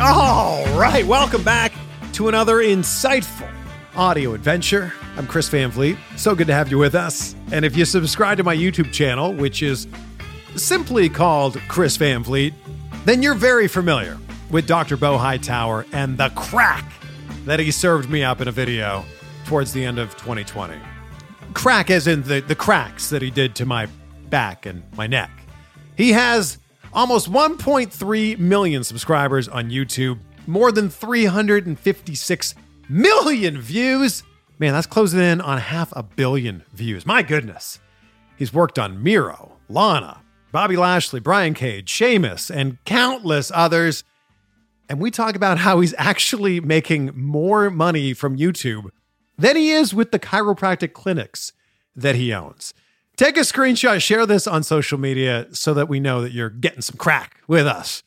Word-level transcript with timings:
All 0.00 0.64
right, 0.76 1.06
welcome 1.06 1.44
back 1.44 1.72
to 2.14 2.28
another 2.28 2.56
insightful 2.56 3.48
audio 3.94 4.34
adventure. 4.34 4.92
I'm 5.16 5.28
Chris 5.28 5.48
Van 5.48 5.70
Vliet. 5.70 5.96
So 6.16 6.34
good 6.34 6.48
to 6.48 6.52
have 6.52 6.68
you 6.68 6.78
with 6.78 6.96
us. 6.96 7.36
And 7.52 7.64
if 7.64 7.76
you 7.76 7.84
subscribe 7.84 8.38
to 8.38 8.42
my 8.42 8.56
YouTube 8.56 8.92
channel, 8.92 9.32
which 9.32 9.62
is 9.62 9.86
simply 10.56 11.08
called 11.08 11.60
Chris 11.68 11.96
Van 11.96 12.24
Vliet, 12.24 12.54
then 13.04 13.22
you're 13.22 13.34
very 13.34 13.68
familiar 13.68 14.18
with 14.50 14.66
Dr. 14.66 14.96
Bo 14.96 15.16
Hightower 15.16 15.86
and 15.92 16.18
the 16.18 16.30
crack 16.30 16.92
that 17.44 17.60
he 17.60 17.70
served 17.70 18.10
me 18.10 18.24
up 18.24 18.40
in 18.40 18.48
a 18.48 18.52
video 18.52 19.04
towards 19.46 19.72
the 19.72 19.84
end 19.84 20.00
of 20.00 20.10
2020. 20.16 20.74
Crack 21.54 21.92
as 21.92 22.08
in 22.08 22.22
the, 22.22 22.40
the 22.40 22.56
cracks 22.56 23.10
that 23.10 23.22
he 23.22 23.30
did 23.30 23.54
to 23.54 23.64
my 23.64 23.86
back 24.28 24.66
and 24.66 24.82
my 24.96 25.06
neck. 25.06 25.30
He 25.96 26.10
has 26.10 26.58
almost 26.94 27.30
1.3 27.30 28.38
million 28.38 28.84
subscribers 28.84 29.48
on 29.48 29.70
YouTube, 29.70 30.18
more 30.46 30.72
than 30.72 30.88
356 30.88 32.54
million 32.88 33.60
views. 33.60 34.22
Man, 34.58 34.72
that's 34.72 34.86
closing 34.86 35.20
in 35.20 35.40
on 35.40 35.58
half 35.58 35.92
a 35.96 36.02
billion 36.02 36.62
views. 36.72 37.04
My 37.04 37.22
goodness. 37.22 37.80
He's 38.36 38.52
worked 38.52 38.78
on 38.78 39.02
Miro, 39.02 39.52
Lana, 39.68 40.20
Bobby 40.52 40.76
Lashley, 40.76 41.20
Brian 41.20 41.54
Cage, 41.54 41.88
Sheamus, 41.88 42.50
and 42.50 42.78
countless 42.84 43.50
others. 43.54 44.04
And 44.88 45.00
we 45.00 45.10
talk 45.10 45.34
about 45.34 45.58
how 45.58 45.80
he's 45.80 45.94
actually 45.98 46.60
making 46.60 47.12
more 47.14 47.70
money 47.70 48.12
from 48.12 48.36
YouTube 48.36 48.90
than 49.38 49.56
he 49.56 49.70
is 49.70 49.94
with 49.94 50.12
the 50.12 50.18
chiropractic 50.18 50.92
clinics 50.92 51.52
that 51.96 52.14
he 52.14 52.32
owns. 52.32 52.74
Take 53.16 53.36
a 53.36 53.40
screenshot, 53.40 54.02
share 54.02 54.26
this 54.26 54.46
on 54.46 54.64
social 54.64 54.98
media 54.98 55.46
so 55.52 55.72
that 55.74 55.88
we 55.88 56.00
know 56.00 56.20
that 56.22 56.32
you're 56.32 56.50
getting 56.50 56.80
some 56.80 56.96
crack 56.96 57.40
with 57.46 57.66
us. 57.66 58.02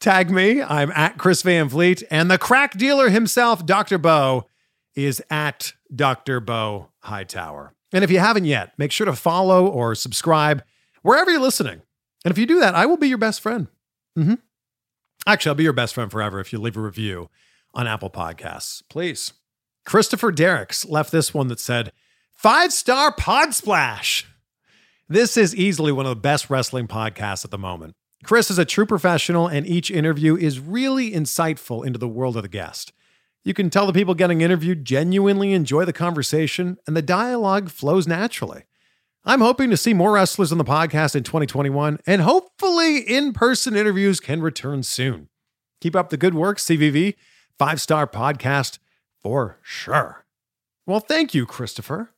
Tag 0.00 0.30
me. 0.30 0.62
I'm 0.62 0.90
at 0.92 1.18
Chris 1.18 1.42
Van 1.42 1.68
Vliet, 1.68 2.02
and 2.10 2.30
the 2.30 2.38
crack 2.38 2.76
dealer 2.76 3.10
himself, 3.10 3.64
Dr. 3.66 3.98
Bo, 3.98 4.46
is 4.94 5.22
at 5.30 5.72
Dr. 5.94 6.40
Bo 6.40 6.88
Hightower. 7.00 7.74
And 7.92 8.02
if 8.02 8.10
you 8.10 8.18
haven't 8.18 8.46
yet, 8.46 8.72
make 8.78 8.92
sure 8.92 9.04
to 9.04 9.14
follow 9.14 9.66
or 9.66 9.94
subscribe 9.94 10.62
wherever 11.02 11.30
you're 11.30 11.40
listening. 11.40 11.82
And 12.24 12.32
if 12.32 12.38
you 12.38 12.46
do 12.46 12.60
that, 12.60 12.74
I 12.74 12.86
will 12.86 12.96
be 12.96 13.08
your 13.08 13.18
best 13.18 13.40
friend. 13.40 13.68
Mm-hmm. 14.18 14.34
Actually, 15.26 15.50
I'll 15.50 15.56
be 15.56 15.64
your 15.64 15.72
best 15.72 15.94
friend 15.94 16.10
forever 16.10 16.40
if 16.40 16.52
you 16.52 16.58
leave 16.58 16.76
a 16.76 16.80
review 16.80 17.28
on 17.74 17.86
Apple 17.86 18.10
Podcasts, 18.10 18.82
please. 18.88 19.32
Christopher 19.84 20.32
Derricks 20.32 20.84
left 20.84 21.12
this 21.12 21.32
one 21.32 21.48
that 21.48 21.60
said, 21.60 21.92
Five 22.32 22.72
star 22.72 23.12
pod 23.12 23.54
splash. 23.54 24.26
This 25.08 25.36
is 25.36 25.54
easily 25.54 25.92
one 25.92 26.04
of 26.04 26.10
the 26.10 26.16
best 26.16 26.50
wrestling 26.50 26.88
podcasts 26.88 27.44
at 27.44 27.52
the 27.52 27.58
moment. 27.58 27.94
Chris 28.24 28.50
is 28.50 28.58
a 28.58 28.64
true 28.64 28.86
professional, 28.86 29.46
and 29.46 29.64
each 29.64 29.88
interview 29.88 30.36
is 30.36 30.58
really 30.58 31.12
insightful 31.12 31.86
into 31.86 31.96
the 31.96 32.08
world 32.08 32.36
of 32.36 32.42
the 32.42 32.48
guest. 32.48 32.92
You 33.44 33.54
can 33.54 33.70
tell 33.70 33.86
the 33.86 33.92
people 33.92 34.14
getting 34.14 34.40
interviewed 34.40 34.84
genuinely 34.84 35.52
enjoy 35.52 35.84
the 35.84 35.92
conversation, 35.92 36.78
and 36.88 36.96
the 36.96 37.02
dialogue 37.02 37.70
flows 37.70 38.08
naturally. 38.08 38.64
I'm 39.24 39.42
hoping 39.42 39.70
to 39.70 39.76
see 39.76 39.94
more 39.94 40.10
wrestlers 40.10 40.50
on 40.50 40.58
the 40.58 40.64
podcast 40.64 41.14
in 41.14 41.22
2021, 41.22 42.00
and 42.04 42.22
hopefully 42.22 42.98
in 42.98 43.32
person 43.32 43.76
interviews 43.76 44.18
can 44.18 44.40
return 44.40 44.82
soon. 44.82 45.28
Keep 45.80 45.94
up 45.94 46.10
the 46.10 46.16
good 46.16 46.34
work, 46.34 46.58
CVV. 46.58 47.14
Five 47.60 47.80
star 47.80 48.08
podcast 48.08 48.78
for 49.22 49.60
sure. 49.62 50.26
Well, 50.84 51.00
thank 51.00 51.32
you, 51.32 51.46
Christopher. 51.46 52.12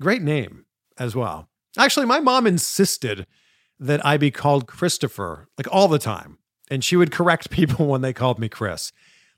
Great 0.00 0.22
name 0.22 0.64
as 0.98 1.14
well. 1.14 1.48
Actually, 1.76 2.06
my 2.06 2.20
mom 2.20 2.46
insisted 2.46 3.26
that 3.78 4.04
I 4.04 4.16
be 4.16 4.30
called 4.30 4.66
Christopher 4.66 5.48
like 5.58 5.66
all 5.70 5.88
the 5.88 5.98
time. 5.98 6.38
And 6.70 6.84
she 6.84 6.96
would 6.96 7.10
correct 7.10 7.50
people 7.50 7.86
when 7.86 8.00
they 8.00 8.12
called 8.12 8.38
me 8.38 8.48
Chris. 8.48 8.92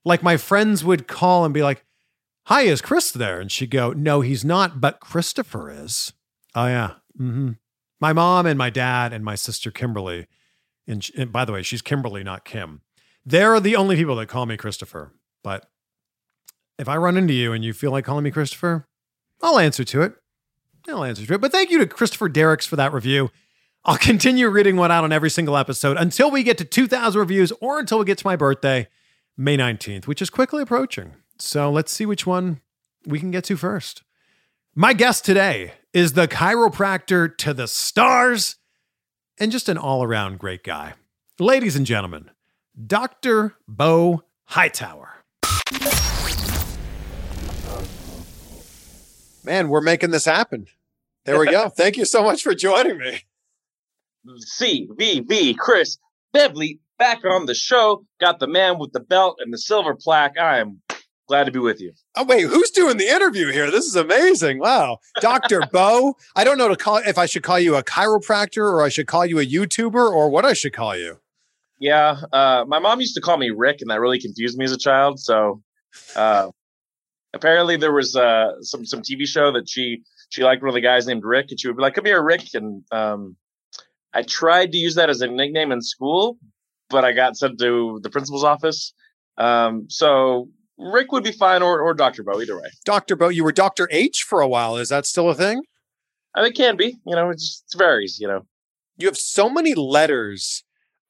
Like 0.05 0.23
my 0.23 0.37
friends 0.37 0.85
would 0.85 1.09
call 1.09 1.45
and 1.45 1.55
be 1.55 1.63
like, 1.63 1.85
Hi, 2.47 2.63
is 2.63 2.81
Chris 2.81 3.11
there? 3.11 3.41
And 3.41 3.51
she'd 3.51 3.71
go, 3.71 3.93
No, 3.93 4.21
he's 4.21 4.45
not, 4.45 4.81
but 4.81 5.01
Christopher 5.01 5.71
is. 5.71 6.13
Oh, 6.55 6.67
yeah. 6.67 6.93
Mm-hmm. 7.19 7.53
My 8.01 8.13
mom 8.13 8.47
and 8.47 8.59
my 8.59 8.71
dad 8.71 9.13
and 9.13 9.25
my 9.25 9.35
sister 9.35 9.71
Kimberly, 9.71 10.27
and, 10.87 11.09
and 11.17 11.33
by 11.33 11.45
the 11.45 11.53
way, 11.53 11.63
she's 11.63 11.83
Kimberly, 11.83 12.23
not 12.23 12.45
Kim. 12.45 12.83
They're 13.25 13.59
the 13.59 13.75
only 13.75 13.97
people 13.97 14.15
that 14.17 14.29
call 14.29 14.47
me 14.47 14.57
Christopher. 14.57 15.13
But 15.43 15.69
if 16.79 16.89
I 16.89 16.97
run 16.97 17.17
into 17.17 17.33
you 17.33 17.53
and 17.53 17.65
you 17.65 17.73
feel 17.73 17.91
like 17.91 18.05
calling 18.05 18.25
me 18.25 18.31
Christopher, 18.31 18.87
I'll 19.43 19.59
answer 19.59 19.83
to 19.85 20.03
it. 20.03 20.15
I'll 20.89 21.05
answer 21.05 21.27
to 21.27 21.35
it. 21.35 21.41
But 21.41 21.53
thank 21.53 21.71
you 21.71 21.79
to 21.79 21.87
Christopher 21.87 22.29
Derricks 22.29 22.67
for 22.67 22.77
that 22.77 22.93
review. 22.93 23.31
I'll 23.85 23.99
continue 23.99 24.49
reading 24.49 24.77
one 24.77 24.91
out 24.91 25.05
on 25.05 25.13
every 25.13 25.31
single 25.31 25.57
episode 25.57 25.97
until 25.97 26.31
we 26.31 26.43
get 26.43 26.59
to 26.59 26.65
2,000 26.65 27.19
reviews 27.19 27.53
or 27.61 27.79
until 27.79 27.99
we 27.99 28.05
get 28.05 28.19
to 28.19 28.27
my 28.27 28.37
birthday, 28.37 28.89
May 29.37 29.57
19th, 29.57 30.07
which 30.07 30.23
is 30.23 30.31
quickly 30.31 30.63
approaching. 30.63 31.13
So 31.39 31.71
let's 31.71 31.93
see 31.93 32.07
which 32.07 32.27
one 32.27 32.61
we 33.07 33.21
can 33.21 33.31
get 33.31 33.45
to 33.45 33.57
first. 33.57 34.03
My 34.75 34.93
guest 34.93 35.25
today 35.25 35.73
is 35.93 36.13
the 36.13 36.29
chiropractor 36.29 37.37
to 37.39 37.55
the 37.55 37.69
stars 37.69 38.57
and 39.39 39.53
just 39.53 39.69
an 39.69 39.79
all 39.79 40.03
around 40.03 40.39
great 40.39 40.65
guy. 40.65 40.95
Ladies 41.39 41.77
and 41.77 41.87
gentlemen, 41.87 42.31
Dr. 42.87 43.55
Bo 43.69 44.23
Hightower. 44.47 45.13
Man, 49.45 49.69
we're 49.69 49.81
making 49.81 50.11
this 50.11 50.25
happen. 50.25 50.67
There 51.27 51.39
we 51.39 51.51
go. 51.51 51.69
Thank 51.69 51.97
you 51.97 52.05
so 52.05 52.23
much 52.23 52.43
for 52.43 52.55
joining 52.55 52.99
me. 52.99 53.21
CVV 54.61 55.57
Chris 55.59 55.99
Beverly 56.33 56.81
back 56.99 57.25
on 57.25 57.47
the 57.47 57.55
show. 57.55 58.07
Got 58.21 58.41
the 58.41 58.47
man 58.47 58.79
with 58.79 58.93
the 58.93 59.01
belt 59.01 59.37
and 59.41 59.53
the 59.53 59.59
silver 59.59 59.95
plaque. 59.95 60.39
I 60.39 60.59
am 60.59 60.81
Glad 61.29 61.45
to 61.45 61.51
be 61.51 61.59
with 61.59 61.81
you. 61.81 61.93
Oh 62.15 62.25
wait, 62.25 62.43
who's 62.43 62.71
doing 62.71 62.99
the 62.99 63.09
interview 63.09 63.51
here? 63.51 63.71
This 63.71 63.85
is 63.85 63.97
amazing. 63.97 64.61
Wow. 64.61 64.99
Dr. 65.21 65.63
Bo. 65.73 66.17
I 66.37 66.45
don't 66.45 66.57
know 66.57 66.69
to 66.69 66.77
call 66.77 66.99
if 66.99 67.19
I 67.19 67.27
should 67.27 67.43
call 67.43 67.59
you 67.59 67.75
a 67.75 67.83
chiropractor 67.83 68.63
or 68.63 68.83
I 68.83 68.89
should 68.89 69.09
call 69.09 69.27
you 69.27 69.41
a 69.41 69.45
YouTuber 69.45 69.95
or 69.95 70.31
what 70.31 70.45
I 70.45 70.53
should 70.53 70.73
call 70.73 70.97
you. 70.97 71.19
Yeah. 71.81 72.21
Uh, 72.33 72.65
my 72.69 72.79
mom 72.79 73.01
used 73.01 73.15
to 73.17 73.21
call 73.21 73.39
me 73.39 73.51
Rick, 73.51 73.79
and 73.81 73.91
that 73.91 74.01
really 74.01 74.21
confused 74.21 74.57
me 74.57 74.65
as 74.65 74.73
a 74.73 74.79
child. 74.79 75.19
So 75.19 75.63
uh, 76.15 76.51
apparently 77.35 77.77
there 77.77 77.93
was 77.93 78.15
uh, 78.15 78.63
some 78.63 78.87
some 78.87 79.03
TV 79.03 79.27
show 79.27 79.51
that 79.53 79.69
she 79.69 80.03
she 80.29 80.43
liked 80.45 80.63
one 80.63 80.69
of 80.69 80.75
the 80.75 80.81
guys 80.81 81.07
named 81.07 81.25
Rick, 81.25 81.47
and 81.51 81.61
she 81.61 81.69
would 81.69 81.77
be 81.77 81.83
like, 81.83 81.95
"Come 81.95 82.05
here, 82.05 82.23
Rick." 82.23 82.55
And 82.55 82.83
um, 82.93 83.37
I 84.13 84.23
tried 84.23 84.73
to 84.73 84.79
use 84.79 84.95
that 84.97 85.11
as 85.11 85.21
a 85.21 85.27
nickname 85.27 85.73
in 85.73 85.81
school, 85.83 86.39
but 86.91 87.05
I 87.05 87.13
got 87.13 87.37
sent 87.37 87.59
to 87.61 88.01
the 88.03 88.11
principal's 88.11 88.45
office. 88.45 88.93
Um, 89.39 89.87
so 89.89 90.49
Rick 90.79 91.13
would 91.13 91.25
be 91.25 91.33
fine, 91.33 91.63
or 91.63 91.81
or 91.81 91.95
Doctor 91.95 92.23
Bo, 92.23 92.41
either 92.41 92.57
way. 92.57 92.69
Dr. 92.85 93.17
Bo, 93.17 93.29
you 93.29 93.45
were 93.45 93.53
Dr. 93.53 93.89
H 93.91 94.25
for 94.29 94.41
a 94.41 94.49
while. 94.49 94.77
Is 94.77 94.89
that 94.89 95.07
still 95.07 95.31
a 95.31 95.35
thing? 95.35 95.63
I 96.35 96.43
mean, 96.43 96.51
it 96.51 96.57
can 96.57 96.77
be. 96.77 96.97
You 97.07 97.15
know, 97.17 97.31
it 97.31 97.39
just 97.39 97.75
varies. 97.77 98.19
You 98.21 98.29
know, 98.29 98.47
You 98.99 99.07
have 99.07 99.17
so 99.17 99.49
many 99.49 99.75
letters 99.75 100.65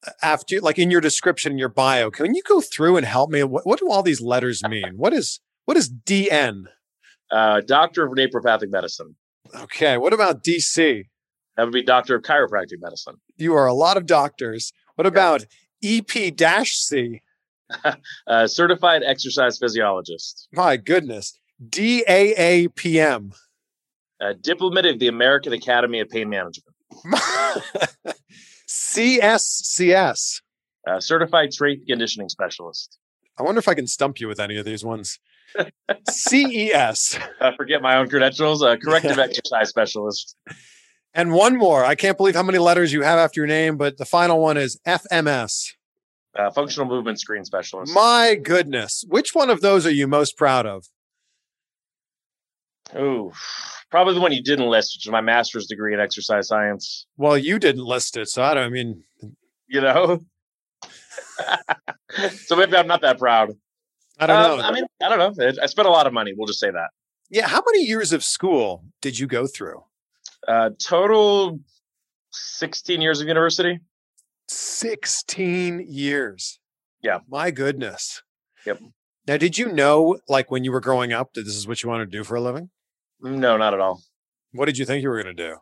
uh, 0.06 0.10
after 0.22 0.60
like 0.60 0.78
in 0.78 0.90
your 0.90 1.00
description 1.00 1.52
in 1.52 1.58
your 1.58 1.68
bio. 1.68 2.10
Can 2.10 2.34
you 2.34 2.42
go 2.46 2.60
through 2.60 2.96
and 2.96 3.06
help 3.06 3.30
me? 3.30 3.42
What, 3.42 3.66
what 3.66 3.80
do 3.80 3.90
all 3.90 4.02
these 4.02 4.20
letters 4.20 4.62
mean? 4.62 4.94
What 4.96 5.12
is 5.12 5.40
what 5.64 5.76
is 5.76 5.90
DN? 5.90 6.66
Uh, 7.30 7.60
Doctor 7.66 8.04
of 8.04 8.12
Naturopathic 8.12 8.70
Medicine. 8.70 9.16
Okay, 9.54 9.96
what 9.96 10.12
about 10.12 10.42
DC? 10.42 11.04
That 11.56 11.64
would 11.64 11.72
be 11.72 11.82
Doctor 11.82 12.16
of 12.16 12.22
Chiropractic 12.22 12.80
Medicine. 12.80 13.16
You 13.36 13.54
are 13.54 13.66
a 13.66 13.74
lot 13.74 13.96
of 13.96 14.06
doctors. 14.06 14.72
What 14.96 15.06
about 15.06 15.46
EP-C? 15.82 17.20
Uh, 18.28 18.46
certified 18.46 19.02
Exercise 19.04 19.58
Physiologist. 19.58 20.46
My 20.52 20.76
goodness. 20.76 21.36
DAAPM. 21.68 23.32
Uh, 24.20 24.34
Diplomat 24.40 24.86
of 24.86 25.00
the 25.00 25.08
American 25.08 25.52
Academy 25.52 25.98
of 25.98 26.08
Pain 26.08 26.28
Management. 26.28 26.76
CSCS. 28.68 30.42
Uh, 30.88 31.00
certified 31.00 31.52
Strength 31.52 31.86
Conditioning 31.88 32.28
Specialist. 32.28 32.98
I 33.36 33.42
wonder 33.42 33.58
if 33.58 33.66
I 33.66 33.74
can 33.74 33.88
stump 33.88 34.20
you 34.20 34.28
with 34.28 34.38
any 34.38 34.56
of 34.56 34.64
these 34.64 34.84
ones. 34.84 35.18
CES. 36.08 37.18
I 37.40 37.54
forget 37.56 37.82
my 37.82 37.96
own 37.96 38.08
credentials. 38.08 38.62
Uh, 38.62 38.76
corrective 38.76 39.18
Exercise 39.18 39.68
Specialist. 39.68 40.36
And 41.14 41.32
one 41.32 41.56
more. 41.56 41.84
I 41.84 41.94
can't 41.94 42.16
believe 42.16 42.34
how 42.34 42.42
many 42.42 42.58
letters 42.58 42.92
you 42.92 43.02
have 43.02 43.18
after 43.18 43.40
your 43.40 43.46
name, 43.46 43.76
but 43.76 43.96
the 43.96 44.04
final 44.04 44.40
one 44.40 44.56
is 44.56 44.78
FMS. 44.86 45.72
Uh, 46.38 46.50
functional 46.50 46.86
Movement 46.86 47.18
Screen 47.18 47.44
Specialist. 47.44 47.94
My 47.94 48.34
goodness. 48.34 49.04
Which 49.08 49.34
one 49.34 49.48
of 49.48 49.62
those 49.62 49.86
are 49.86 49.90
you 49.90 50.06
most 50.06 50.36
proud 50.36 50.66
of? 50.66 50.84
Oh, 52.94 53.32
probably 53.90 54.14
the 54.14 54.20
one 54.20 54.32
you 54.32 54.42
didn't 54.42 54.68
list, 54.68 54.96
which 54.96 55.06
is 55.06 55.10
my 55.10 55.22
master's 55.22 55.66
degree 55.66 55.94
in 55.94 56.00
exercise 56.00 56.48
science. 56.48 57.06
Well, 57.16 57.38
you 57.38 57.58
didn't 57.58 57.84
list 57.84 58.16
it, 58.16 58.28
so 58.28 58.42
I 58.42 58.54
don't 58.54 58.64
I 58.64 58.68
mean 58.68 59.02
You 59.66 59.80
know? 59.80 60.20
so 62.44 62.56
maybe 62.56 62.76
I'm 62.76 62.86
not 62.86 63.00
that 63.00 63.18
proud. 63.18 63.52
I 64.18 64.26
don't 64.26 64.36
Um, 64.52 64.58
know. 64.58 64.64
I 64.64 64.72
mean, 64.72 64.84
I 65.02 65.08
don't 65.14 65.36
know. 65.38 65.52
I 65.62 65.66
spent 65.66 65.86
a 65.86 65.90
lot 65.90 66.06
of 66.06 66.12
money. 66.12 66.32
We'll 66.36 66.46
just 66.46 66.60
say 66.60 66.70
that. 66.70 66.88
yeah, 67.30 67.46
how 67.48 67.62
many 67.66 67.84
years 67.84 68.12
of 68.12 68.22
school 68.24 68.84
did 69.02 69.18
you 69.18 69.26
go 69.26 69.46
through? 69.46 69.84
Uh, 70.48 70.70
total 70.78 71.60
16 72.30 73.00
years 73.00 73.20
of 73.20 73.28
university. 73.28 73.80
16 74.48 75.84
years. 75.88 76.58
Yeah. 77.02 77.18
My 77.28 77.50
goodness. 77.50 78.22
Yep. 78.64 78.80
Now, 79.26 79.36
did 79.36 79.58
you 79.58 79.70
know, 79.72 80.18
like 80.28 80.50
when 80.50 80.64
you 80.64 80.72
were 80.72 80.80
growing 80.80 81.12
up, 81.12 81.34
that 81.34 81.42
this 81.42 81.56
is 81.56 81.66
what 81.68 81.82
you 81.82 81.88
wanted 81.88 82.10
to 82.10 82.16
do 82.18 82.24
for 82.24 82.36
a 82.36 82.40
living? 82.40 82.70
No, 83.20 83.56
not 83.56 83.74
at 83.74 83.80
all. 83.80 84.02
What 84.52 84.66
did 84.66 84.78
you 84.78 84.84
think 84.84 85.02
you 85.02 85.08
were 85.08 85.22
going 85.22 85.34
to 85.36 85.42
do? 85.48 85.56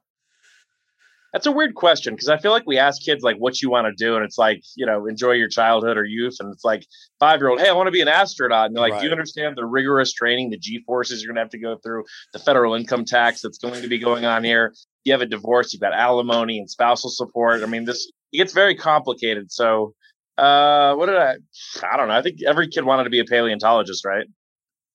That's 1.35 1.47
a 1.47 1.53
weird 1.53 1.75
question 1.75 2.15
because 2.15 2.29
I 2.29 2.39
feel 2.39 2.53
like 2.53 2.63
we 2.65 2.79
ask 2.79 3.03
kids 3.03 3.25
like 3.25 3.39
what 3.39 3.61
you 3.61 3.69
want 3.69 3.89
to 3.89 4.05
do, 4.05 4.15
and 4.15 4.25
it's 4.25 4.39
like 4.39 4.63
you 4.77 4.87
know 4.87 5.09
enjoy 5.09 5.33
your 5.33 5.49
childhood 5.49 5.99
or 5.99 6.05
youth, 6.05 6.37
and 6.39 6.53
it's 6.53 6.65
like 6.65 6.87
five 7.19 7.41
year 7.41 7.51
old, 7.51 7.61
hey, 7.61 7.69
I 7.69 7.73
want 7.73 7.89
to 7.89 7.91
be 7.91 8.01
an 8.01 8.07
astronaut, 8.07 8.67
and 8.67 8.77
they're 8.77 8.89
like, 8.89 9.01
do 9.01 9.07
you 9.07 9.11
understand 9.11 9.57
the 9.57 9.67
rigorous 9.67 10.13
training, 10.13 10.51
the 10.51 10.59
G 10.59 10.85
forces 10.87 11.21
you're 11.25 11.33
gonna 11.33 11.41
have 11.41 11.51
to 11.51 11.59
go 11.59 11.77
through, 11.83 12.05
the 12.33 12.39
federal 12.39 12.75
income 12.75 13.05
tax 13.05 13.41
that's 13.43 13.59
going 13.59 13.83
to 13.83 13.89
be 13.89 13.99
going 13.99 14.25
on 14.25 14.45
here? 14.45 14.73
You 15.03 15.13
have 15.13 15.23
a 15.23 15.27
divorce, 15.27 15.73
you've 15.73 15.83
got 15.83 15.93
alimony 15.93 16.61
and 16.61 16.71
spousal 16.71 17.11
support. 17.11 17.65
I 17.65 17.67
mean, 17.67 17.85
this 17.85 18.09
it 18.33 18.37
gets 18.37 18.53
very 18.53 18.77
complicated. 18.77 19.51
So, 19.51 19.95
uh, 20.39 20.95
what 20.95 21.07
did 21.07 21.17
I? 21.17 21.35
I 21.83 21.97
don't 21.97 22.07
know. 22.07 22.15
I 22.15 22.23
think 22.23 22.45
every 22.47 22.69
kid 22.69 22.85
wanted 22.85 23.05
to 23.05 23.11
be 23.11 23.19
a 23.19 23.25
paleontologist, 23.25 24.05
right? 24.05 24.27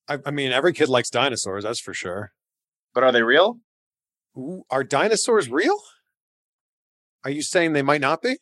I, 0.08 0.20
I 0.26 0.32
mean, 0.32 0.54
every 0.54 0.72
kid 0.72 0.88
likes 0.88 1.10
dinosaurs, 1.10 1.66
that's 1.66 1.82
for 1.82 1.94
sure. 1.94 2.32
But 2.94 3.04
are 3.04 3.12
they 3.12 3.24
real? 3.24 3.58
Ooh, 4.38 4.64
are 4.70 4.86
dinosaurs 4.86 5.50
real? 5.50 5.78
Are 7.24 7.32
you 7.32 7.42
saying 7.42 7.74
they 7.74 7.82
might 7.82 8.02
not 8.02 8.22
be? 8.22 8.38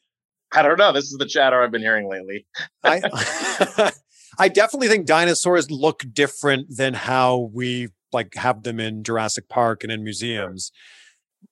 I 0.54 0.62
don't 0.62 0.78
know. 0.78 0.92
This 0.92 1.06
is 1.06 1.18
the 1.18 1.26
chatter 1.26 1.62
I've 1.62 1.72
been 1.72 1.82
hearing 1.82 2.10
lately. 2.10 2.46
I 2.84 3.92
I 4.40 4.48
definitely 4.48 4.88
think 4.88 5.06
dinosaurs 5.06 5.72
look 5.72 6.04
different 6.14 6.78
than 6.78 6.94
how 6.94 7.50
we 7.54 7.90
like 8.14 8.36
have 8.36 8.64
them 8.64 8.80
in 8.80 9.04
Jurassic 9.04 9.50
Park 9.50 9.84
and 9.84 9.92
in 9.92 10.04
museums. 10.04 10.72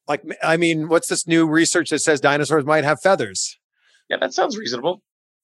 Like 0.07 0.23
I 0.43 0.57
mean, 0.57 0.87
what's 0.87 1.07
this 1.07 1.27
new 1.27 1.47
research 1.47 1.89
that 1.89 1.99
says 1.99 2.21
dinosaurs 2.21 2.65
might 2.65 2.83
have 2.83 3.01
feathers? 3.01 3.57
Yeah, 4.09 4.17
that 4.17 4.33
sounds 4.33 4.57
reasonable. 4.57 5.01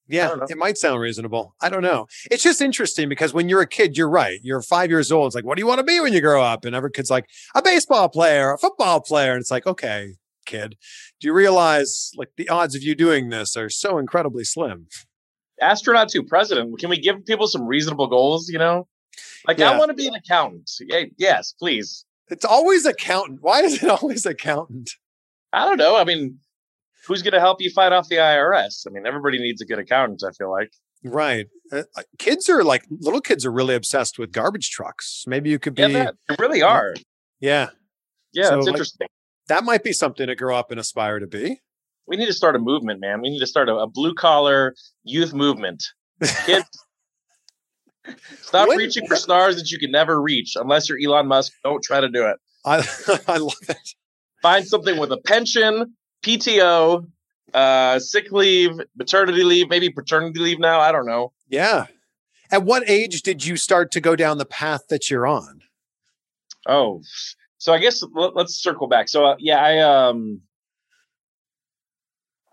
Yeah, 0.08 0.36
it 0.50 0.58
might 0.58 0.78
sound 0.78 1.00
reasonable. 1.00 1.56
I 1.62 1.70
don't 1.70 1.84
know. 1.84 2.08
It's 2.30 2.44
just 2.44 2.60
interesting 2.60 3.08
because 3.08 3.34
when 3.34 3.48
you're 3.48 3.62
a 3.62 3.68
kid, 3.68 3.98
you're 3.98 4.10
right. 4.10 4.40
You're 4.44 4.62
five 4.62 4.90
years 4.90 5.10
old. 5.10 5.28
It's 5.28 5.36
like, 5.36 5.46
what 5.46 5.56
do 5.56 5.62
you 5.62 5.68
want 5.68 5.80
to 5.80 5.86
be 5.86 6.02
when 6.02 6.12
you 6.12 6.20
grow 6.20 6.44
up? 6.44 6.66
And 6.66 6.76
every 6.76 6.92
kid's 6.92 7.10
like, 7.10 7.30
a 7.56 7.62
baseball 7.62 8.10
player, 8.10 8.52
a 8.52 8.58
football 8.58 9.00
player. 9.00 9.32
And 9.32 9.40
it's 9.40 9.52
like, 9.52 9.66
okay, 9.66 10.16
kid, 10.52 10.76
do 11.20 11.28
you 11.28 11.34
realize 11.34 12.12
like 12.16 12.30
the 12.38 12.50
odds 12.50 12.76
of 12.76 12.84
you 12.84 12.94
doing 12.96 13.30
this 13.30 13.56
are 13.58 13.70
so 13.70 13.98
incredibly 13.98 14.44
slim? 14.44 14.88
astronaut 15.62 16.10
to 16.10 16.24
president. 16.24 16.80
Can 16.80 16.90
we 16.90 16.98
give 17.00 17.24
people 17.26 17.48
some 17.48 17.68
reasonable 17.68 18.08
goals? 18.08 18.50
You 18.50 18.58
know, 18.60 18.88
like 19.48 19.60
Yeah. 19.60 19.72
I 19.72 19.78
want 19.78 19.90
to 19.90 19.94
be 19.96 20.08
an 20.08 20.16
accountant. 20.16 20.70
Yes, 21.18 21.54
please. 21.60 22.04
It's 22.30 22.46
always 22.46 22.86
accountant. 22.86 23.40
Why 23.42 23.62
is 23.62 23.84
it 23.84 23.90
always 24.02 24.26
accountant? 24.26 24.90
I 25.54 25.66
don't 25.66 25.78
know. 25.78 25.96
I 25.98 26.04
mean, 26.04 26.40
who's 27.08 27.22
going 27.22 27.34
to 27.34 27.40
help 27.40 27.62
you 27.62 27.70
fight 27.70 27.92
off 27.92 28.08
the 28.10 28.16
IRS? 28.16 28.88
I 28.88 28.90
mean, 28.92 29.06
everybody 29.06 29.38
needs 29.38 29.62
a 29.62 29.66
good 29.66 29.80
accountant. 29.80 30.24
I 30.28 30.32
feel 30.32 30.50
like. 30.52 30.72
Right. 31.04 31.48
Uh, 31.72 31.84
uh, 31.98 32.04
kids 32.20 32.50
are 32.50 32.64
like 32.64 32.84
little 32.90 33.22
kids 33.22 33.46
are 33.46 33.52
really 33.52 33.76
obsessed 33.76 34.18
with 34.18 34.32
garbage 34.32 34.70
trucks. 34.72 35.26
Maybe 35.28 35.50
you 35.50 35.60
could 35.60 35.76
be. 35.76 35.82
Yeah, 35.84 36.12
they 36.28 36.36
really 36.40 36.62
are. 36.64 36.94
yeah 37.40 37.70
Yeah, 38.34 38.46
So, 38.46 38.50
that's 38.56 38.66
like- 38.66 38.74
interesting. 38.74 39.08
That 39.48 39.64
might 39.64 39.84
be 39.84 39.94
something 39.94 40.28
to 40.28 40.36
grow 40.36 40.56
up 40.56 40.72
and 40.72 40.80
aspire 40.80 41.20
to 41.20 41.28
be. 41.28 41.60
We 42.08 42.18
need 42.18 42.26
to 42.28 42.34
start 42.34 42.56
a 42.56 42.60
movement, 42.60 43.00
man. 43.00 43.22
We 43.22 43.30
need 43.30 43.40
to 43.40 43.48
start 43.48 43.70
a, 43.70 43.76
a 43.76 43.88
blue 43.88 44.14
collar 44.14 44.76
youth 45.04 45.34
movement. 45.34 45.84
Kids, 46.46 46.66
stop 48.42 48.68
When- 48.68 48.78
reaching 48.78 49.08
for 49.08 49.16
stars 49.16 49.56
that 49.58 49.72
you 49.72 49.80
can 49.80 49.92
never 49.92 50.22
reach 50.22 50.54
unless 50.56 50.90
you're 50.90 50.98
Elon 51.04 51.28
Musk. 51.28 51.54
Don't 51.64 51.84
try 51.84 52.02
to 52.02 52.10
do 52.10 52.26
it. 52.28 52.38
I 52.66 52.86
I 53.28 53.38
love 53.38 53.54
it. 53.70 53.78
find 54.42 54.68
something 54.68 54.98
with 55.00 55.12
a 55.12 55.18
pension, 55.18 55.96
PTO, 56.24 57.08
uh, 57.54 58.00
sick 58.00 58.32
leave, 58.32 58.72
maternity 58.96 59.44
leave, 59.44 59.70
maybe 59.70 59.90
paternity 59.90 60.40
leave 60.40 60.60
now. 60.60 60.80
I 60.80 60.92
don't 60.92 61.06
know. 61.08 61.34
Yeah. 61.50 61.88
At 62.52 62.64
what 62.64 62.88
age 62.90 63.22
did 63.22 63.46
you 63.46 63.56
start 63.58 63.92
to 63.94 64.02
go 64.02 64.16
down 64.16 64.38
the 64.38 64.46
path 64.46 64.88
that 64.90 65.10
you're 65.10 65.26
on? 65.26 65.62
Oh, 66.68 67.02
so 67.62 67.72
I 67.74 67.78
guess 67.78 68.04
let, 68.16 68.36
us 68.38 68.56
circle 68.56 68.88
back. 68.88 69.08
So 69.08 69.24
uh, 69.24 69.36
yeah, 69.38 69.64
I 69.64 69.80
um 69.80 70.42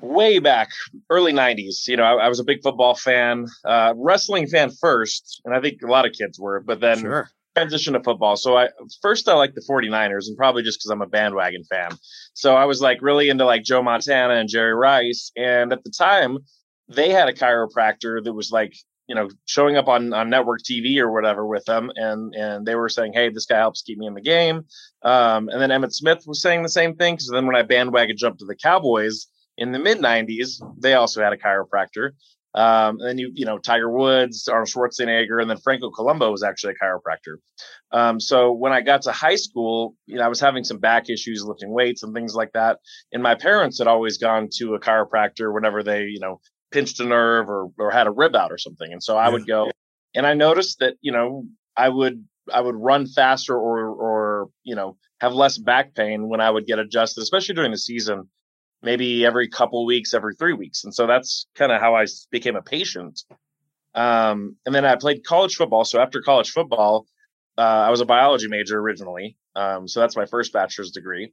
way 0.00 0.38
back 0.38 0.70
early 1.10 1.32
90s 1.32 1.88
you 1.88 1.96
know 1.96 2.04
I, 2.04 2.26
I 2.26 2.28
was 2.28 2.38
a 2.38 2.44
big 2.44 2.62
football 2.62 2.94
fan 2.94 3.46
uh 3.64 3.94
wrestling 3.96 4.46
fan 4.46 4.70
first 4.70 5.40
and 5.44 5.52
i 5.52 5.60
think 5.60 5.82
a 5.82 5.88
lot 5.88 6.06
of 6.06 6.12
kids 6.12 6.38
were 6.38 6.60
but 6.60 6.78
then 6.78 7.00
sure. 7.00 7.28
transition 7.58 7.94
to 7.94 8.02
football. 8.02 8.36
So 8.36 8.56
I 8.56 8.68
first 9.02 9.28
I 9.28 9.34
like 9.34 9.54
the 9.54 9.64
49ers 9.68 10.28
and 10.28 10.36
probably 10.36 10.62
just 10.62 10.78
because 10.78 10.90
I'm 10.90 11.02
a 11.02 11.06
bandwagon 11.06 11.64
fan. 11.64 11.90
So 12.34 12.54
I 12.54 12.66
was 12.66 12.80
like 12.80 13.02
really 13.02 13.28
into 13.28 13.44
like 13.44 13.64
Joe 13.64 13.82
Montana 13.82 14.34
and 14.34 14.48
Jerry 14.48 14.74
Rice. 14.74 15.32
And 15.36 15.72
at 15.72 15.82
the 15.82 15.90
time, 15.90 16.38
they 16.88 17.10
had 17.10 17.28
a 17.28 17.32
chiropractor 17.32 18.22
that 18.22 18.32
was 18.32 18.50
like, 18.52 18.74
you 19.08 19.14
know, 19.14 19.28
showing 19.46 19.76
up 19.76 19.88
on, 19.88 20.12
on 20.12 20.30
network 20.30 20.60
TV 20.62 20.98
or 20.98 21.10
whatever 21.10 21.46
with 21.46 21.64
them. 21.64 21.90
And 21.96 22.34
and 22.34 22.66
they 22.66 22.74
were 22.74 22.88
saying, 22.88 23.12
Hey, 23.14 23.30
this 23.30 23.46
guy 23.46 23.58
helps 23.58 23.82
keep 23.82 23.98
me 23.98 24.06
in 24.06 24.14
the 24.14 24.20
game. 24.20 24.66
Um, 25.02 25.48
and 25.48 25.60
then 25.60 25.70
Emmitt 25.70 25.94
Smith 25.94 26.24
was 26.26 26.42
saying 26.42 26.62
the 26.62 26.68
same 26.68 26.94
thing. 26.96 27.16
Cause 27.16 27.30
then 27.32 27.46
when 27.46 27.56
I 27.56 27.62
bandwagon 27.62 28.16
jumped 28.16 28.40
to 28.40 28.46
the 28.46 28.56
Cowboys 28.56 29.26
in 29.56 29.72
the 29.72 29.78
mid 29.78 29.98
90s, 29.98 30.62
they 30.80 30.94
also 30.94 31.22
had 31.22 31.32
a 31.32 31.36
chiropractor. 31.36 32.10
Um, 32.54 32.98
and 33.00 33.08
then 33.08 33.18
you, 33.18 33.30
you 33.34 33.44
know, 33.44 33.58
Tiger 33.58 33.90
Woods, 33.90 34.48
Arnold 34.48 34.68
Schwarzenegger, 34.68 35.40
and 35.40 35.50
then 35.50 35.58
Franco 35.58 35.90
Columbu 35.90 36.30
was 36.30 36.42
actually 36.42 36.74
a 36.74 36.84
chiropractor. 36.84 37.36
Um, 37.92 38.18
so 38.18 38.52
when 38.52 38.72
I 38.72 38.80
got 38.80 39.02
to 39.02 39.12
high 39.12 39.36
school, 39.36 39.94
you 40.06 40.16
know, 40.16 40.24
I 40.24 40.28
was 40.28 40.40
having 40.40 40.64
some 40.64 40.78
back 40.78 41.10
issues 41.10 41.44
lifting 41.44 41.70
weights 41.70 42.02
and 42.02 42.14
things 42.14 42.34
like 42.34 42.52
that. 42.52 42.78
And 43.12 43.22
my 43.22 43.34
parents 43.34 43.78
had 43.78 43.86
always 43.86 44.18
gone 44.18 44.48
to 44.54 44.74
a 44.74 44.80
chiropractor 44.80 45.52
whenever 45.52 45.82
they, 45.82 46.04
you 46.04 46.20
know, 46.20 46.40
pinched 46.70 47.00
a 47.00 47.04
nerve 47.04 47.48
or, 47.48 47.68
or 47.78 47.90
had 47.90 48.06
a 48.06 48.10
rib 48.10 48.36
out 48.36 48.52
or 48.52 48.58
something. 48.58 48.92
And 48.92 49.02
so 49.02 49.16
I 49.16 49.26
Yeah. 49.26 49.30
would 49.30 49.46
go 49.46 49.70
and 50.14 50.26
I 50.26 50.34
noticed 50.34 50.80
that, 50.80 50.94
you 51.00 51.12
know, 51.12 51.44
I 51.76 51.88
would 51.88 52.24
I 52.52 52.60
would 52.60 52.76
run 52.76 53.06
faster 53.06 53.56
or 53.56 53.88
or 53.88 54.48
you 54.64 54.74
know 54.74 54.96
have 55.20 55.32
less 55.34 55.58
back 55.58 55.94
pain 55.94 56.28
when 56.28 56.40
I 56.40 56.50
would 56.50 56.66
get 56.66 56.78
adjusted, 56.78 57.22
especially 57.22 57.54
during 57.54 57.70
the 57.72 57.78
season, 57.78 58.28
maybe 58.82 59.24
every 59.24 59.48
couple 59.48 59.84
weeks, 59.84 60.14
every 60.14 60.34
three 60.34 60.54
weeks, 60.54 60.84
and 60.84 60.94
so 60.94 61.06
that's 61.06 61.46
kind 61.54 61.72
of 61.72 61.80
how 61.80 61.94
I 61.94 62.06
became 62.30 62.56
a 62.56 62.62
patient. 62.62 63.22
Um, 63.94 64.56
and 64.64 64.74
then 64.74 64.84
I 64.84 64.96
played 64.96 65.24
college 65.24 65.56
football. 65.56 65.84
So 65.84 66.00
after 66.00 66.20
college 66.20 66.50
football, 66.50 67.06
uh, 67.56 67.62
I 67.86 67.90
was 67.90 68.00
a 68.00 68.04
biology 68.06 68.48
major 68.48 68.78
originally. 68.78 69.36
Um, 69.56 69.88
so 69.88 70.00
that's 70.00 70.16
my 70.16 70.26
first 70.26 70.52
bachelor's 70.52 70.92
degree. 70.92 71.32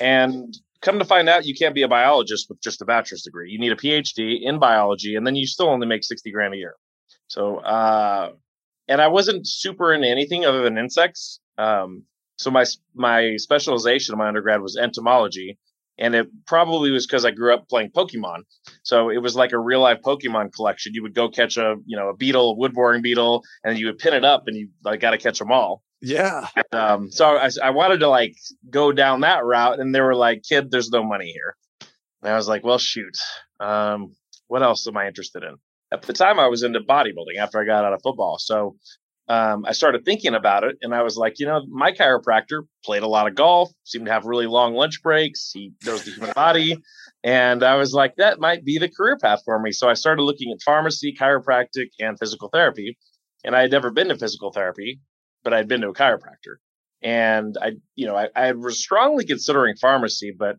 And 0.00 0.54
come 0.84 0.98
to 0.98 1.04
find 1.04 1.28
out, 1.28 1.46
you 1.46 1.54
can't 1.54 1.74
be 1.74 1.82
a 1.82 1.88
biologist 1.88 2.48
with 2.48 2.60
just 2.60 2.82
a 2.82 2.84
bachelor's 2.84 3.22
degree. 3.22 3.50
You 3.50 3.58
need 3.58 3.72
a 3.72 3.76
PhD 3.76 4.42
in 4.42 4.58
biology, 4.58 5.16
and 5.16 5.26
then 5.26 5.34
you 5.34 5.46
still 5.46 5.68
only 5.68 5.86
make 5.86 6.04
60 6.04 6.30
grand 6.30 6.54
a 6.54 6.58
year. 6.58 6.74
So, 7.26 7.56
uh, 7.56 8.32
and 8.86 9.00
I 9.00 9.08
wasn't 9.08 9.48
super 9.48 9.92
into 9.92 10.08
anything 10.08 10.44
other 10.44 10.62
than 10.62 10.76
insects. 10.76 11.40
Um, 11.56 12.04
so 12.36 12.50
my 12.50 12.64
my 12.94 13.36
specialization 13.36 14.12
in 14.12 14.18
my 14.18 14.28
undergrad 14.28 14.60
was 14.60 14.76
entomology, 14.76 15.58
and 15.98 16.14
it 16.14 16.28
probably 16.46 16.90
was 16.90 17.06
because 17.06 17.24
I 17.24 17.30
grew 17.30 17.54
up 17.54 17.68
playing 17.68 17.90
Pokemon. 17.90 18.40
So 18.82 19.08
it 19.08 19.18
was 19.18 19.36
like 19.36 19.52
a 19.52 19.58
real 19.58 19.80
life 19.80 20.00
Pokemon 20.04 20.52
collection. 20.52 20.92
You 20.94 21.02
would 21.02 21.14
go 21.14 21.28
catch 21.28 21.56
a 21.56 21.76
you 21.86 21.96
know 21.96 22.08
a 22.08 22.16
beetle, 22.16 22.50
a 22.50 22.54
wood 22.54 22.74
boring 22.74 23.02
beetle, 23.02 23.42
and 23.62 23.78
you 23.78 23.86
would 23.86 23.98
pin 23.98 24.14
it 24.14 24.24
up, 24.24 24.48
and 24.48 24.56
you 24.56 24.68
like 24.84 25.00
got 25.00 25.12
to 25.12 25.18
catch 25.18 25.38
them 25.38 25.52
all. 25.52 25.83
Yeah. 26.04 26.46
Um, 26.72 27.10
so 27.10 27.36
I, 27.36 27.48
I 27.62 27.70
wanted 27.70 28.00
to 28.00 28.08
like 28.08 28.36
go 28.68 28.92
down 28.92 29.20
that 29.20 29.44
route, 29.44 29.80
and 29.80 29.94
they 29.94 30.00
were 30.00 30.14
like, 30.14 30.42
"Kid, 30.42 30.70
there's 30.70 30.90
no 30.90 31.02
money 31.02 31.32
here." 31.32 31.56
And 32.22 32.32
I 32.32 32.36
was 32.36 32.48
like, 32.48 32.64
"Well, 32.64 32.78
shoot. 32.78 33.16
Um, 33.60 34.14
what 34.48 34.62
else 34.62 34.86
am 34.86 34.96
I 34.96 35.06
interested 35.06 35.42
in?" 35.42 35.56
At 35.92 36.02
the 36.02 36.12
time, 36.12 36.38
I 36.38 36.48
was 36.48 36.62
into 36.62 36.80
bodybuilding 36.80 37.38
after 37.38 37.60
I 37.60 37.64
got 37.64 37.84
out 37.84 37.92
of 37.92 38.02
football. 38.02 38.38
So 38.38 38.76
um, 39.28 39.64
I 39.66 39.72
started 39.72 40.04
thinking 40.04 40.34
about 40.34 40.64
it, 40.64 40.76
and 40.82 40.94
I 40.94 41.02
was 41.02 41.16
like, 41.16 41.38
you 41.38 41.46
know, 41.46 41.64
my 41.68 41.92
chiropractor 41.92 42.62
played 42.84 43.02
a 43.02 43.08
lot 43.08 43.26
of 43.26 43.34
golf, 43.34 43.70
seemed 43.84 44.06
to 44.06 44.12
have 44.12 44.26
really 44.26 44.46
long 44.46 44.74
lunch 44.74 45.02
breaks. 45.02 45.50
He 45.52 45.72
knows 45.86 46.04
the 46.04 46.10
human 46.10 46.32
body, 46.34 46.76
and 47.22 47.62
I 47.62 47.76
was 47.76 47.94
like, 47.94 48.16
that 48.16 48.38
might 48.38 48.64
be 48.64 48.78
the 48.78 48.88
career 48.88 49.16
path 49.16 49.40
for 49.44 49.58
me. 49.58 49.72
So 49.72 49.88
I 49.88 49.94
started 49.94 50.22
looking 50.22 50.52
at 50.52 50.60
pharmacy, 50.62 51.16
chiropractic, 51.18 51.88
and 51.98 52.18
physical 52.18 52.48
therapy. 52.48 52.98
And 53.44 53.54
I 53.54 53.62
had 53.62 53.70
never 53.70 53.90
been 53.90 54.08
to 54.08 54.16
physical 54.16 54.52
therapy, 54.52 55.00
but 55.44 55.54
I'd 55.54 55.68
been 55.68 55.82
to 55.82 55.88
a 55.88 55.94
chiropractor. 55.94 56.56
And 57.02 57.56
I, 57.60 57.72
you 57.94 58.06
know, 58.06 58.16
I, 58.16 58.28
I 58.34 58.52
was 58.52 58.80
strongly 58.80 59.26
considering 59.26 59.76
pharmacy, 59.76 60.34
but 60.36 60.56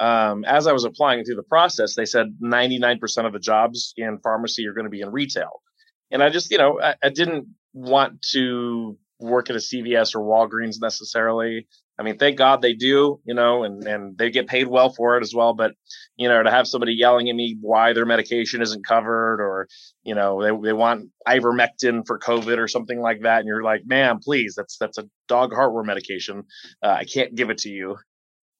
um, 0.00 0.44
as 0.44 0.66
I 0.66 0.72
was 0.72 0.84
applying 0.84 1.24
through 1.24 1.36
the 1.36 1.42
process, 1.42 1.94
they 1.94 2.06
said 2.06 2.38
99% 2.42 2.98
of 3.26 3.32
the 3.32 3.38
jobs 3.38 3.92
in 3.96 4.18
pharmacy 4.18 4.66
are 4.66 4.72
going 4.72 4.86
to 4.86 4.90
be 4.90 5.02
in 5.02 5.12
retail. 5.12 5.62
And 6.10 6.22
I 6.22 6.30
just, 6.30 6.50
you 6.50 6.58
know, 6.58 6.80
I, 6.80 6.94
I 7.02 7.10
didn't 7.10 7.48
want 7.74 8.22
to 8.32 8.96
work 9.20 9.50
at 9.50 9.56
a 9.56 9.60
CVS 9.60 10.14
or 10.14 10.20
Walgreens 10.20 10.80
necessarily. 10.80 11.68
I 11.98 12.02
mean, 12.02 12.18
thank 12.18 12.36
God 12.36 12.60
they 12.60 12.72
do, 12.72 13.20
you 13.24 13.34
know, 13.34 13.62
and, 13.62 13.86
and 13.86 14.18
they 14.18 14.30
get 14.30 14.48
paid 14.48 14.66
well 14.66 14.90
for 14.92 15.16
it 15.16 15.22
as 15.22 15.32
well. 15.32 15.54
But, 15.54 15.74
you 16.16 16.28
know, 16.28 16.42
to 16.42 16.50
have 16.50 16.66
somebody 16.66 16.92
yelling 16.92 17.30
at 17.30 17.36
me 17.36 17.56
why 17.60 17.92
their 17.92 18.06
medication 18.06 18.62
isn't 18.62 18.86
covered 18.86 19.40
or, 19.40 19.68
you 20.02 20.14
know, 20.14 20.42
they, 20.42 20.68
they 20.68 20.72
want 20.72 21.10
ivermectin 21.28 22.04
for 22.04 22.18
COVID 22.18 22.58
or 22.58 22.66
something 22.66 23.00
like 23.00 23.22
that. 23.22 23.38
And 23.38 23.46
you're 23.46 23.62
like, 23.62 23.82
man, 23.86 24.18
please, 24.18 24.54
that's, 24.56 24.76
that's 24.78 24.98
a 24.98 25.08
dog 25.28 25.52
heartworm 25.52 25.86
medication. 25.86 26.42
Uh, 26.82 26.88
I 26.88 27.04
can't 27.04 27.34
give 27.34 27.50
it 27.50 27.58
to 27.58 27.68
you. 27.68 27.96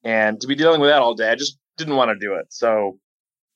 And 0.05 0.41
to 0.41 0.47
be 0.47 0.55
dealing 0.55 0.81
with 0.81 0.91
that 0.91 1.03
all 1.03 1.15
day, 1.15 1.31
I 1.31 1.35
just 1.35 1.59
didn't 1.77 1.97
want 1.97 2.11
to 2.11 2.25
do 2.27 2.35
it. 2.35 2.47
So, 2.51 2.99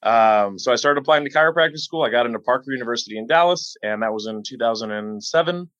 um, 0.02 0.58
so 0.58 0.72
I 0.72 0.76
started 0.76 1.00
applying 1.00 1.24
to 1.24 1.30
chiropractic 1.30 1.78
school. 1.78 2.02
I 2.02 2.10
got 2.10 2.26
into 2.26 2.38
Parker 2.40 2.72
University 2.72 3.16
in 3.18 3.26
Dallas, 3.26 3.76
and 3.82 4.02
that 4.02 4.12
was 4.12 4.26
in 4.26 4.42
2007. 4.44 5.70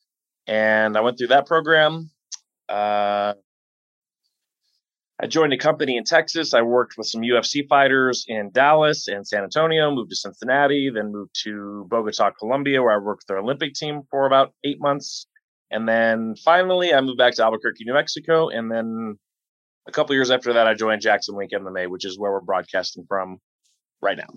And 0.46 0.96
I 0.96 1.00
went 1.00 1.18
through 1.18 1.28
that 1.28 1.46
program. 1.46 2.10
Uh, 2.68 3.34
I 5.20 5.26
joined 5.26 5.52
a 5.52 5.58
company 5.58 5.96
in 5.96 6.04
Texas. 6.04 6.54
I 6.54 6.62
worked 6.62 6.94
with 6.96 7.08
some 7.08 7.22
UFC 7.22 7.66
fighters 7.68 8.24
in 8.28 8.50
Dallas 8.52 9.08
and 9.08 9.26
San 9.26 9.42
Antonio, 9.42 9.90
moved 9.90 10.10
to 10.10 10.16
Cincinnati, 10.16 10.90
then 10.94 11.10
moved 11.10 11.34
to 11.42 11.86
Bogota, 11.90 12.30
Colombia, 12.38 12.82
where 12.82 12.94
I 12.94 12.98
worked 12.98 13.22
with 13.22 13.26
their 13.26 13.38
Olympic 13.38 13.74
team 13.74 14.02
for 14.10 14.26
about 14.26 14.54
eight 14.62 14.80
months. 14.80 15.26
And 15.72 15.88
then 15.88 16.36
finally, 16.44 16.94
I 16.94 17.00
moved 17.00 17.18
back 17.18 17.34
to 17.34 17.44
Albuquerque, 17.44 17.84
New 17.84 17.94
Mexico. 17.94 18.48
And 18.48 18.70
then 18.70 19.18
a 19.88 19.92
couple 19.92 20.14
years 20.14 20.30
after 20.30 20.52
that, 20.52 20.68
I 20.68 20.74
joined 20.74 21.02
Jackson 21.02 21.34
Wink 21.34 21.50
MMA, 21.50 21.88
which 21.88 22.04
is 22.04 22.16
where 22.16 22.30
we're 22.30 22.40
broadcasting 22.40 23.04
from 23.08 23.38
right 24.00 24.16
now. 24.16 24.28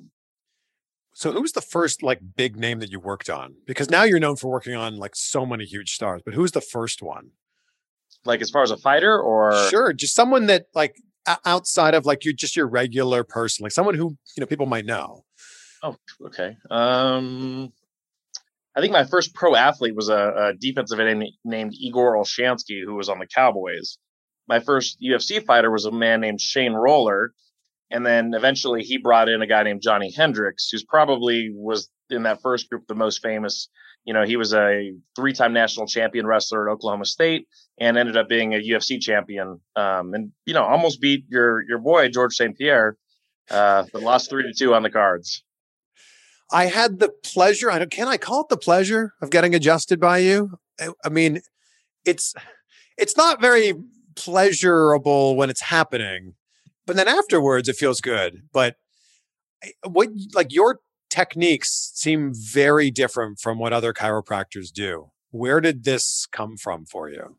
So 1.14 1.32
who 1.32 1.42
was 1.42 1.52
the 1.52 1.62
first 1.62 2.02
like 2.02 2.22
big 2.36 2.56
name 2.56 2.80
that 2.80 2.92
you 2.92 3.00
worked 3.00 3.30
on? 3.30 3.56
Because 3.68 3.90
now 3.90 4.04
you're 4.04 4.20
known 4.20 4.38
for 4.38 4.50
working 4.50 4.76
on 4.76 4.98
like 4.98 5.16
so 5.16 5.46
many 5.46 5.66
huge 5.66 5.94
stars, 5.94 6.22
but 6.26 6.34
who's 6.34 6.54
the 6.54 6.62
first 6.62 7.04
one? 7.04 7.32
Like 8.26 8.42
as 8.42 8.50
far 8.50 8.64
as 8.64 8.72
a 8.72 8.78
fighter 8.78 9.20
or 9.20 9.70
Sure, 9.70 9.94
just 9.94 10.16
someone 10.16 10.48
that 10.48 10.66
like 10.74 10.96
outside 11.46 11.94
of 11.94 12.06
like 12.06 12.26
you're 12.26 12.34
just 12.34 12.56
your 12.56 12.68
regular 12.68 13.24
person, 13.24 13.64
like 13.64 13.72
someone 13.72 13.96
who, 13.96 14.18
you 14.36 14.42
know, 14.42 14.46
people 14.46 14.66
might 14.66 14.86
know. 14.86 15.24
Oh, 15.84 15.96
okay. 16.28 16.58
Um 16.70 17.72
I 18.76 18.80
think 18.80 18.94
my 18.94 19.04
first 19.04 19.34
pro 19.34 19.56
athlete 19.56 19.96
was 19.96 20.10
a, 20.10 20.34
a 20.38 20.54
defensive 20.54 21.00
end 21.00 21.26
named 21.44 21.74
Igor 21.74 22.16
Olshansky, 22.16 22.84
who 22.86 22.96
was 22.96 23.10
on 23.10 23.20
the 23.20 23.28
Cowboys. 23.28 23.98
My 24.48 24.60
first 24.60 24.98
UFC 25.02 25.44
fighter 25.46 25.70
was 25.70 25.86
a 25.86 25.92
man 25.92 26.22
named 26.22 26.40
Shane 26.40 26.74
Roller, 26.74 27.34
and 27.90 28.06
then 28.06 28.34
eventually 28.34 28.82
he 28.84 28.98
brought 28.98 29.28
in 29.28 29.42
a 29.42 29.48
guy 29.48 29.64
named 29.64 29.82
Johnny 29.82 30.12
Hendricks, 30.12 30.70
who's 30.70 30.86
probably 30.86 31.52
was 31.54 31.90
in 32.10 32.24
that 32.24 32.42
first 32.42 32.70
group 32.70 32.84
the 32.88 32.96
most 32.96 33.22
famous. 33.22 33.70
You 34.06 34.14
know, 34.14 34.24
he 34.24 34.36
was 34.36 34.54
a 34.54 34.94
three 35.16 35.34
time 35.34 35.54
national 35.54 35.88
champion 35.88 36.26
wrestler 36.26 36.70
at 36.70 36.74
Oklahoma 36.74 37.06
State 37.06 37.48
and 37.80 37.98
ended 37.98 38.18
up 38.18 38.28
being 38.28 38.54
a 38.54 38.58
UFC 38.58 39.00
champion. 39.00 39.60
Um, 39.76 40.14
and, 40.14 40.32
you 40.46 40.54
know, 40.54 40.64
almost 40.64 41.02
beat 41.02 41.26
your 41.30 41.64
your 41.68 41.80
boy, 41.80 42.10
George 42.10 42.34
St. 42.34 42.58
Pierre, 42.58 42.98
uh, 43.50 43.86
but 43.94 44.02
lost 44.02 44.30
three 44.30 44.44
to 44.44 44.54
two 44.54 44.74
on 44.74 44.84
the 44.84 44.90
cards. 44.90 45.44
I 46.52 46.66
had 46.66 47.00
the 47.00 47.10
pleasure, 47.24 47.72
I 47.72 47.80
don't 47.80 47.92
can 47.92 48.08
I 48.08 48.18
call 48.18 48.42
it 48.42 48.50
the 48.50 48.58
pleasure 48.58 49.14
of 49.22 49.30
getting 49.30 49.56
adjusted 49.56 50.00
by 50.00 50.18
you? 50.18 50.60
I, 50.80 50.90
I 51.06 51.10
mean, 51.10 51.42
it's 52.06 52.34
it's 52.98 53.16
not 53.16 53.40
very 53.40 53.74
pleasurable 54.16 55.36
when 55.38 55.50
it's 55.50 55.62
happening 55.62 56.34
but 56.86 56.96
then 56.96 57.08
afterwards 57.08 57.70
it 57.70 57.76
feels 57.76 58.02
good. 58.02 58.44
But 58.52 58.76
what 59.88 60.10
like 60.34 60.52
your 60.52 60.80
techniques 61.12 61.92
seem 61.94 62.32
very 62.34 62.90
different 62.90 63.40
from 63.40 63.60
what 63.60 63.74
other 63.74 63.94
chiropractors 63.94 64.72
do. 64.72 65.12
Where 65.30 65.62
did 65.62 65.84
this 65.84 66.26
come 66.32 66.58
from 66.58 66.86
for 66.86 67.10
you? 67.10 67.38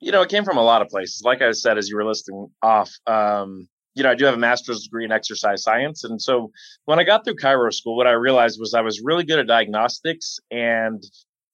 You 0.00 0.12
know, 0.12 0.22
it 0.22 0.30
came 0.30 0.44
from 0.44 0.56
a 0.56 0.62
lot 0.62 0.82
of 0.82 0.88
places. 0.88 1.22
Like 1.24 1.42
I 1.42 1.52
said, 1.52 1.78
as 1.78 1.88
you 1.88 1.96
were 1.96 2.04
listing 2.04 2.48
off, 2.62 2.90
um, 3.06 3.68
you 3.94 4.02
know, 4.02 4.10
I 4.10 4.14
do 4.14 4.24
have 4.24 4.34
a 4.34 4.38
master's 4.38 4.84
degree 4.84 5.04
in 5.04 5.12
exercise 5.12 5.62
science. 5.62 6.04
And 6.04 6.20
so 6.20 6.50
when 6.86 6.98
I 6.98 7.04
got 7.04 7.24
through 7.24 7.36
chiro 7.36 7.72
school, 7.72 7.96
what 7.96 8.06
I 8.06 8.12
realized 8.12 8.58
was 8.58 8.72
I 8.72 8.80
was 8.80 9.02
really 9.02 9.24
good 9.24 9.38
at 9.38 9.46
diagnostics. 9.46 10.38
And, 10.50 11.02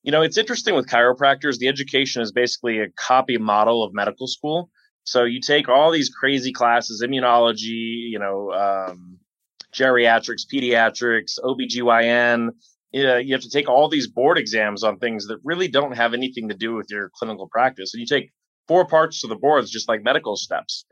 you 0.02 0.12
know, 0.12 0.23
it's 0.23 0.38
interesting 0.38 0.75
with 0.75 0.87
chiropractors, 0.87 1.59
the 1.59 1.66
education 1.66 2.23
is 2.23 2.30
basically 2.30 2.78
a 2.80 2.88
copy 2.97 3.37
model 3.37 3.83
of 3.83 3.92
medical 3.92 4.28
school. 4.28 4.71
So 5.04 5.25
you 5.25 5.40
take 5.40 5.68
all 5.68 5.90
these 5.90 6.09
crazy 6.09 6.52
classes, 6.52 7.02
immunology, 7.04 8.11
you 8.11 8.18
know, 8.18 8.52
um, 8.52 9.18
geriatrics, 9.76 10.42
pediatrics, 10.52 11.38
OBGYN. 11.42 12.50
You, 12.92 13.02
know, 13.02 13.16
you 13.16 13.35
have 13.35 13.42
to 13.42 13.50
take 13.50 13.68
all 13.68 13.88
these 13.88 14.09
board 14.09 14.38
exams 14.38 14.83
on 14.83 14.99
things 14.99 15.26
that 15.26 15.38
really 15.45 15.68
don't 15.68 15.97
have 15.97 16.14
anything 16.14 16.49
to 16.49 16.54
do 16.54 16.75
with 16.75 16.87
your 16.90 17.11
clinical 17.14 17.49
practice. 17.49 17.92
And 17.92 18.00
you 18.00 18.06
take 18.06 18.30
four 18.68 18.87
parts 18.87 19.21
to 19.21 19.26
the 19.26 19.37
boards, 19.37 19.71
just 19.71 19.88
like 19.88 20.02
medical 20.02 20.37
steps. 20.37 20.85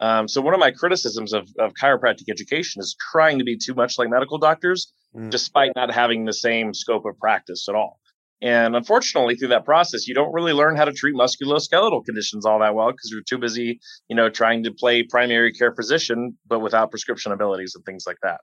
Um, 0.00 0.26
so 0.26 0.40
one 0.40 0.54
of 0.54 0.60
my 0.60 0.72
criticisms 0.72 1.32
of, 1.32 1.48
of 1.58 1.74
chiropractic 1.80 2.28
education 2.28 2.80
is 2.80 2.96
trying 3.12 3.38
to 3.38 3.44
be 3.44 3.56
too 3.56 3.74
much 3.74 3.98
like 3.98 4.08
medical 4.08 4.38
doctors, 4.38 4.92
mm. 5.14 5.30
despite 5.30 5.72
not 5.76 5.94
having 5.94 6.24
the 6.24 6.32
same 6.32 6.74
scope 6.74 7.04
of 7.06 7.18
practice 7.18 7.68
at 7.68 7.76
all. 7.76 8.00
And 8.42 8.74
unfortunately, 8.74 9.36
through 9.36 9.48
that 9.48 9.64
process, 9.64 10.08
you 10.08 10.14
don't 10.14 10.32
really 10.32 10.52
learn 10.52 10.76
how 10.76 10.84
to 10.84 10.92
treat 10.92 11.14
musculoskeletal 11.14 12.04
conditions 12.04 12.44
all 12.44 12.58
that 12.58 12.74
well 12.74 12.90
because 12.90 13.10
you're 13.12 13.22
too 13.22 13.38
busy, 13.38 13.78
you 14.08 14.16
know, 14.16 14.28
trying 14.28 14.64
to 14.64 14.72
play 14.72 15.04
primary 15.04 15.52
care 15.52 15.72
physician, 15.72 16.36
but 16.48 16.58
without 16.58 16.90
prescription 16.90 17.30
abilities 17.30 17.74
and 17.76 17.84
things 17.84 18.02
like 18.04 18.16
that. 18.22 18.40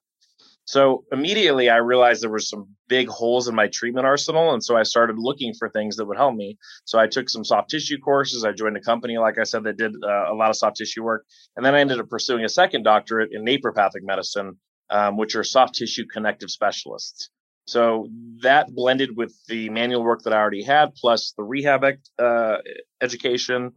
So 0.63 1.03
immediately 1.11 1.67
I 1.67 1.77
realized 1.77 2.21
there 2.21 2.29
were 2.29 2.39
some 2.39 2.67
big 2.87 3.09
holes 3.09 3.47
in 3.49 3.55
my 3.55 3.67
treatment 3.67 4.05
arsenal. 4.05 4.53
And 4.53 4.63
so 4.63 4.77
I 4.77 4.83
started 4.83 5.17
looking 5.17 5.53
for 5.57 5.67
things 5.67 5.95
that 5.97 6.05
would 6.05 6.15
help 6.15 6.35
me. 6.35 6.57
So 6.85 6.97
I 6.97 7.07
took 7.07 7.27
some 7.27 7.43
soft 7.43 7.69
tissue 7.69 7.97
courses. 7.97 8.45
I 8.45 8.51
joined 8.51 8.77
a 8.77 8.81
company, 8.81 9.17
like 9.17 9.37
I 9.37 9.43
said, 9.43 9.63
that 9.63 9.77
did 9.77 9.91
uh, 10.01 10.31
a 10.31 10.35
lot 10.35 10.49
of 10.49 10.55
soft 10.55 10.77
tissue 10.77 11.03
work. 11.03 11.25
And 11.57 11.65
then 11.65 11.75
I 11.75 11.79
ended 11.79 11.99
up 11.99 12.07
pursuing 12.07 12.45
a 12.45 12.49
second 12.49 12.83
doctorate 12.83 13.31
in 13.33 13.43
naturopathic 13.43 14.03
medicine, 14.03 14.59
um, 14.91 15.17
which 15.17 15.35
are 15.35 15.43
soft 15.43 15.75
tissue 15.75 16.05
connective 16.05 16.51
specialists. 16.51 17.31
So 17.69 18.09
that 18.41 18.73
blended 18.73 19.15
with 19.15 19.33
the 19.47 19.69
manual 19.69 20.03
work 20.03 20.23
that 20.23 20.33
I 20.33 20.37
already 20.37 20.63
had, 20.63 20.95
plus 20.95 21.33
the 21.37 21.43
rehab 21.43 21.83
uh, 22.17 22.57
education, 22.99 23.73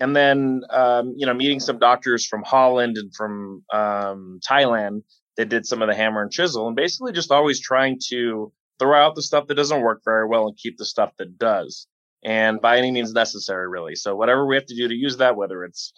and 0.00 0.16
then 0.16 0.62
um, 0.70 1.14
you 1.16 1.26
know 1.26 1.34
meeting 1.34 1.60
some 1.60 1.78
doctors 1.78 2.26
from 2.26 2.42
Holland 2.42 2.96
and 2.96 3.14
from 3.14 3.64
um, 3.72 4.40
Thailand 4.48 5.02
that 5.36 5.50
did 5.50 5.66
some 5.66 5.82
of 5.82 5.88
the 5.88 5.94
hammer 5.94 6.22
and 6.22 6.32
chisel, 6.32 6.66
and 6.68 6.74
basically 6.74 7.12
just 7.12 7.30
always 7.30 7.60
trying 7.60 7.98
to 8.08 8.50
throw 8.78 8.98
out 8.98 9.14
the 9.14 9.22
stuff 9.22 9.46
that 9.48 9.56
doesn't 9.56 9.82
work 9.82 10.00
very 10.04 10.26
well 10.26 10.46
and 10.46 10.56
keep 10.56 10.78
the 10.78 10.86
stuff 10.86 11.12
that 11.18 11.36
does. 11.38 11.86
and 12.24 12.60
by 12.60 12.78
any 12.78 12.90
means 12.90 13.12
necessary, 13.12 13.68
really. 13.68 13.94
So 13.94 14.16
whatever 14.16 14.46
we 14.46 14.56
have 14.56 14.66
to 14.66 14.74
do 14.74 14.88
to 14.88 14.94
use 14.94 15.18
that, 15.18 15.36
whether 15.36 15.64
it's 15.64 15.92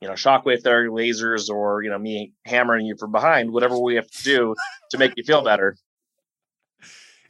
you 0.00 0.06
know 0.08 0.14
shockwave 0.14 0.62
therapy, 0.62 0.90
lasers, 0.90 1.50
or 1.50 1.82
you 1.82 1.90
know 1.90 1.98
me 1.98 2.32
hammering 2.44 2.86
you 2.86 2.96
from 2.96 3.10
behind, 3.10 3.52
whatever 3.52 3.76
we 3.78 3.96
have 3.96 4.08
to 4.08 4.22
do 4.22 4.54
to 4.90 4.98
make 4.98 5.14
you 5.16 5.24
feel 5.24 5.42
better. 5.42 5.76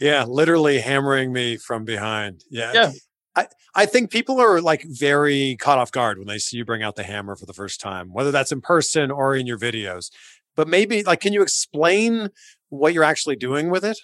Yeah, 0.00 0.24
literally 0.24 0.80
hammering 0.80 1.32
me 1.32 1.56
from 1.56 1.84
behind. 1.84 2.44
Yeah. 2.50 2.72
Yeah. 2.74 2.92
I, 3.34 3.46
I 3.74 3.86
think 3.86 4.10
people 4.10 4.40
are 4.40 4.60
like 4.60 4.84
very 4.86 5.56
caught 5.60 5.78
off 5.78 5.92
guard 5.92 6.18
when 6.18 6.26
they 6.26 6.38
see 6.38 6.56
you 6.56 6.64
bring 6.64 6.82
out 6.82 6.96
the 6.96 7.02
hammer 7.02 7.36
for 7.36 7.46
the 7.46 7.52
first 7.52 7.80
time, 7.80 8.12
whether 8.12 8.30
that's 8.30 8.52
in 8.52 8.60
person 8.60 9.10
or 9.10 9.34
in 9.34 9.46
your 9.46 9.58
videos. 9.58 10.10
But 10.54 10.68
maybe 10.68 11.02
like 11.02 11.20
can 11.20 11.32
you 11.32 11.42
explain 11.42 12.30
what 12.70 12.94
you're 12.94 13.04
actually 13.04 13.36
doing 13.36 13.70
with 13.70 13.84
it? 13.84 13.98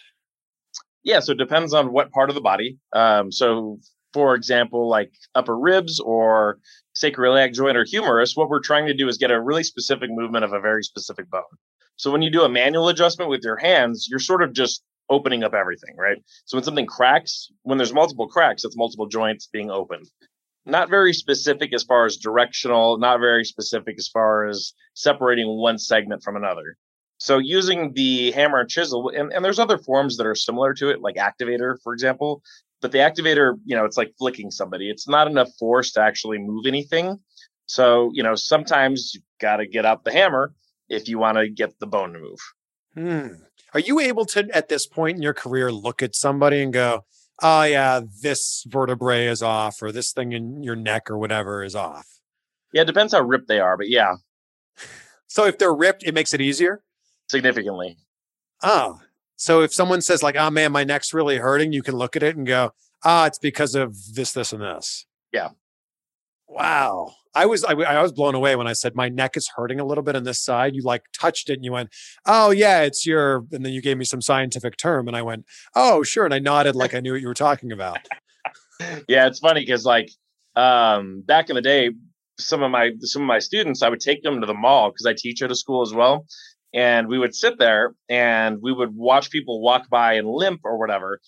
Yeah, 1.02 1.20
so 1.20 1.32
it 1.32 1.38
depends 1.38 1.74
on 1.74 1.92
what 1.92 2.12
part 2.12 2.28
of 2.28 2.34
the 2.34 2.40
body. 2.40 2.78
Um, 2.92 3.32
so 3.32 3.78
for 4.12 4.34
example, 4.34 4.88
like 4.88 5.12
upper 5.34 5.58
ribs 5.58 5.98
or 5.98 6.58
sacroiliac 6.94 7.54
joint 7.54 7.76
or 7.76 7.84
humerus, 7.84 8.36
what 8.36 8.50
we're 8.50 8.60
trying 8.60 8.86
to 8.86 8.94
do 8.94 9.08
is 9.08 9.16
get 9.16 9.30
a 9.30 9.40
really 9.40 9.64
specific 9.64 10.10
movement 10.10 10.44
of 10.44 10.52
a 10.52 10.60
very 10.60 10.82
specific 10.82 11.30
bone. 11.30 11.42
So 11.96 12.10
when 12.10 12.22
you 12.22 12.30
do 12.30 12.42
a 12.42 12.48
manual 12.48 12.88
adjustment 12.88 13.30
with 13.30 13.42
your 13.42 13.56
hands, 13.56 14.06
you're 14.10 14.18
sort 14.18 14.42
of 14.42 14.52
just 14.52 14.82
opening 15.10 15.44
up 15.44 15.54
everything, 15.54 15.96
right? 15.96 16.18
So 16.44 16.56
when 16.56 16.64
something 16.64 16.86
cracks, 16.86 17.50
when 17.62 17.78
there's 17.78 17.92
multiple 17.92 18.28
cracks, 18.28 18.64
it's 18.64 18.76
multiple 18.76 19.06
joints 19.06 19.46
being 19.46 19.70
opened. 19.70 20.10
Not 20.64 20.90
very 20.90 21.12
specific 21.12 21.74
as 21.74 21.82
far 21.82 22.06
as 22.06 22.16
directional, 22.16 22.98
not 22.98 23.18
very 23.18 23.44
specific 23.44 23.96
as 23.98 24.08
far 24.08 24.46
as 24.46 24.72
separating 24.94 25.48
one 25.48 25.78
segment 25.78 26.22
from 26.22 26.36
another. 26.36 26.76
So 27.18 27.38
using 27.38 27.92
the 27.94 28.32
hammer 28.32 28.60
and 28.60 28.68
chisel, 28.68 29.08
and, 29.08 29.32
and 29.32 29.44
there's 29.44 29.58
other 29.58 29.78
forms 29.78 30.16
that 30.16 30.26
are 30.26 30.34
similar 30.34 30.74
to 30.74 30.88
it, 30.90 31.00
like 31.00 31.16
activator, 31.16 31.76
for 31.82 31.92
example. 31.92 32.42
But 32.80 32.90
the 32.90 32.98
activator, 32.98 33.54
you 33.64 33.76
know, 33.76 33.84
it's 33.84 33.96
like 33.96 34.12
flicking 34.18 34.50
somebody. 34.50 34.90
It's 34.90 35.08
not 35.08 35.28
enough 35.28 35.48
force 35.58 35.92
to 35.92 36.00
actually 36.00 36.38
move 36.38 36.66
anything. 36.66 37.18
So, 37.66 38.10
you 38.12 38.24
know, 38.24 38.34
sometimes 38.34 39.14
you've 39.14 39.22
got 39.40 39.58
to 39.58 39.66
get 39.66 39.86
out 39.86 40.04
the 40.04 40.12
hammer 40.12 40.52
if 40.88 41.08
you 41.08 41.18
want 41.18 41.38
to 41.38 41.48
get 41.48 41.78
the 41.78 41.86
bone 41.86 42.12
to 42.12 42.18
move. 42.18 42.40
Hmm. 42.94 43.42
Are 43.74 43.80
you 43.80 44.00
able 44.00 44.26
to, 44.26 44.48
at 44.52 44.68
this 44.68 44.86
point 44.86 45.16
in 45.16 45.22
your 45.22 45.34
career, 45.34 45.72
look 45.72 46.02
at 46.02 46.14
somebody 46.14 46.62
and 46.62 46.72
go, 46.72 47.04
oh, 47.42 47.62
yeah, 47.62 48.00
this 48.22 48.64
vertebrae 48.68 49.26
is 49.26 49.42
off, 49.42 49.82
or 49.82 49.90
this 49.92 50.12
thing 50.12 50.32
in 50.32 50.62
your 50.62 50.76
neck 50.76 51.10
or 51.10 51.16
whatever 51.18 51.64
is 51.64 51.74
off? 51.74 52.06
Yeah, 52.72 52.82
it 52.82 52.86
depends 52.86 53.12
how 53.12 53.22
ripped 53.22 53.48
they 53.48 53.60
are, 53.60 53.76
but 53.76 53.88
yeah. 53.88 54.16
So 55.26 55.46
if 55.46 55.58
they're 55.58 55.74
ripped, 55.74 56.02
it 56.04 56.14
makes 56.14 56.34
it 56.34 56.40
easier? 56.40 56.82
Significantly. 57.28 57.96
Oh, 58.62 59.00
so 59.36 59.62
if 59.62 59.72
someone 59.72 60.02
says, 60.02 60.22
like, 60.22 60.36
oh, 60.36 60.50
man, 60.50 60.72
my 60.72 60.84
neck's 60.84 61.14
really 61.14 61.38
hurting, 61.38 61.72
you 61.72 61.82
can 61.82 61.96
look 61.96 62.14
at 62.14 62.22
it 62.22 62.36
and 62.36 62.46
go, 62.46 62.72
ah, 63.04 63.22
oh, 63.22 63.26
it's 63.26 63.38
because 63.38 63.74
of 63.74 63.96
this, 64.14 64.32
this, 64.32 64.52
and 64.52 64.62
this. 64.62 65.06
Yeah. 65.32 65.48
Wow. 66.52 67.14
I 67.34 67.46
was 67.46 67.64
I, 67.64 67.72
I, 67.72 68.02
was 68.02 68.12
blown 68.12 68.34
away 68.34 68.56
when 68.56 68.66
I 68.66 68.74
said 68.74 68.94
my 68.94 69.08
neck 69.08 69.38
is 69.38 69.50
hurting 69.56 69.80
a 69.80 69.86
little 69.86 70.04
bit 70.04 70.16
on 70.16 70.24
this 70.24 70.38
side. 70.38 70.74
You 70.74 70.82
like 70.82 71.04
touched 71.18 71.48
it 71.48 71.54
and 71.54 71.64
you 71.64 71.72
went, 71.72 71.88
"Oh 72.26 72.50
yeah, 72.50 72.82
it's 72.82 73.06
your." 73.06 73.46
And 73.52 73.64
then 73.64 73.72
you 73.72 73.80
gave 73.80 73.96
me 73.96 74.04
some 74.04 74.20
scientific 74.20 74.76
term, 74.76 75.08
and 75.08 75.16
I 75.16 75.22
went, 75.22 75.46
"Oh 75.74 76.02
sure," 76.02 76.26
and 76.26 76.34
I 76.34 76.40
nodded 76.40 76.76
like 76.76 76.94
I 76.94 77.00
knew 77.00 77.12
what 77.12 77.22
you 77.22 77.28
were 77.28 77.34
talking 77.34 77.72
about. 77.72 78.06
yeah, 79.08 79.26
it's 79.26 79.38
funny 79.38 79.60
because 79.60 79.86
like 79.86 80.10
um, 80.54 81.22
back 81.22 81.48
in 81.48 81.56
the 81.56 81.62
day, 81.62 81.92
some 82.38 82.62
of 82.62 82.70
my 82.70 82.90
some 83.00 83.22
of 83.22 83.28
my 83.28 83.38
students, 83.38 83.82
I 83.82 83.88
would 83.88 84.00
take 84.00 84.22
them 84.22 84.40
to 84.40 84.46
the 84.46 84.52
mall 84.52 84.90
because 84.90 85.06
I 85.06 85.14
teach 85.16 85.40
at 85.40 85.50
a 85.50 85.56
school 85.56 85.80
as 85.80 85.94
well, 85.94 86.26
and 86.74 87.08
we 87.08 87.18
would 87.18 87.34
sit 87.34 87.58
there 87.58 87.94
and 88.10 88.58
we 88.60 88.74
would 88.74 88.94
watch 88.94 89.30
people 89.30 89.62
walk 89.62 89.88
by 89.88 90.14
and 90.14 90.28
limp 90.28 90.60
or 90.64 90.78
whatever. 90.78 91.18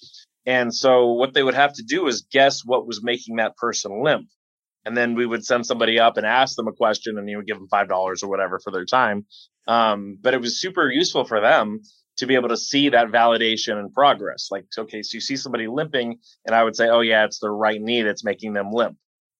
And 0.44 0.74
so 0.74 1.12
what 1.12 1.32
they 1.32 1.42
would 1.42 1.54
have 1.54 1.72
to 1.74 1.82
do 1.82 2.08
is 2.08 2.26
guess 2.30 2.62
what 2.62 2.86
was 2.86 3.02
making 3.02 3.36
that 3.36 3.56
person 3.56 4.04
limp 4.04 4.28
and 4.84 4.96
then 4.96 5.14
we 5.14 5.26
would 5.26 5.44
send 5.44 5.66
somebody 5.66 5.98
up 5.98 6.16
and 6.16 6.26
ask 6.26 6.56
them 6.56 6.68
a 6.68 6.72
question 6.72 7.18
and 7.18 7.28
you 7.28 7.36
would 7.36 7.46
give 7.46 7.56
them 7.58 7.68
five 7.68 7.88
dollars 7.88 8.22
or 8.22 8.28
whatever 8.28 8.58
for 8.58 8.70
their 8.70 8.84
time. 8.84 9.26
Um, 9.66 10.18
but 10.20 10.34
it 10.34 10.40
was 10.40 10.60
super 10.60 10.90
useful 10.90 11.24
for 11.24 11.40
them 11.40 11.80
to 12.18 12.26
be 12.26 12.34
able 12.34 12.50
to 12.50 12.56
see 12.56 12.90
that 12.90 13.08
validation 13.08 13.78
and 13.78 13.92
progress. 13.92 14.48
Like 14.50 14.66
okay 14.76 15.02
so 15.02 15.16
you 15.16 15.20
see 15.20 15.36
somebody 15.36 15.66
limping 15.66 16.18
and 16.46 16.54
i 16.54 16.62
would 16.62 16.76
say 16.76 16.88
oh 16.88 17.00
yeah 17.00 17.24
it's 17.24 17.40
their 17.40 17.52
right 17.52 17.80
knee 17.80 18.02
that's 18.02 18.24
making 18.24 18.52
them 18.52 18.70
limp. 18.72 18.96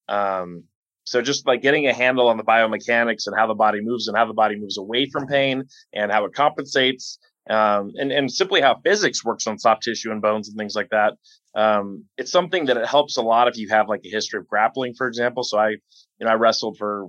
Um, 0.09 0.65
so 1.05 1.21
just 1.21 1.47
like 1.47 1.63
getting 1.63 1.87
a 1.87 1.93
handle 1.93 2.29
on 2.29 2.39
the 2.39 2.45
biomechanics 2.45 3.27
and 3.27 3.37
how 3.37 3.47
the 3.47 3.55
body 3.55 3.81
moves 3.83 4.09
and 4.09 4.17
how 4.17 4.27
the 4.27 4.35
body 4.35 4.57
moves 4.59 4.79
away 4.79 5.09
from 5.11 5.27
pain 5.27 5.65
and 5.93 6.11
how 6.11 6.25
it 6.25 6.33
compensates 6.33 7.19
um, 7.49 7.93
and, 7.97 8.11
and 8.11 8.33
simply 8.33 8.61
how 8.61 8.77
physics 8.83 9.25
works 9.25 9.47
on 9.47 9.59
soft 9.59 9.83
tissue 9.83 10.11
and 10.11 10.23
bones 10.23 10.49
and 10.49 10.57
things 10.57 10.75
like 10.75 10.91
that. 10.91 11.15
Um, 11.55 12.05
it's 12.17 12.33
something 12.33 12.67
that 12.67 12.77
it 12.77 12.87
helps 12.87 13.17
a 13.17 13.23
lot 13.23 13.49
if 13.49 13.57
you 13.57 13.69
have 13.69 13.89
like 13.89 14.01
a 14.05 14.11
history 14.11 14.41
of 14.41 14.49
grappling, 14.49 14.95
for 14.95 15.07
example. 15.07 15.45
So 15.45 15.59
I, 15.59 15.71
you 15.71 15.79
know, 16.21 16.31
I 16.31 16.35
wrestled 16.35 16.79
for 16.79 17.09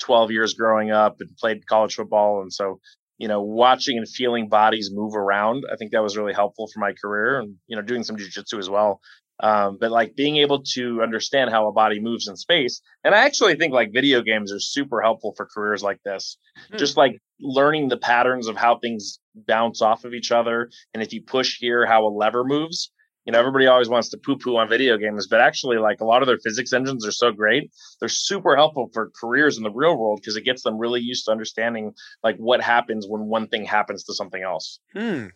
12 0.00 0.30
years 0.30 0.54
growing 0.54 0.90
up 0.90 1.16
and 1.20 1.36
played 1.36 1.66
college 1.66 1.94
football. 1.94 2.42
And 2.42 2.52
so, 2.52 2.80
you 3.18 3.28
know, 3.28 3.42
watching 3.42 3.96
and 3.96 4.08
feeling 4.08 4.48
bodies 4.48 4.90
move 4.92 5.14
around, 5.14 5.64
I 5.72 5.76
think 5.76 5.92
that 5.92 6.02
was 6.02 6.16
really 6.16 6.34
helpful 6.34 6.68
for 6.72 6.80
my 6.80 6.92
career 6.92 7.38
and, 7.38 7.54
you 7.66 7.76
know, 7.76 7.82
doing 7.82 8.04
some 8.04 8.16
jujitsu 8.16 8.58
as 8.58 8.68
well. 8.68 9.00
Um, 9.38 9.76
but 9.78 9.90
like 9.90 10.16
being 10.16 10.38
able 10.38 10.62
to 10.74 11.02
understand 11.02 11.50
how 11.50 11.68
a 11.68 11.72
body 11.72 12.00
moves 12.00 12.26
in 12.26 12.36
space. 12.36 12.80
And 13.04 13.14
I 13.14 13.24
actually 13.24 13.54
think 13.56 13.72
like 13.72 13.92
video 13.92 14.22
games 14.22 14.50
are 14.50 14.60
super 14.60 15.02
helpful 15.02 15.34
for 15.36 15.46
careers 15.46 15.82
like 15.82 16.02
this. 16.04 16.38
Hmm. 16.70 16.78
Just 16.78 16.96
like 16.96 17.18
learning 17.38 17.88
the 17.88 17.98
patterns 17.98 18.48
of 18.48 18.56
how 18.56 18.78
things 18.78 19.18
bounce 19.36 19.82
off 19.82 20.04
of 20.04 20.14
each 20.14 20.32
other. 20.32 20.70
And 20.94 21.02
if 21.02 21.12
you 21.12 21.22
push 21.22 21.58
here, 21.58 21.86
how 21.86 22.06
a 22.06 22.08
lever 22.08 22.44
moves. 22.44 22.90
You 23.24 23.32
know, 23.32 23.40
everybody 23.40 23.66
always 23.66 23.88
wants 23.88 24.08
to 24.10 24.18
poo 24.18 24.36
poo 24.36 24.56
on 24.56 24.68
video 24.68 24.96
games, 24.96 25.26
but 25.26 25.40
actually, 25.40 25.78
like 25.78 26.00
a 26.00 26.04
lot 26.04 26.22
of 26.22 26.28
their 26.28 26.38
physics 26.38 26.72
engines 26.72 27.04
are 27.04 27.12
so 27.12 27.32
great. 27.32 27.72
They're 27.98 28.08
super 28.08 28.54
helpful 28.54 28.88
for 28.92 29.10
careers 29.20 29.56
in 29.56 29.64
the 29.64 29.70
real 29.72 29.98
world 29.98 30.20
because 30.20 30.36
it 30.36 30.44
gets 30.44 30.62
them 30.62 30.78
really 30.78 31.00
used 31.00 31.24
to 31.24 31.32
understanding 31.32 31.92
like 32.22 32.36
what 32.36 32.60
happens 32.60 33.04
when 33.08 33.22
one 33.22 33.48
thing 33.48 33.64
happens 33.64 34.04
to 34.04 34.14
something 34.14 34.44
else. 34.44 34.78
Hmm. 34.92 35.26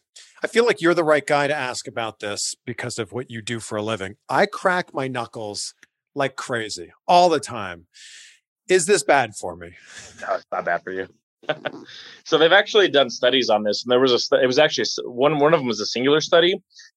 I 0.41 0.47
feel 0.47 0.65
like 0.65 0.81
you're 0.81 0.95
the 0.95 1.03
right 1.03 1.27
guy 1.27 1.49
to 1.49 1.55
ask 1.55 1.89
about 1.89 2.21
this 2.21 2.55
because 2.65 2.97
of 2.99 3.11
what 3.11 3.29
you 3.29 3.43
do 3.43 3.59
for 3.59 3.77
a 3.77 3.83
living. 3.83 4.15
I 4.29 4.47
crack 4.47 4.95
my 4.95 5.09
knuckles 5.09 5.75
like 6.15 6.37
crazy 6.37 6.93
all 7.09 7.29
the 7.29 7.41
time. 7.41 7.87
Is 8.69 8.87
this 8.87 9.03
bad 9.03 9.35
for 9.35 9.57
me? 9.57 9.73
No, 10.21 10.35
it's 10.35 10.47
not 10.53 10.65
bad 10.65 10.85
for 10.85 10.93
you. 10.93 11.09
So 12.25 12.39
they've 12.39 12.53
actually 12.53 12.89
done 12.89 13.11
studies 13.11 13.51
on 13.51 13.63
this, 13.65 13.83
and 13.85 13.91
there 13.91 14.01
was 14.01 14.33
a 14.33 14.37
it 14.43 14.47
was 14.47 14.59
actually 14.59 14.87
one 15.05 15.39
one 15.39 15.55
of 15.55 15.61
them 15.61 15.67
was 15.67 15.81
a 15.81 15.87
singular 15.87 16.21
study. 16.21 16.55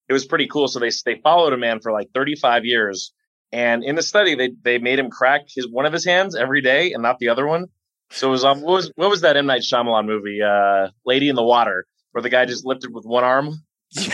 It 0.09 0.13
was 0.13 0.25
pretty 0.25 0.47
cool. 0.47 0.67
So 0.67 0.79
they 0.79 0.91
they 1.05 1.19
followed 1.21 1.53
a 1.53 1.57
man 1.57 1.79
for 1.79 1.91
like 1.91 2.09
35 2.13 2.65
years, 2.65 3.13
and 3.51 3.83
in 3.83 3.95
the 3.95 4.01
study 4.01 4.35
they 4.35 4.51
they 4.63 4.77
made 4.77 4.99
him 4.99 5.09
crack 5.09 5.43
his 5.47 5.67
one 5.67 5.85
of 5.85 5.93
his 5.93 6.05
hands 6.05 6.35
every 6.35 6.61
day 6.61 6.93
and 6.93 7.01
not 7.01 7.19
the 7.19 7.29
other 7.29 7.47
one. 7.47 7.67
So 8.11 8.27
it 8.27 8.31
was 8.31 8.43
um 8.43 8.61
what 8.61 8.73
was 8.73 8.91
what 8.95 9.09
was 9.09 9.21
that 9.21 9.37
M 9.37 9.45
Night 9.45 9.61
Shyamalan 9.61 10.05
movie, 10.05 10.41
uh, 10.41 10.89
Lady 11.05 11.29
in 11.29 11.35
the 11.35 11.43
Water, 11.43 11.85
where 12.11 12.21
the 12.21 12.29
guy 12.29 12.45
just 12.45 12.65
lifted 12.65 12.93
with 12.93 13.05
one 13.05 13.23
arm. 13.23 13.55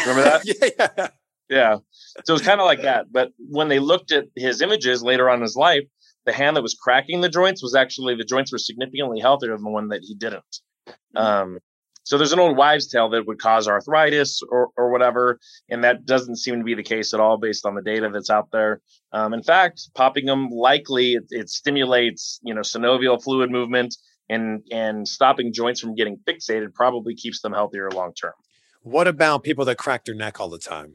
Remember 0.06 0.24
that? 0.24 0.42
yeah, 0.78 0.88
yeah. 0.98 1.08
Yeah. 1.50 1.78
So 2.26 2.34
it 2.34 2.34
was 2.34 2.42
kind 2.44 2.62
of 2.62 2.66
like 2.66 2.84
that. 2.84 3.12
But 3.12 3.32
when 3.40 3.70
they 3.70 3.80
looked 3.80 4.12
at 4.12 4.26
his 4.36 4.62
images 4.62 5.02
later 5.02 5.30
on 5.30 5.38
in 5.38 5.42
his 5.42 5.56
life, 5.56 5.84
the 6.30 6.36
hand 6.36 6.56
that 6.56 6.62
was 6.62 6.76
cracking 6.76 7.22
the 7.22 7.30
joints 7.30 7.64
was 7.64 7.74
actually 7.74 8.16
the 8.16 8.24
joints 8.24 8.52
were 8.52 8.60
significantly 8.60 9.20
healthier 9.20 9.56
than 9.56 9.64
the 9.64 9.72
one 9.72 9.88
that 9.88 10.02
he 10.04 10.14
didn't. 10.14 10.60
Mm-hmm. 10.88 11.18
Um, 11.18 11.60
so 12.04 12.18
there's 12.18 12.34
an 12.34 12.40
old 12.40 12.56
wives' 12.56 12.88
tale 12.88 13.10
that 13.10 13.26
would 13.28 13.40
cause 13.40 13.68
arthritis 13.68 14.42
or, 14.48 14.70
or 14.78 14.92
whatever, 14.92 15.40
and 15.70 15.84
that 15.84 16.06
doesn't 16.06 16.38
seem 16.38 16.60
to 16.60 16.64
be 16.64 16.76
the 16.76 16.84
case 16.84 17.14
at 17.14 17.20
all 17.20 17.38
based 17.38 17.66
on 17.66 17.76
the 17.76 17.82
data 17.82 18.10
that's 18.12 18.30
out 18.30 18.50
there. 18.52 18.82
Um, 19.12 19.34
in 19.34 19.44
fact, 19.44 19.90
popping 19.96 20.26
them 20.26 20.50
likely 20.50 21.14
it, 21.14 21.26
it, 21.30 21.50
stimulates 21.50 22.40
you 22.44 22.54
know 22.54 22.62
synovial 22.62 23.22
fluid 23.22 23.50
movement 23.52 23.96
and 24.30 24.64
and 24.72 25.08
stopping 25.08 25.52
joints 25.52 25.82
from 25.82 25.96
getting 25.96 26.18
fixated 26.28 26.74
probably 26.74 27.16
keeps 27.16 27.42
them 27.42 27.54
healthier 27.54 27.90
long 27.92 28.14
term. 28.14 28.34
What 28.82 29.08
about 29.08 29.44
people 29.44 29.66
that 29.66 29.78
crack 29.78 30.06
their 30.06 30.16
neck 30.16 30.40
all 30.40 30.50
the 30.50 30.60
time? 30.60 30.94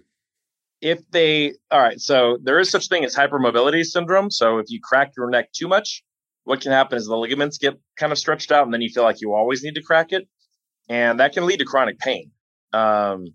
If 0.85 1.01
they 1.11 1.55
all 1.71 1.81
right 1.81 2.01
so 2.01 2.39
there 2.43 2.61
is 2.61 2.71
such 2.71 2.89
thing 2.89 3.05
as 3.05 3.17
hypermobility 3.17 3.83
syndrome. 3.85 4.31
So 4.31 4.59
if 4.59 4.67
you 4.69 4.81
crack 4.83 5.13
your 5.17 5.29
neck 5.31 5.51
too 5.53 5.67
much 5.67 6.05
what 6.45 6.61
can 6.61 6.73
happen 6.73 6.97
is 6.97 7.07
the 7.07 7.17
ligaments 7.17 7.59
get 7.59 7.75
kind 7.97 8.13
of 8.13 8.19
stretched 8.19 8.53
out 8.53 8.65
and 8.65 8.73
then 8.73 8.83
you 8.83 8.91
feel 8.91 9.03
like 9.03 9.21
you 9.21 9.33
always 9.33 9.65
need 9.65 9.75
to 9.75 9.83
crack 9.83 10.13
it. 10.13 10.29
And 10.89 11.21
that 11.21 11.33
can 11.33 11.47
lead 11.47 11.59
to 11.59 11.65
chronic 11.65 11.99
pain. 11.99 12.31
Um, 12.73 13.29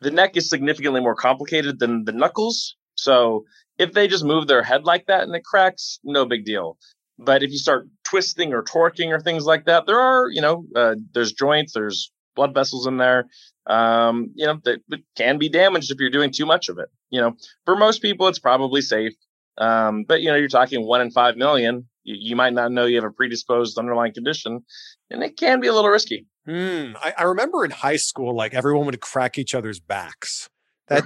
the 0.00 0.10
neck 0.10 0.36
is 0.36 0.48
significantly 0.48 1.00
more 1.00 1.14
complicated 1.14 1.78
than 1.78 2.04
the 2.04 2.12
knuckles. 2.12 2.76
So 2.94 3.44
if 3.78 3.92
they 3.92 4.06
just 4.06 4.24
move 4.24 4.46
their 4.46 4.62
head 4.62 4.84
like 4.84 5.06
that 5.06 5.22
and 5.22 5.34
it 5.34 5.44
cracks 5.44 5.98
no 6.04 6.26
big 6.26 6.44
deal. 6.44 6.76
But 7.18 7.42
if 7.42 7.50
you 7.50 7.58
start 7.58 7.88
twisting 8.04 8.52
or 8.52 8.62
torquing 8.62 9.10
or 9.10 9.20
things 9.20 9.44
like 9.44 9.64
that 9.66 9.86
there 9.86 10.00
are 10.00 10.28
you 10.30 10.40
know 10.40 10.64
uh, 10.74 10.96
there's 11.12 11.32
joints 11.32 11.72
there's 11.74 12.10
blood 12.40 12.54
vessels 12.54 12.86
in 12.86 12.96
there 12.96 13.26
um, 13.70 14.32
you 14.34 14.46
know, 14.46 14.58
that, 14.64 14.80
can 15.16 15.38
be 15.38 15.48
damaged 15.48 15.90
if 15.90 15.98
you're 16.00 16.10
doing 16.10 16.32
too 16.32 16.44
much 16.44 16.68
of 16.68 16.78
it. 16.78 16.88
You 17.10 17.20
know, 17.20 17.36
for 17.64 17.76
most 17.76 18.02
people, 18.02 18.28
it's 18.28 18.38
probably 18.38 18.80
safe. 18.80 19.14
Um, 19.58 20.04
but 20.06 20.22
you 20.22 20.28
know, 20.28 20.36
you're 20.36 20.48
talking 20.48 20.86
one 20.86 21.00
in 21.00 21.10
five 21.10 21.36
million. 21.36 21.88
You, 22.02 22.16
you, 22.18 22.36
might 22.36 22.52
not 22.52 22.72
know 22.72 22.86
you 22.86 22.96
have 22.96 23.04
a 23.04 23.10
predisposed 23.10 23.78
underlying 23.78 24.14
condition, 24.14 24.64
and 25.10 25.22
it 25.22 25.36
can 25.36 25.60
be 25.60 25.68
a 25.68 25.74
little 25.74 25.90
risky. 25.90 26.26
Hmm. 26.46 26.92
I, 26.96 27.14
I 27.18 27.22
remember 27.24 27.64
in 27.64 27.70
high 27.70 27.96
school, 27.96 28.34
like 28.34 28.54
everyone 28.54 28.86
would 28.86 29.00
crack 29.00 29.38
each 29.38 29.54
other's 29.54 29.80
backs. 29.80 30.48
That 30.88 31.04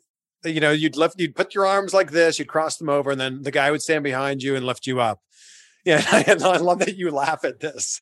you 0.44 0.60
know, 0.60 0.70
you'd 0.70 0.96
lift, 0.96 1.18
you'd 1.18 1.34
put 1.34 1.54
your 1.54 1.66
arms 1.66 1.92
like 1.92 2.12
this, 2.12 2.38
you'd 2.38 2.48
cross 2.48 2.76
them 2.76 2.88
over, 2.88 3.10
and 3.10 3.20
then 3.20 3.42
the 3.42 3.50
guy 3.50 3.70
would 3.70 3.82
stand 3.82 4.04
behind 4.04 4.42
you 4.42 4.56
and 4.56 4.64
lift 4.64 4.86
you 4.86 5.00
up. 5.00 5.20
Yeah, 5.86 6.02
I 6.10 6.56
love 6.56 6.80
that 6.80 6.96
you 6.96 7.12
laugh 7.12 7.44
at 7.44 7.60
this. 7.60 8.00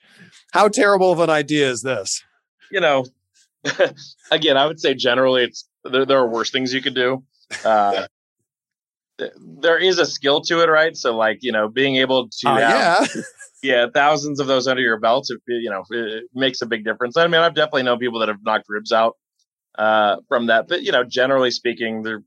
How 0.54 0.68
terrible 0.68 1.12
of 1.12 1.20
an 1.20 1.28
idea 1.28 1.68
is 1.68 1.82
this? 1.82 2.24
You 2.70 2.80
know, 2.80 3.04
again, 4.30 4.56
I 4.56 4.66
would 4.66 4.80
say 4.80 4.94
generally 4.94 5.44
it's 5.44 5.68
there, 5.84 6.04
there 6.04 6.18
are 6.18 6.28
worse 6.28 6.50
things 6.50 6.72
you 6.72 6.82
could 6.82 6.94
do. 6.94 7.24
Uh, 7.64 8.06
there 9.60 9.78
is 9.78 9.98
a 9.98 10.06
skill 10.06 10.40
to 10.40 10.60
it, 10.60 10.66
right? 10.66 10.96
So, 10.96 11.16
like, 11.16 11.38
you 11.42 11.52
know, 11.52 11.68
being 11.68 11.96
able 11.96 12.28
to 12.40 12.48
Uh, 12.48 12.58
have, 12.58 13.10
yeah. 13.14 13.22
yeah, 13.62 13.86
thousands 13.94 14.40
of 14.40 14.46
those 14.48 14.66
under 14.66 14.82
your 14.82 14.98
belt, 14.98 15.28
it, 15.30 15.40
you 15.46 15.70
know, 15.70 15.84
it 15.90 16.24
makes 16.34 16.62
a 16.62 16.66
big 16.66 16.84
difference. 16.84 17.16
I 17.16 17.26
mean, 17.28 17.40
I've 17.40 17.54
definitely 17.54 17.84
known 17.84 17.98
people 17.98 18.18
that 18.20 18.28
have 18.28 18.42
knocked 18.42 18.64
ribs 18.68 18.90
out 18.90 19.16
uh, 19.78 20.16
from 20.26 20.46
that, 20.46 20.66
but 20.66 20.82
you 20.82 20.90
know, 20.90 21.04
generally 21.04 21.50
speaking, 21.52 22.02
they're 22.02 22.22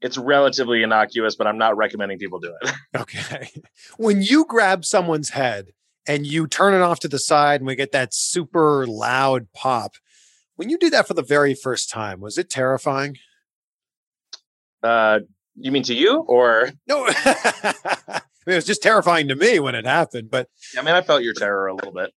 it's 0.00 0.18
relatively 0.18 0.82
innocuous, 0.82 1.34
but 1.34 1.46
I'm 1.46 1.56
not 1.58 1.76
recommending 1.76 2.18
people 2.18 2.38
do 2.38 2.54
it. 2.62 2.72
Okay. 2.94 3.50
When 3.96 4.20
you 4.22 4.44
grab 4.46 4.84
someone's 4.84 5.30
head 5.30 5.72
and 6.06 6.26
you 6.26 6.46
turn 6.46 6.74
it 6.74 6.80
off 6.80 7.00
to 7.00 7.08
the 7.08 7.18
side 7.18 7.60
and 7.60 7.66
we 7.66 7.76
get 7.76 7.92
that 7.92 8.14
super 8.14 8.86
loud 8.86 9.48
pop, 9.52 9.94
when 10.56 10.68
you 10.68 10.78
did 10.78 10.92
that 10.92 11.08
for 11.08 11.14
the 11.14 11.22
very 11.22 11.54
first 11.54 11.90
time, 11.90 12.20
was 12.20 12.38
it 12.38 12.50
terrifying? 12.50 13.16
Uh, 14.82 15.20
you 15.56 15.72
mean 15.72 15.82
to 15.84 15.94
you, 15.94 16.18
or 16.20 16.70
No. 16.86 17.06
I 17.08 18.20
mean, 18.46 18.52
it 18.52 18.56
was 18.56 18.66
just 18.66 18.82
terrifying 18.82 19.28
to 19.28 19.36
me 19.36 19.58
when 19.58 19.74
it 19.74 19.86
happened, 19.86 20.30
but 20.30 20.48
I 20.76 20.82
mean, 20.82 20.94
I 20.94 21.00
felt 21.00 21.22
your 21.22 21.32
terror 21.32 21.66
a 21.66 21.74
little 21.74 21.92
bit. 21.92 22.12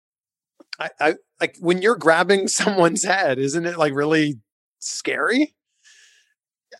I, 0.78 0.90
I 1.00 1.14
like 1.40 1.56
when 1.60 1.82
you're 1.82 1.96
grabbing 1.96 2.48
someone's 2.48 3.04
head, 3.04 3.38
isn't 3.38 3.66
it 3.66 3.76
like 3.76 3.94
really 3.94 4.38
scary? 4.78 5.54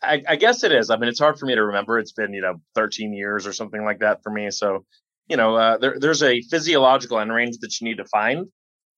I, 0.03 0.23
I 0.27 0.35
guess 0.35 0.63
it 0.63 0.71
is. 0.71 0.89
I 0.89 0.97
mean, 0.97 1.09
it's 1.09 1.19
hard 1.19 1.39
for 1.39 1.45
me 1.45 1.55
to 1.55 1.63
remember. 1.63 1.99
It's 1.99 2.11
been 2.11 2.33
you 2.33 2.41
know 2.41 2.55
13 2.73 3.13
years 3.13 3.47
or 3.47 3.53
something 3.53 3.83
like 3.83 3.99
that 3.99 4.23
for 4.23 4.31
me. 4.31 4.49
So, 4.51 4.85
you 5.27 5.37
know, 5.37 5.55
uh, 5.55 5.77
there, 5.77 5.95
there's 5.99 6.23
a 6.23 6.41
physiological 6.43 7.19
end 7.19 7.31
range 7.31 7.57
that 7.61 7.79
you 7.79 7.85
need 7.87 7.97
to 7.97 8.05
find, 8.05 8.47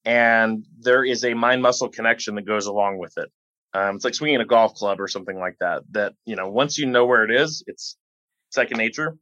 and 0.06 0.66
there 0.80 1.04
is 1.04 1.24
a 1.24 1.34
mind 1.34 1.62
muscle 1.62 1.90
connection 1.90 2.36
that 2.36 2.46
goes 2.46 2.66
along 2.66 2.98
with 3.00 3.13
it. 3.18 3.30
Um, 3.74 3.96
it's 3.98 4.06
like 4.06 4.16
swinging 4.16 4.42
a 4.42 4.46
golf 4.46 4.74
club 4.74 5.00
or 5.00 5.08
something 5.08 5.40
like 5.40 5.56
that. 5.60 5.84
That 5.92 6.13
you 6.26 6.36
know, 6.36 6.50
once 6.50 6.78
you 6.78 6.86
know 6.86 7.06
where 7.06 7.24
it 7.24 7.32
is, 7.32 7.63
it's 7.68 7.98
second 8.52 8.78
nature. 8.78 9.18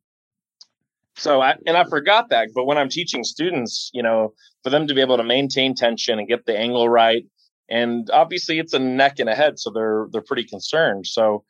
So 1.18 1.42
I 1.42 1.56
and 1.66 1.78
I 1.78 1.86
forgot 1.86 2.30
that, 2.30 2.50
but 2.54 2.66
when 2.66 2.78
I'm 2.78 2.90
teaching 2.90 3.24
students, 3.24 3.90
you 3.94 4.04
know, 4.04 4.34
for 4.64 4.70
them 4.70 4.88
to 4.88 4.94
be 4.94 5.02
able 5.02 5.18
to 5.18 5.24
maintain 5.24 5.76
tension 5.76 6.20
and 6.20 6.28
get 6.28 6.46
the 6.46 6.58
angle 6.58 6.90
right, 6.90 7.24
and 7.70 8.10
obviously 8.12 8.60
it's 8.60 8.74
a 8.74 8.80
neck 8.80 9.20
and 9.20 9.30
a 9.30 9.36
head, 9.36 9.60
so 9.60 9.72
they're 9.74 10.08
they're 10.12 10.22
pretty 10.22 10.46
concerned. 10.46 11.08
So 11.08 11.44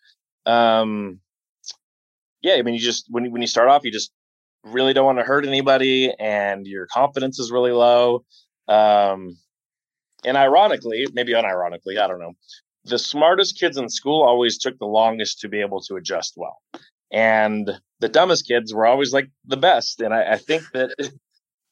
um 0.45 1.19
yeah 2.41 2.53
i 2.55 2.61
mean 2.61 2.75
you 2.75 2.79
just 2.79 3.05
when, 3.09 3.31
when 3.31 3.41
you 3.41 3.47
start 3.47 3.67
off 3.69 3.83
you 3.83 3.91
just 3.91 4.11
really 4.65 4.93
don't 4.93 5.05
want 5.05 5.19
to 5.19 5.23
hurt 5.23 5.45
anybody 5.45 6.11
and 6.19 6.65
your 6.65 6.87
confidence 6.87 7.39
is 7.39 7.51
really 7.51 7.71
low 7.71 8.23
um 8.67 9.37
and 10.25 10.37
ironically 10.37 11.05
maybe 11.13 11.33
unironically 11.33 11.99
i 11.99 12.07
don't 12.07 12.19
know 12.19 12.33
the 12.85 12.99
smartest 12.99 13.59
kids 13.59 13.77
in 13.77 13.89
school 13.89 14.23
always 14.23 14.57
took 14.57 14.77
the 14.79 14.85
longest 14.85 15.39
to 15.39 15.49
be 15.49 15.61
able 15.61 15.81
to 15.81 15.95
adjust 15.95 16.33
well 16.35 16.59
and 17.11 17.69
the 17.99 18.09
dumbest 18.09 18.47
kids 18.47 18.73
were 18.73 18.85
always 18.85 19.13
like 19.13 19.29
the 19.45 19.57
best 19.57 20.01
and 20.01 20.13
i, 20.13 20.33
I 20.33 20.37
think 20.37 20.63
that 20.73 20.91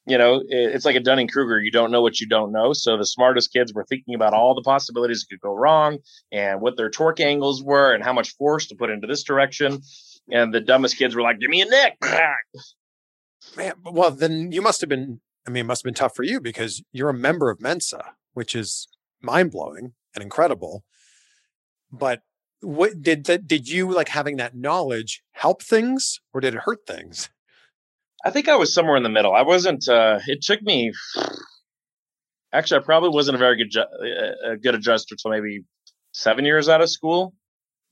you 0.06 0.18
know 0.18 0.36
it, 0.36 0.46
it's 0.76 0.86
like 0.86 0.96
a 0.96 1.00
dunning-kruger 1.00 1.60
you 1.60 1.72
don't 1.72 1.92
know 1.92 2.02
what 2.02 2.20
you 2.20 2.28
don't 2.28 2.52
know 2.52 2.74
so 2.74 2.98
the 2.98 3.06
smartest 3.06 3.52
kids 3.52 3.74
were 3.74 3.86
thinking 3.86 4.14
about 4.14 4.34
all 4.34 4.54
the 4.54 4.62
possibilities 4.62 5.22
that 5.22 5.34
could 5.34 5.42
go 5.42 5.56
wrong 5.56 5.98
and 6.32 6.62
what 6.62 6.78
their 6.78 6.90
torque 6.90 7.20
angles 7.20 7.64
were 7.64 7.94
and 7.94 8.04
how 8.04 8.14
much 8.14 8.36
force 8.36 8.68
to 8.68 8.76
put 8.76 8.92
into 8.92 9.08
this 9.08 9.24
direction 9.24 9.82
and 10.32 10.54
the 10.54 10.62
dumbest 10.62 10.98
kids 10.98 11.16
were 11.16 11.22
like 11.22 11.40
give 11.40 11.50
me 11.50 11.62
a 11.62 11.66
nick 11.66 11.98
Man, 13.56 13.74
well, 13.84 14.12
then 14.12 14.52
you 14.52 14.62
must 14.62 14.82
have 14.82 14.90
been, 14.90 15.22
I 15.48 15.52
mean, 15.52 15.62
it 15.62 15.68
must 15.68 15.82
have 15.84 15.86
been 15.86 15.94
tough 15.94 16.16
for 16.16 16.24
you 16.24 16.40
because 16.40 16.84
you're 16.92 17.10
a 17.10 17.14
member 17.14 17.50
of 17.50 17.62
Mensa, 17.62 18.16
which 18.34 18.56
is 18.56 18.88
mind 19.22 19.52
blowing 19.52 19.94
and 20.16 20.24
incredible. 20.24 20.84
But 21.92 22.22
what 22.62 23.02
did 23.02 23.26
that, 23.26 23.48
did 23.48 23.68
you 23.68 23.92
like 23.92 24.10
having 24.10 24.38
that 24.38 24.56
knowledge 24.56 25.22
help 25.34 25.62
things 25.62 26.20
or 26.34 26.42
did 26.42 26.56
it 26.56 26.62
hurt 26.62 26.80
things? 26.88 27.30
I 28.26 28.32
think 28.32 28.48
I 28.48 28.56
was 28.56 28.74
somewhere 28.74 28.96
in 28.96 29.04
the 29.04 29.10
middle. 29.10 29.34
I 29.34 29.42
wasn't. 29.42 29.88
Uh, 29.88 30.20
it 30.28 30.42
took 30.42 30.62
me. 30.62 30.94
Actually, 32.54 32.80
I 32.80 32.84
probably 32.84 33.10
wasn't 33.10 33.36
a 33.36 33.40
very 33.40 33.58
good 33.58 33.70
ju- 33.70 34.52
a 34.52 34.56
good 34.56 34.76
adjuster 34.76 35.16
till 35.16 35.32
maybe 35.32 35.66
seven 36.14 36.46
years 36.46 36.70
out 36.70 36.82
of 36.82 36.90
school. 36.90 37.34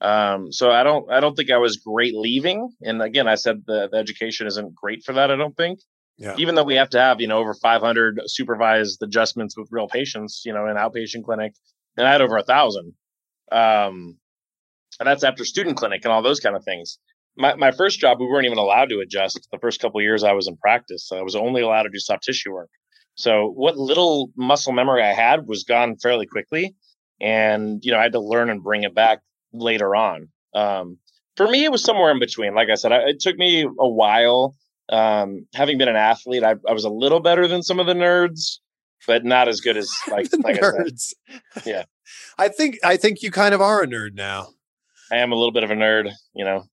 Um, 0.01 0.51
so 0.51 0.71
I 0.71 0.83
don't. 0.83 1.09
I 1.11 1.19
don't 1.19 1.35
think 1.35 1.51
I 1.51 1.57
was 1.57 1.77
great 1.77 2.15
leaving. 2.15 2.69
And 2.81 3.01
again, 3.01 3.27
I 3.27 3.35
said 3.35 3.63
the, 3.67 3.87
the 3.91 3.97
education 3.97 4.47
isn't 4.47 4.73
great 4.73 5.03
for 5.03 5.13
that. 5.13 5.31
I 5.31 5.35
don't 5.35 5.55
think. 5.55 5.79
Yeah. 6.17 6.35
Even 6.37 6.55
though 6.55 6.63
we 6.63 6.75
have 6.75 6.89
to 6.91 6.99
have 6.99 7.21
you 7.21 7.27
know 7.27 7.37
over 7.37 7.53
500 7.53 8.21
supervised 8.25 9.01
adjustments 9.03 9.55
with 9.55 9.69
real 9.71 9.87
patients, 9.87 10.43
you 10.45 10.53
know, 10.53 10.67
in 10.67 10.75
outpatient 10.75 11.23
clinic, 11.23 11.53
and 11.97 12.07
I 12.07 12.11
had 12.11 12.21
over 12.21 12.37
a 12.37 12.43
thousand. 12.43 12.93
Um, 13.51 14.17
and 14.99 15.07
that's 15.07 15.23
after 15.23 15.45
student 15.45 15.77
clinic 15.77 16.01
and 16.03 16.11
all 16.11 16.21
those 16.21 16.39
kind 16.39 16.55
of 16.55 16.63
things 16.63 16.97
my, 17.37 17.55
my 17.55 17.71
first 17.71 17.99
job, 17.99 18.19
we 18.19 18.27
weren't 18.27 18.45
even 18.45 18.57
allowed 18.57 18.89
to 18.89 18.99
adjust 18.99 19.47
the 19.51 19.59
first 19.59 19.79
couple 19.79 19.99
of 19.99 20.03
years 20.03 20.23
I 20.23 20.33
was 20.33 20.47
in 20.47 20.57
practice. 20.57 21.07
So 21.07 21.17
I 21.17 21.21
was 21.21 21.35
only 21.35 21.61
allowed 21.61 21.83
to 21.83 21.89
do 21.89 21.99
soft 21.99 22.23
tissue 22.23 22.51
work. 22.51 22.69
So 23.15 23.47
what 23.47 23.77
little 23.77 24.31
muscle 24.35 24.73
memory 24.73 25.03
I 25.03 25.13
had 25.13 25.47
was 25.47 25.63
gone 25.63 25.97
fairly 25.97 26.25
quickly. 26.25 26.75
And, 27.19 27.83
you 27.83 27.91
know, 27.91 27.99
I 27.99 28.03
had 28.03 28.13
to 28.13 28.19
learn 28.19 28.49
and 28.49 28.63
bring 28.63 28.83
it 28.83 28.95
back 28.95 29.19
later 29.53 29.95
on. 29.95 30.29
Um, 30.53 30.97
for 31.35 31.47
me, 31.47 31.63
it 31.63 31.71
was 31.71 31.83
somewhere 31.83 32.11
in 32.11 32.19
between. 32.19 32.53
Like 32.55 32.69
I 32.69 32.75
said, 32.75 32.91
I, 32.91 33.09
it 33.09 33.19
took 33.19 33.37
me 33.37 33.63
a 33.63 33.87
while. 33.87 34.55
Um, 34.89 35.47
having 35.53 35.77
been 35.77 35.87
an 35.87 35.95
athlete, 35.95 36.43
I, 36.43 36.55
I 36.67 36.73
was 36.73 36.83
a 36.83 36.89
little 36.89 37.21
better 37.21 37.47
than 37.47 37.63
some 37.63 37.79
of 37.79 37.85
the 37.85 37.93
nerds, 37.93 38.59
but 39.07 39.23
not 39.23 39.47
as 39.47 39.61
good 39.61 39.77
as 39.77 39.89
like, 40.09 40.27
like 40.43 40.57
I 40.57 40.61
said. 40.61 40.73
nerds. 40.73 41.13
Yeah. 41.65 41.83
I 42.37 42.49
think, 42.49 42.77
I 42.83 42.97
think 42.97 43.21
you 43.21 43.31
kind 43.31 43.53
of 43.53 43.61
are 43.61 43.83
a 43.83 43.87
nerd 43.87 44.13
now. 44.13 44.49
I 45.11 45.17
am 45.17 45.31
a 45.31 45.35
little 45.35 45.51
bit 45.51 45.63
of 45.63 45.71
a 45.71 45.75
nerd, 45.75 46.11
you 46.33 46.45
know. 46.45 46.63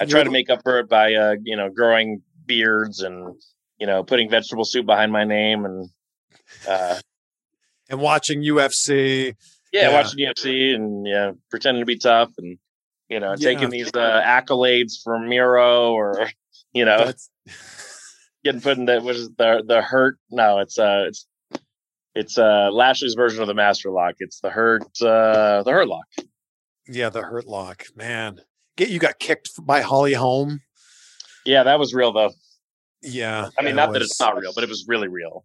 I 0.00 0.04
You're 0.04 0.10
try 0.10 0.24
to 0.24 0.30
make 0.30 0.48
up 0.50 0.62
for 0.62 0.78
it 0.78 0.88
by 0.88 1.14
uh, 1.14 1.36
you 1.42 1.56
know, 1.56 1.68
growing 1.68 2.22
beards 2.46 3.00
and 3.00 3.36
you 3.78 3.86
know, 3.86 4.04
putting 4.04 4.28
vegetable 4.28 4.64
soup 4.64 4.86
behind 4.86 5.10
my 5.10 5.24
name 5.24 5.64
and 5.64 5.90
uh 6.68 7.00
And 7.88 8.00
watching 8.00 8.42
UFC. 8.42 9.34
Yeah, 9.72 9.90
Yeah. 9.90 9.92
watching 10.02 10.18
UFC 10.26 10.74
and 10.74 11.06
yeah, 11.06 11.32
pretending 11.50 11.82
to 11.82 11.86
be 11.86 11.98
tough 11.98 12.30
and 12.38 12.58
you 13.08 13.18
know, 13.20 13.30
Yeah. 13.36 13.52
taking 13.52 13.70
these 13.70 13.88
uh, 13.88 14.22
accolades 14.24 15.02
from 15.02 15.28
Miro 15.28 15.92
or 15.92 16.28
you 16.72 16.84
know, 16.84 17.04
That's, 17.06 17.30
getting 18.44 18.60
put 18.60 18.78
in 18.78 18.84
the 18.86 19.00
what 19.00 19.16
is 19.16 19.26
it, 19.26 19.36
the 19.38 19.62
the 19.66 19.82
hurt 19.82 20.18
no, 20.30 20.58
it's 20.60 20.78
uh 20.78 21.04
it's 21.06 21.26
it's 22.14 22.38
uh 22.38 22.70
Lashley's 22.72 23.14
version 23.14 23.40
of 23.42 23.48
the 23.48 23.54
master 23.54 23.90
lock. 23.90 24.14
It's 24.18 24.40
the 24.40 24.50
hurt 24.50 24.82
uh 25.02 25.62
the 25.62 25.70
hurt 25.72 25.88
lock. 25.88 26.06
yeah, 26.88 27.08
the 27.08 27.22
hurt 27.22 27.46
lock, 27.46 27.84
man. 27.96 28.40
Get 28.76 28.90
you 28.90 28.98
got 28.98 29.18
kicked 29.18 29.50
by 29.64 29.80
Holly 29.80 30.14
Holm. 30.14 30.60
Yeah, 31.44 31.62
that 31.64 31.78
was 31.78 31.92
real 31.94 32.12
though. 32.12 32.30
Yeah. 33.02 33.48
I 33.58 33.62
mean, 33.62 33.76
not 33.76 33.92
that 33.92 34.02
it's 34.02 34.20
not 34.20 34.38
real, 34.38 34.52
but 34.54 34.62
it 34.62 34.68
was 34.68 34.84
really 34.86 35.08
real. 35.08 35.44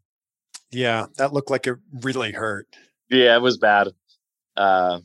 Yeah, 0.71 1.05
that 1.17 1.31
looked 1.33 1.49
like 1.49 1.67
it 1.67 1.77
really 2.01 2.31
hurt. 2.33 2.67
Yeah, 3.09 3.35
it 3.35 3.41
was 3.41 3.57
bad. 3.57 3.89
Uh, 4.57 4.99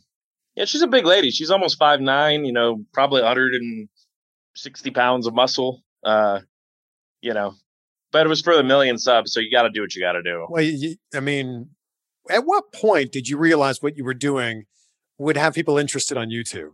yeah, 0.54 0.64
she's 0.64 0.82
a 0.82 0.86
big 0.86 1.04
lady. 1.06 1.30
She's 1.30 1.50
almost 1.50 1.78
five 1.78 2.00
nine. 2.00 2.44
You 2.44 2.52
know, 2.52 2.84
probably 2.92 3.22
160 3.22 4.90
pounds 4.90 5.26
of 5.26 5.34
muscle. 5.34 5.82
Uh, 6.04 6.40
you 7.20 7.34
know, 7.34 7.54
but 8.12 8.26
it 8.26 8.28
was 8.28 8.40
for 8.40 8.56
the 8.56 8.62
million 8.62 8.98
subs, 8.98 9.32
so 9.32 9.40
you 9.40 9.50
got 9.50 9.62
to 9.62 9.70
do 9.70 9.80
what 9.82 9.94
you 9.94 10.00
got 10.02 10.12
to 10.12 10.22
do. 10.22 10.46
Well, 10.48 10.62
you, 10.62 10.96
I 11.14 11.20
mean, 11.20 11.70
at 12.30 12.44
what 12.44 12.72
point 12.72 13.12
did 13.12 13.28
you 13.28 13.36
realize 13.36 13.82
what 13.82 13.96
you 13.96 14.04
were 14.04 14.14
doing 14.14 14.64
would 15.18 15.36
have 15.36 15.54
people 15.54 15.76
interested 15.78 16.16
on 16.16 16.28
YouTube? 16.30 16.72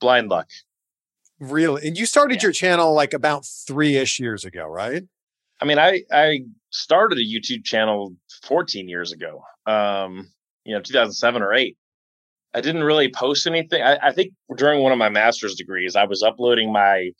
Blind 0.00 0.28
luck. 0.28 0.48
Really? 1.40 1.86
And 1.86 1.96
you 1.96 2.04
started 2.04 2.36
Yeah. 2.36 2.42
your 2.48 2.52
channel 2.52 2.92
like 2.94 3.14
about 3.14 3.46
three 3.46 3.96
ish 3.96 4.18
years 4.20 4.44
ago, 4.44 4.66
right? 4.66 5.04
I 5.60 5.64
mean, 5.64 5.78
I 5.78 6.02
I 6.12 6.40
started 6.70 7.18
a 7.18 7.22
YouTube 7.22 7.64
channel 7.64 8.14
14 8.44 8.88
years 8.88 9.12
ago. 9.12 9.42
Um, 9.66 10.30
you 10.64 10.74
know, 10.74 10.80
2007 10.82 11.42
or 11.42 11.54
eight. 11.54 11.76
I 12.54 12.60
didn't 12.60 12.84
really 12.84 13.10
post 13.10 13.46
anything. 13.46 13.82
I, 13.82 13.98
I 14.02 14.12
think 14.12 14.32
during 14.56 14.82
one 14.82 14.92
of 14.92 14.98
my 14.98 15.08
master's 15.08 15.54
degrees, 15.54 15.96
I 15.96 16.04
was 16.04 16.22
uploading 16.22 16.72
my 16.72 17.10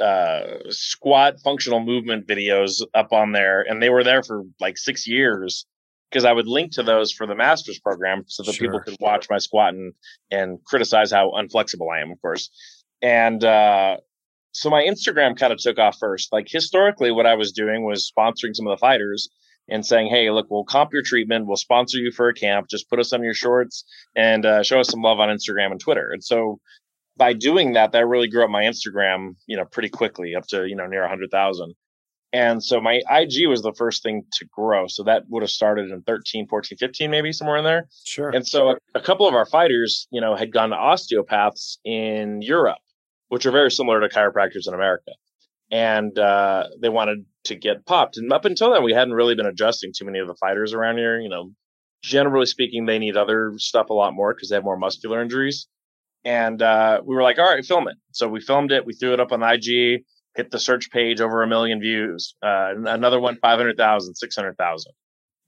uh, 0.00 0.58
squat 0.68 1.36
functional 1.42 1.80
movement 1.80 2.26
videos 2.26 2.82
up 2.94 3.12
on 3.12 3.32
there, 3.32 3.62
and 3.62 3.82
they 3.82 3.90
were 3.90 4.04
there 4.04 4.22
for 4.22 4.44
like 4.60 4.76
six 4.78 5.06
years 5.06 5.66
because 6.10 6.24
I 6.24 6.32
would 6.32 6.46
link 6.48 6.72
to 6.72 6.82
those 6.82 7.12
for 7.12 7.26
the 7.26 7.34
master's 7.34 7.78
program 7.78 8.24
so 8.26 8.42
that 8.42 8.52
people 8.58 8.78
Sure. 8.78 8.84
could 8.84 8.96
watch 9.00 9.28
my 9.30 9.38
squat 9.38 9.74
and 9.74 9.92
and 10.30 10.58
criticize 10.64 11.10
how 11.10 11.30
unflexible 11.32 11.88
I 11.90 12.00
am, 12.00 12.10
of 12.10 12.20
course. 12.20 12.50
And 13.02 13.42
uh, 13.44 13.96
so 14.52 14.68
my 14.68 14.82
Instagram 14.82 15.38
kind 15.38 15.52
of 15.52 15.58
took 15.58 15.78
off 15.78 15.96
first. 15.98 16.32
Like 16.32 16.48
historically, 16.48 17.12
what 17.12 17.26
I 17.26 17.34
was 17.34 17.52
doing 17.52 17.84
was 17.84 18.10
sponsoring 18.10 18.54
some 18.54 18.66
of 18.66 18.76
the 18.76 18.80
fighters 18.80 19.28
and 19.68 19.84
saying, 19.84 20.08
"Hey, 20.08 20.30
look, 20.30 20.46
we'll 20.50 20.64
comp 20.64 20.92
your 20.92 21.02
treatment. 21.02 21.46
We'll 21.46 21.56
sponsor 21.56 21.98
you 21.98 22.12
for 22.12 22.28
a 22.28 22.34
camp. 22.34 22.68
Just 22.68 22.88
put 22.88 22.98
us 22.98 23.12
on 23.12 23.22
your 23.22 23.34
shorts 23.34 23.84
and 24.16 24.44
uh, 24.44 24.62
show 24.62 24.80
us 24.80 24.88
some 24.88 25.02
love 25.02 25.20
on 25.20 25.28
Instagram 25.28 25.70
and 25.70 25.80
Twitter." 25.80 26.10
And 26.10 26.22
so 26.22 26.60
by 27.20 27.34
doing 27.34 27.74
that, 27.74 27.92
that 27.92 28.06
really 28.06 28.28
grew 28.28 28.42
up 28.42 28.50
my 28.50 28.62
Instagram, 28.62 29.36
you 29.46 29.56
know, 29.56 29.66
pretty 29.66 29.90
quickly 29.90 30.34
up 30.34 30.46
to, 30.48 30.66
you 30.66 30.74
know, 30.74 30.86
near 30.86 31.02
100,000. 31.02 31.74
And 32.32 32.64
so 32.64 32.80
my 32.80 33.02
IG 33.10 33.46
was 33.46 33.60
the 33.60 33.74
first 33.74 34.02
thing 34.02 34.24
to 34.34 34.46
grow. 34.46 34.86
So 34.86 35.02
that 35.02 35.24
would 35.28 35.42
have 35.42 35.50
started 35.50 35.90
in 35.90 36.00
13, 36.02 36.46
14, 36.46 36.78
15, 36.78 37.10
maybe 37.10 37.32
somewhere 37.32 37.58
in 37.58 37.64
there. 37.64 37.88
Sure. 38.04 38.30
And 38.30 38.46
so 38.46 38.70
a, 38.70 38.76
a 38.94 39.00
couple 39.00 39.28
of 39.28 39.34
our 39.34 39.44
fighters, 39.44 40.08
you 40.10 40.20
know, 40.20 40.34
had 40.34 40.52
gone 40.52 40.70
to 40.70 40.76
osteopaths 40.76 41.78
in 41.84 42.40
Europe, 42.40 42.78
which 43.28 43.44
are 43.44 43.50
very 43.50 43.70
similar 43.70 44.00
to 44.00 44.08
chiropractors 44.08 44.66
in 44.66 44.72
America. 44.72 45.10
And 45.70 46.18
uh, 46.18 46.68
they 46.80 46.88
wanted 46.88 47.26
to 47.44 47.54
get 47.54 47.86
popped. 47.86 48.16
And 48.16 48.32
up 48.32 48.44
until 48.44 48.72
then, 48.72 48.84
we 48.84 48.92
hadn't 48.92 49.14
really 49.14 49.34
been 49.34 49.46
adjusting 49.46 49.92
too 49.96 50.04
many 50.04 50.18
of 50.18 50.26
the 50.26 50.34
fighters 50.34 50.72
around 50.72 50.98
here. 50.98 51.18
You 51.20 51.28
know, 51.28 51.52
generally 52.02 52.46
speaking, 52.46 52.86
they 52.86 52.98
need 52.98 53.16
other 53.16 53.54
stuff 53.56 53.90
a 53.90 53.94
lot 53.94 54.14
more 54.14 54.34
because 54.34 54.48
they 54.48 54.56
have 54.56 54.64
more 54.64 54.78
muscular 54.78 55.22
injuries. 55.22 55.68
And 56.24 56.60
uh, 56.60 57.00
we 57.04 57.14
were 57.14 57.22
like, 57.22 57.38
all 57.38 57.50
right, 57.50 57.64
film 57.64 57.88
it. 57.88 57.96
So 58.12 58.28
we 58.28 58.40
filmed 58.40 58.72
it. 58.72 58.84
We 58.84 58.92
threw 58.92 59.14
it 59.14 59.20
up 59.20 59.32
on 59.32 59.42
IG, 59.42 60.04
hit 60.34 60.50
the 60.50 60.58
search 60.58 60.90
page 60.90 61.20
over 61.20 61.42
a 61.42 61.46
million 61.46 61.80
views. 61.80 62.34
Uh, 62.42 62.74
another 62.76 63.20
one, 63.20 63.38
500,000, 63.40 64.14
600,000. 64.14 64.92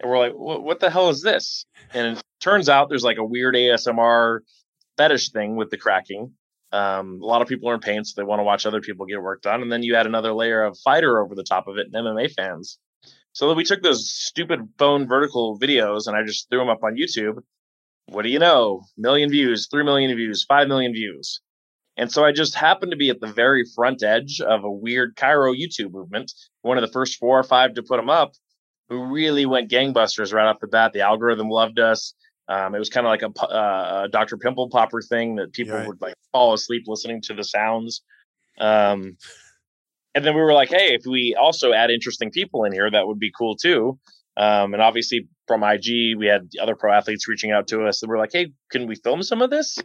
And 0.01 0.11
we're 0.11 0.19
like, 0.19 0.33
what 0.33 0.81
the 0.81 0.91
hell 0.91 1.11
is 1.11 1.23
this? 1.23 1.67
And 1.93 2.17
it 2.17 2.23
turns 2.41 2.69
out 2.69 2.89
there's 2.89 3.05
like 3.05 3.19
a 3.19 3.25
weird 3.25 3.55
ASMR 3.55 4.41
fetish 4.97 5.31
thing 5.31 5.57
with 5.57 5.71
the 5.71 5.77
cracking. 5.77 6.33
Um, 6.73 7.21
a 7.23 7.27
lot 7.27 7.43
of 7.43 7.49
people 7.49 7.69
are 7.69 7.75
in 7.75 7.81
pain, 7.81 8.05
so 8.05 8.15
they 8.17 8.25
want 8.25 8.41
to 8.41 8.45
watch 8.45 8.65
other 8.65 8.81
people 8.81 9.07
get 9.07 9.23
work 9.23 9.43
done. 9.43 9.63
And 9.63 9.71
then 9.71 9.83
you 9.83 9.95
add 9.95 10.07
another 10.07 10.33
layer 10.33 10.65
of 10.65 10.79
fighter 10.79 11.21
over 11.21 11.35
the 11.35 11.45
top 11.45 11.69
of 11.69 11.77
it 11.77 11.89
and 11.93 11.95
MMA 11.95 12.33
fans. 12.33 12.79
So 13.33 13.53
we 13.55 13.65
took 13.65 13.83
those 13.83 14.11
stupid 14.11 14.77
bone 14.77 15.09
vertical 15.09 15.59
videos 15.59 16.07
and 16.07 16.17
I 16.17 16.23
just 16.23 16.49
threw 16.51 16.59
them 16.59 16.69
up 16.69 16.83
on 16.83 16.97
YouTube. 16.97 17.43
What 18.07 18.23
do 18.23 18.29
you 18.29 18.39
know? 18.39 18.83
Million 18.97 19.31
views, 19.31 19.69
three 19.71 19.85
million 19.85 20.15
views, 20.15 20.45
five 20.45 20.69
million 20.69 20.93
views. 20.93 21.41
And 21.97 22.11
so 22.11 22.25
I 22.25 22.33
just 22.33 22.55
happened 22.55 22.93
to 22.93 22.97
be 22.97 23.11
at 23.11 23.21
the 23.21 23.33
very 23.33 23.65
front 23.75 24.03
edge 24.03 24.41
of 24.41 24.65
a 24.65 24.71
weird 24.71 25.15
chiro 25.17 25.55
YouTube 25.55 25.93
movement, 25.93 26.33
one 26.63 26.79
of 26.79 26.83
the 26.83 26.93
first 26.93 27.19
four 27.19 27.39
or 27.39 27.43
five 27.43 27.75
to 27.75 27.83
put 27.83 27.99
them 27.99 28.11
up, 28.11 28.33
who 28.89 29.13
really 29.13 29.47
went 29.47 29.71
gangbusters 29.71 30.33
right 30.33 30.47
off 30.47 30.61
the 30.61 30.67
bat. 30.67 30.93
The 30.93 31.03
algorithm 31.03 31.49
loved 31.49 31.79
us. 31.79 32.15
Um, 32.49 32.75
it 32.75 32.79
was 32.79 32.91
kind 32.91 33.07
of 33.07 33.11
like 33.11 33.23
a, 33.23 33.45
uh, 33.45 34.03
a, 34.05 34.09
Dr. 34.09 34.37
Pimple 34.37 34.69
Popper 34.69 35.01
thing 35.01 35.37
that 35.37 35.53
people 35.53 35.77
right. 35.77 35.87
would 35.87 36.01
like 36.01 36.15
fall 36.33 36.53
asleep 36.53 36.85
listening 36.87 37.23
to 37.23 37.35
the 37.35 37.45
sounds. 37.45 38.03
Um, 38.59 39.17
and 40.15 40.25
then 40.25 40.35
we 40.35 40.41
were 40.41 40.53
like, 40.53 40.69
hey, 40.69 40.95
if 40.95 41.03
we 41.07 41.37
also 41.41 41.73
add 41.73 41.91
interesting 41.91 42.31
people 42.31 42.65
in 42.65 42.73
here, 42.73 42.91
that 42.91 43.07
would 43.07 43.19
be 43.19 43.31
cool 43.37 43.57
too. 43.57 43.99
Um, 44.37 44.73
and 44.75 44.83
obviously 44.83 45.29
from 45.47 45.63
IG, 45.63 46.17
we 46.19 46.27
had 46.27 46.49
other 46.61 46.75
pro 46.75 46.93
athletes 46.93 47.29
reaching 47.29 47.53
out 47.53 47.69
to 47.69 47.87
us 47.87 48.03
and 48.03 48.11
we're 48.11 48.19
like, 48.19 48.33
hey, 48.33 48.53
can 48.71 48.87
we 48.87 48.97
film 48.97 49.23
some 49.23 49.43
of 49.43 49.51
this? 49.51 49.79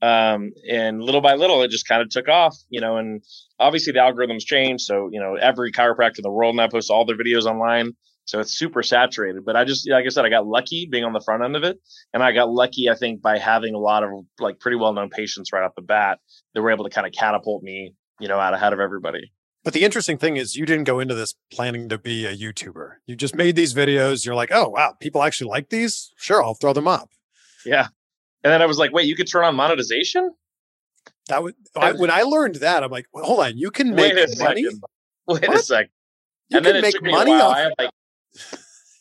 Um, 0.00 0.52
and 0.70 1.02
little 1.02 1.20
by 1.20 1.34
little, 1.34 1.62
it 1.62 1.70
just 1.70 1.88
kind 1.88 2.02
of 2.02 2.08
took 2.08 2.28
off, 2.28 2.56
you 2.68 2.80
know, 2.80 2.98
and 2.98 3.22
obviously 3.58 3.92
the 3.92 3.98
algorithms 3.98 4.44
changed. 4.44 4.84
So, 4.84 5.08
you 5.10 5.20
know, 5.20 5.34
every 5.34 5.72
chiropractor 5.72 6.18
in 6.18 6.22
the 6.22 6.30
world 6.30 6.54
now 6.54 6.68
posts 6.68 6.90
all 6.90 7.04
their 7.04 7.16
videos 7.16 7.46
online. 7.46 7.94
So 8.28 8.40
it's 8.40 8.52
super 8.52 8.82
saturated. 8.82 9.46
But 9.46 9.56
I 9.56 9.64
just, 9.64 9.88
like 9.88 10.04
I 10.04 10.10
said, 10.10 10.26
I 10.26 10.28
got 10.28 10.46
lucky 10.46 10.86
being 10.86 11.02
on 11.02 11.14
the 11.14 11.20
front 11.20 11.42
end 11.42 11.56
of 11.56 11.64
it. 11.64 11.78
And 12.12 12.22
I 12.22 12.32
got 12.32 12.50
lucky, 12.50 12.90
I 12.90 12.94
think, 12.94 13.22
by 13.22 13.38
having 13.38 13.74
a 13.74 13.78
lot 13.78 14.04
of 14.04 14.10
like 14.38 14.60
pretty 14.60 14.76
well 14.76 14.92
known 14.92 15.08
patients 15.08 15.50
right 15.50 15.62
off 15.62 15.74
the 15.74 15.82
bat 15.82 16.18
that 16.52 16.60
were 16.60 16.70
able 16.70 16.84
to 16.84 16.90
kind 16.90 17.06
of 17.06 17.14
catapult 17.14 17.62
me, 17.62 17.94
you 18.20 18.28
know, 18.28 18.38
out 18.38 18.52
ahead 18.52 18.74
of 18.74 18.80
everybody. 18.80 19.32
But 19.64 19.72
the 19.72 19.82
interesting 19.82 20.18
thing 20.18 20.36
is, 20.36 20.54
you 20.54 20.66
didn't 20.66 20.84
go 20.84 21.00
into 21.00 21.14
this 21.14 21.36
planning 21.50 21.88
to 21.88 21.96
be 21.96 22.26
a 22.26 22.36
YouTuber. 22.36 22.96
You 23.06 23.16
just 23.16 23.34
made 23.34 23.56
these 23.56 23.72
videos. 23.72 24.26
You're 24.26 24.34
like, 24.34 24.50
oh, 24.52 24.68
wow, 24.68 24.94
people 25.00 25.22
actually 25.22 25.48
like 25.48 25.70
these. 25.70 26.12
Sure, 26.18 26.44
I'll 26.44 26.52
throw 26.52 26.74
them 26.74 26.86
up. 26.86 27.08
Yeah. 27.64 27.88
And 28.44 28.52
then 28.52 28.60
I 28.60 28.66
was 28.66 28.78
like, 28.78 28.92
wait, 28.92 29.06
you 29.06 29.16
could 29.16 29.26
turn 29.26 29.44
on 29.44 29.56
monetization? 29.56 30.32
That 31.28 31.42
would, 31.42 31.54
I, 31.74 31.92
when 31.92 32.10
I 32.10 32.24
learned 32.24 32.56
that, 32.56 32.84
I'm 32.84 32.90
like, 32.90 33.06
well, 33.10 33.24
hold 33.24 33.40
on, 33.40 33.56
you 33.56 33.70
can 33.70 33.94
make 33.94 34.14
wait 34.14 34.38
money. 34.38 34.64
Second. 34.64 34.82
Wait 35.26 35.48
what? 35.48 35.54
a 35.54 35.62
second. 35.62 35.90
You 36.50 36.58
and 36.58 36.66
can 36.66 36.82
make 36.82 37.02
money 37.02 37.32
off. 37.32 37.56
I 37.56 37.60
had 37.60 37.72
like, 37.78 37.90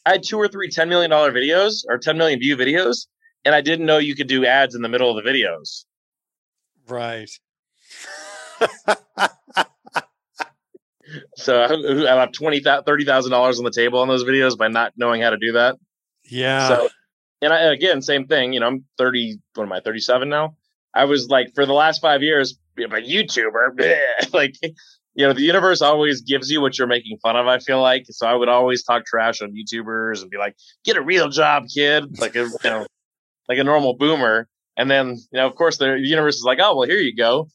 I 0.05 0.11
had 0.13 0.23
two 0.23 0.37
or 0.37 0.47
three 0.47 0.69
$10 0.69 0.87
million 0.87 1.11
videos 1.11 1.83
or 1.89 1.97
10 1.97 2.17
million 2.17 2.39
view 2.39 2.55
videos, 2.55 3.07
and 3.43 3.53
I 3.53 3.61
didn't 3.61 3.85
know 3.85 3.97
you 3.97 4.15
could 4.15 4.27
do 4.27 4.45
ads 4.45 4.75
in 4.75 4.81
the 4.81 4.89
middle 4.89 5.15
of 5.15 5.23
the 5.23 5.29
videos. 5.29 5.85
Right. 6.87 7.29
so 11.35 11.63
I 11.63 12.19
have 12.19 12.31
twenty 12.31 12.59
thirty 12.61 13.05
thousand 13.05 13.31
dollars 13.31 13.59
on 13.59 13.65
the 13.65 13.71
table 13.71 13.99
on 13.99 14.07
those 14.07 14.23
videos 14.23 14.57
by 14.57 14.67
not 14.67 14.93
knowing 14.97 15.21
how 15.21 15.29
to 15.29 15.37
do 15.37 15.51
that. 15.53 15.75
Yeah. 16.25 16.67
So, 16.67 16.89
and 17.41 17.53
I, 17.53 17.73
again, 17.73 18.01
same 18.01 18.27
thing. 18.27 18.53
You 18.53 18.59
know, 18.59 18.67
I'm 18.67 18.85
thirty. 18.97 19.39
What 19.55 19.65
am 19.65 19.73
I? 19.73 19.79
Thirty 19.81 19.99
seven 19.99 20.29
now. 20.29 20.55
I 20.93 21.05
was 21.05 21.27
like 21.29 21.53
for 21.53 21.65
the 21.65 21.73
last 21.73 22.01
five 22.01 22.23
years, 22.23 22.57
a 22.77 22.81
YouTuber. 22.81 24.03
like, 24.33 24.55
you 25.17 25.27
know, 25.27 25.33
the 25.33 25.41
universe 25.41 25.81
always 25.81 26.21
gives 26.21 26.49
you 26.49 26.61
what 26.61 26.77
you're 26.77 26.87
making 26.87 27.17
fun 27.21 27.35
of. 27.35 27.47
I 27.47 27.59
feel 27.59 27.81
like 27.81 28.05
so 28.09 28.25
I 28.25 28.35
would 28.35 28.47
always 28.47 28.83
talk 28.83 29.05
trash 29.05 29.41
on 29.41 29.51
YouTubers 29.51 30.21
and 30.21 30.29
be 30.29 30.37
like, 30.37 30.55
"Get 30.85 30.95
a 30.95 31.01
real 31.01 31.27
job, 31.27 31.63
kid," 31.73 32.19
like 32.19 32.35
a 32.35 32.43
you 32.43 32.69
know, 32.69 32.87
like 33.49 33.57
a 33.57 33.63
normal 33.63 33.95
boomer. 33.97 34.47
And 34.77 34.89
then 34.89 35.15
you 35.31 35.39
know, 35.39 35.47
of 35.47 35.55
course, 35.55 35.77
the 35.77 35.97
universe 35.99 36.35
is 36.35 36.43
like, 36.43 36.59
"Oh, 36.61 36.77
well, 36.77 36.87
here 36.87 36.99
you 36.99 37.15
go. 37.15 37.49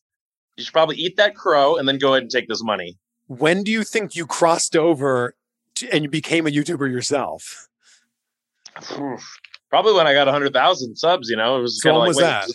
You 0.56 0.64
should 0.64 0.74
probably 0.74 0.96
eat 0.96 1.16
that 1.16 1.34
crow 1.34 1.76
and 1.76 1.88
then 1.88 1.96
go 1.96 2.12
ahead 2.12 2.24
and 2.24 2.30
take 2.30 2.48
this 2.48 2.62
money." 2.62 2.98
when 3.38 3.62
do 3.62 3.70
you 3.70 3.84
think 3.84 4.14
you 4.14 4.26
crossed 4.26 4.76
over 4.76 5.34
to, 5.76 5.88
and 5.92 6.04
you 6.04 6.10
became 6.10 6.46
a 6.46 6.50
YouTuber 6.50 6.90
yourself? 6.90 7.68
Probably 9.70 9.94
when 9.94 10.06
I 10.06 10.12
got 10.12 10.26
100,000 10.26 10.96
subs, 10.96 11.30
you 11.30 11.36
know, 11.36 11.58
it 11.58 11.62
was 11.62 11.80
so 11.82 11.92
when 11.92 12.00
like, 12.00 12.08
was 12.08 12.16
that? 12.18 12.48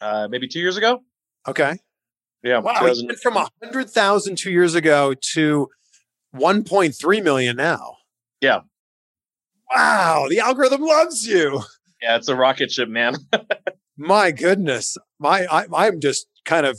Uh, 0.00 0.28
maybe 0.30 0.48
two 0.48 0.60
years 0.60 0.76
ago. 0.76 1.02
Okay. 1.48 1.78
Yeah. 2.44 2.58
Wow. 2.58 2.74
It 2.82 3.06
went 3.06 3.18
from 3.18 3.34
100,000 3.34 4.36
two 4.36 4.52
years 4.52 4.74
ago 4.74 5.14
to 5.32 5.68
1.3 6.36 7.24
million 7.24 7.56
now. 7.56 7.96
Yeah. 8.40 8.60
Wow. 9.74 10.26
The 10.28 10.40
algorithm 10.40 10.82
loves 10.82 11.26
you. 11.26 11.62
Yeah. 12.02 12.16
It's 12.16 12.28
a 12.28 12.36
rocket 12.36 12.70
ship, 12.70 12.88
man. 12.88 13.16
My 13.96 14.30
goodness. 14.30 14.96
My, 15.18 15.46
I, 15.50 15.64
I'm 15.72 16.00
just 16.00 16.26
kind 16.44 16.66
of 16.66 16.78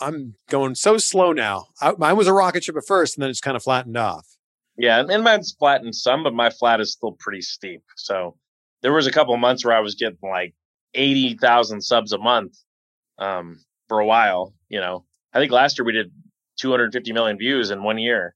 I'm 0.00 0.34
going 0.48 0.74
so 0.74 0.98
slow 0.98 1.32
now. 1.32 1.66
I, 1.80 1.92
mine 1.98 2.16
was 2.16 2.26
a 2.26 2.32
rocket 2.32 2.64
ship 2.64 2.76
at 2.76 2.86
first, 2.86 3.16
and 3.16 3.22
then 3.22 3.30
it's 3.30 3.40
kind 3.40 3.56
of 3.56 3.62
flattened 3.62 3.96
off. 3.96 4.26
Yeah, 4.76 5.00
and 5.00 5.24
mine's 5.24 5.52
flattened 5.52 5.94
some, 5.94 6.22
but 6.24 6.34
my 6.34 6.50
flat 6.50 6.80
is 6.80 6.92
still 6.92 7.12
pretty 7.18 7.42
steep. 7.42 7.82
So 7.96 8.36
there 8.82 8.92
was 8.92 9.06
a 9.06 9.12
couple 9.12 9.36
months 9.36 9.64
where 9.64 9.76
I 9.76 9.80
was 9.80 9.94
getting 9.94 10.18
like 10.22 10.54
eighty 10.94 11.36
thousand 11.36 11.82
subs 11.82 12.12
a 12.12 12.18
month 12.18 12.56
um, 13.18 13.60
for 13.92 14.00
a 14.00 14.06
while. 14.06 14.54
You 14.70 14.80
know, 14.80 15.04
I 15.34 15.38
think 15.38 15.52
last 15.52 15.78
year 15.78 15.84
we 15.84 15.92
did 15.92 16.10
250 16.58 17.12
million 17.12 17.36
views 17.36 17.70
in 17.70 17.82
one 17.82 17.98
year. 17.98 18.34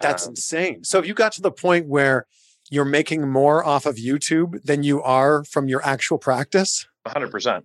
That's 0.00 0.26
um, 0.26 0.30
insane. 0.32 0.82
So 0.82 0.98
if 0.98 1.06
you 1.06 1.12
got 1.12 1.32
to 1.32 1.42
the 1.42 1.52
point 1.52 1.86
where 1.86 2.26
you're 2.70 2.86
making 2.86 3.28
more 3.28 3.62
off 3.64 3.84
of 3.84 3.96
YouTube 3.96 4.62
than 4.64 4.82
you 4.82 5.02
are 5.02 5.44
from 5.44 5.68
your 5.68 5.84
actual 5.84 6.16
practice, 6.16 6.86
100. 7.02 7.30
percent 7.30 7.64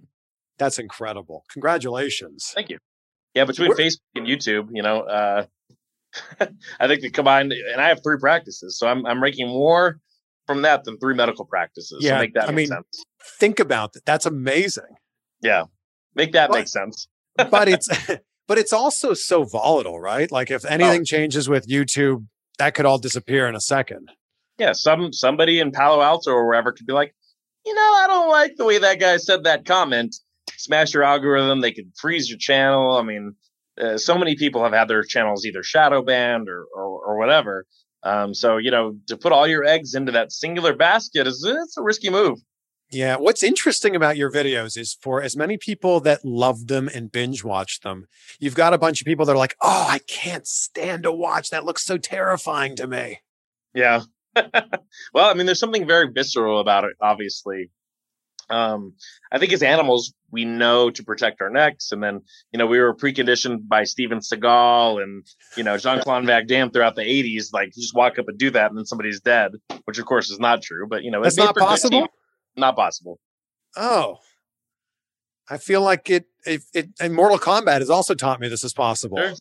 That's 0.58 0.80
incredible. 0.80 1.46
Congratulations. 1.50 2.52
Thank 2.54 2.70
you. 2.70 2.78
Yeah, 3.34 3.46
between 3.46 3.70
We're, 3.70 3.76
Facebook 3.76 4.16
and 4.16 4.28
YouTube, 4.28 4.68
you 4.74 4.84
know, 4.84 5.02
uh, 5.02 5.46
I 6.80 6.88
think 6.88 7.02
the 7.02 7.10
combined, 7.10 7.54
and 7.54 7.82
I 7.82 7.88
have 7.88 8.04
three 8.04 8.18
practices, 8.20 8.78
so 8.78 8.88
I'm 8.88 9.06
I'm 9.06 9.22
making 9.22 9.48
more 9.48 10.00
from 10.46 10.62
that 10.64 10.84
than 10.84 11.00
three 11.00 11.16
medical 11.16 11.46
practices. 11.46 12.00
Yeah, 12.02 12.18
so 12.18 12.20
make 12.20 12.34
that 12.34 12.50
I 12.50 12.52
mean, 12.52 12.68
sense. 12.68 13.06
Think 13.40 13.62
about 13.62 13.94
that. 13.94 14.06
That's 14.06 14.26
amazing. 14.26 14.98
Yeah, 15.42 15.64
make 16.16 16.34
that 16.34 16.50
but, 16.50 16.58
make 16.60 16.68
sense. 16.68 17.08
But 17.36 17.68
it's 17.68 17.88
but 18.48 18.58
it's 18.58 18.74
also 18.74 19.14
so 19.14 19.44
volatile, 19.44 20.00
right? 20.00 20.32
Like 20.32 20.52
if 20.52 20.66
anything 20.66 21.02
oh. 21.02 21.06
changes 21.06 21.50
with 21.50 21.68
YouTube, 21.68 22.28
that 22.58 22.76
could 22.76 22.86
all 22.86 22.98
disappear 22.98 23.48
in 23.48 23.56
a 23.56 23.62
second. 23.62 24.10
Yeah, 24.58 24.74
some 24.74 25.12
somebody 25.14 25.60
in 25.60 25.72
Palo 25.72 26.02
Alto 26.02 26.32
or 26.32 26.46
wherever 26.46 26.72
could 26.72 26.86
be 26.86 26.94
like, 26.94 27.16
you 27.66 27.74
know, 27.74 27.82
I 27.82 28.08
don't 28.08 28.30
like 28.30 28.56
the 28.58 28.66
way 28.66 28.78
that 28.78 29.00
guy 29.00 29.18
said 29.18 29.44
that 29.46 29.66
comment 29.66 30.16
smash 30.58 30.94
your 30.94 31.04
algorithm. 31.04 31.62
They 31.62 31.72
could 31.72 31.92
freeze 32.00 32.30
your 32.30 32.38
channel. 32.40 32.98
I 32.98 33.04
mean, 33.04 33.36
uh, 33.80 33.98
so 33.98 34.18
many 34.18 34.36
people 34.36 34.64
have 34.64 34.74
had 34.74 34.88
their 34.88 35.04
channels 35.04 35.46
either 35.46 35.64
shadow 35.64 36.02
banned 36.02 36.50
or, 36.50 36.66
or, 36.76 37.06
or 37.06 37.18
whatever. 37.18 37.66
Um, 38.04 38.34
so, 38.34 38.58
you 38.58 38.72
know, 38.72 38.96
to 39.08 39.18
put 39.18 39.32
all 39.32 39.48
your 39.48 39.64
eggs 39.64 39.94
into 39.94 40.12
that 40.12 40.32
singular 40.32 40.76
basket 40.76 41.28
is 41.28 41.46
it's 41.48 41.78
a 41.78 41.82
risky 41.82 42.10
move. 42.10 42.40
Yeah. 42.94 43.16
What's 43.18 43.44
interesting 43.44 43.96
about 43.96 44.18
your 44.18 44.32
videos 44.32 44.78
is 44.78 44.94
for 44.94 45.22
as 45.22 45.36
many 45.36 45.58
people 45.58 46.00
that 46.02 46.24
love 46.24 46.68
them 46.68 46.90
and 46.94 47.12
binge 47.12 47.44
watch 47.44 47.82
them, 47.82 48.08
you've 48.40 48.56
got 48.56 48.74
a 48.74 48.78
bunch 48.78 49.02
of 49.02 49.06
people 49.06 49.26
that 49.26 49.34
are 49.34 49.38
like, 49.38 49.56
oh, 49.62 49.88
I 49.90 50.00
can't 50.00 50.48
stand 50.48 51.04
to 51.04 51.12
watch. 51.12 51.50
That 51.50 51.66
looks 51.66 51.84
so 51.84 51.98
terrifying 51.98 52.76
to 52.76 52.88
me. 52.88 53.20
Yeah. 53.74 54.02
well, 54.36 55.30
I 55.30 55.34
mean, 55.34 55.46
there's 55.46 55.60
something 55.60 55.88
very 55.88 56.12
visceral 56.12 56.60
about 56.60 56.84
it, 56.84 56.94
obviously. 57.02 57.72
Um, 58.50 58.94
I 59.32 59.40
think 59.40 59.54
as 59.54 59.64
animals, 59.64 60.14
we 60.32 60.46
know 60.46 60.90
to 60.92 61.04
protect 61.04 61.42
our 61.42 61.50
necks. 61.50 61.92
And 61.92 62.04
then, 62.04 62.22
you 62.52 62.60
know, 62.60 62.68
we 62.68 62.80
were 62.80 62.96
preconditioned 62.96 63.68
by 63.68 63.84
Steven 63.84 64.20
Seagal 64.20 65.02
and, 65.02 65.26
you 65.56 65.64
know, 65.64 65.78
Jean 65.80 66.02
Claude 66.02 66.26
Van 66.26 66.46
Damme 66.46 66.72
throughout 66.72 66.96
the 66.96 67.04
80s. 67.04 67.54
Like, 67.54 67.76
you 67.76 67.82
just 67.82 67.96
walk 67.96 68.20
up 68.20 68.28
and 68.28 68.38
do 68.38 68.52
that, 68.52 68.70
and 68.70 68.78
then 68.78 68.86
somebody's 68.86 69.22
dead, 69.22 69.54
which 69.86 69.98
of 69.98 70.06
course 70.06 70.30
is 70.30 70.40
not 70.40 70.62
true. 70.62 70.88
But, 70.88 71.04
you 71.04 71.12
know, 71.12 71.24
it's 71.24 71.38
not 71.38 71.56
possible. 71.56 72.08
Not 72.56 72.76
possible. 72.76 73.20
Oh. 73.76 74.20
I 75.50 75.58
feel 75.58 75.82
like 75.82 76.10
it, 76.10 76.26
it, 76.46 76.62
it 76.74 76.90
and 77.00 77.14
Mortal 77.14 77.38
Kombat 77.38 77.80
has 77.80 77.90
also 77.90 78.14
taught 78.14 78.40
me 78.40 78.48
this 78.48 78.64
is 78.64 78.74
possible. 78.74 79.18
Sure. 79.18 79.34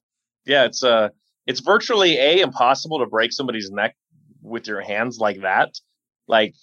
Yeah, 0.45 0.65
it's 0.65 0.83
uh 0.83 1.11
it's 1.47 1.61
virtually 1.61 2.17
a 2.19 2.41
impossible 2.41 2.99
to 2.99 3.07
break 3.07 3.33
somebody's 3.33 3.71
neck 3.71 3.95
with 4.43 4.67
your 4.67 4.81
hands 4.81 5.19
like 5.19 5.43
that. 5.43 5.71
Like 6.27 6.55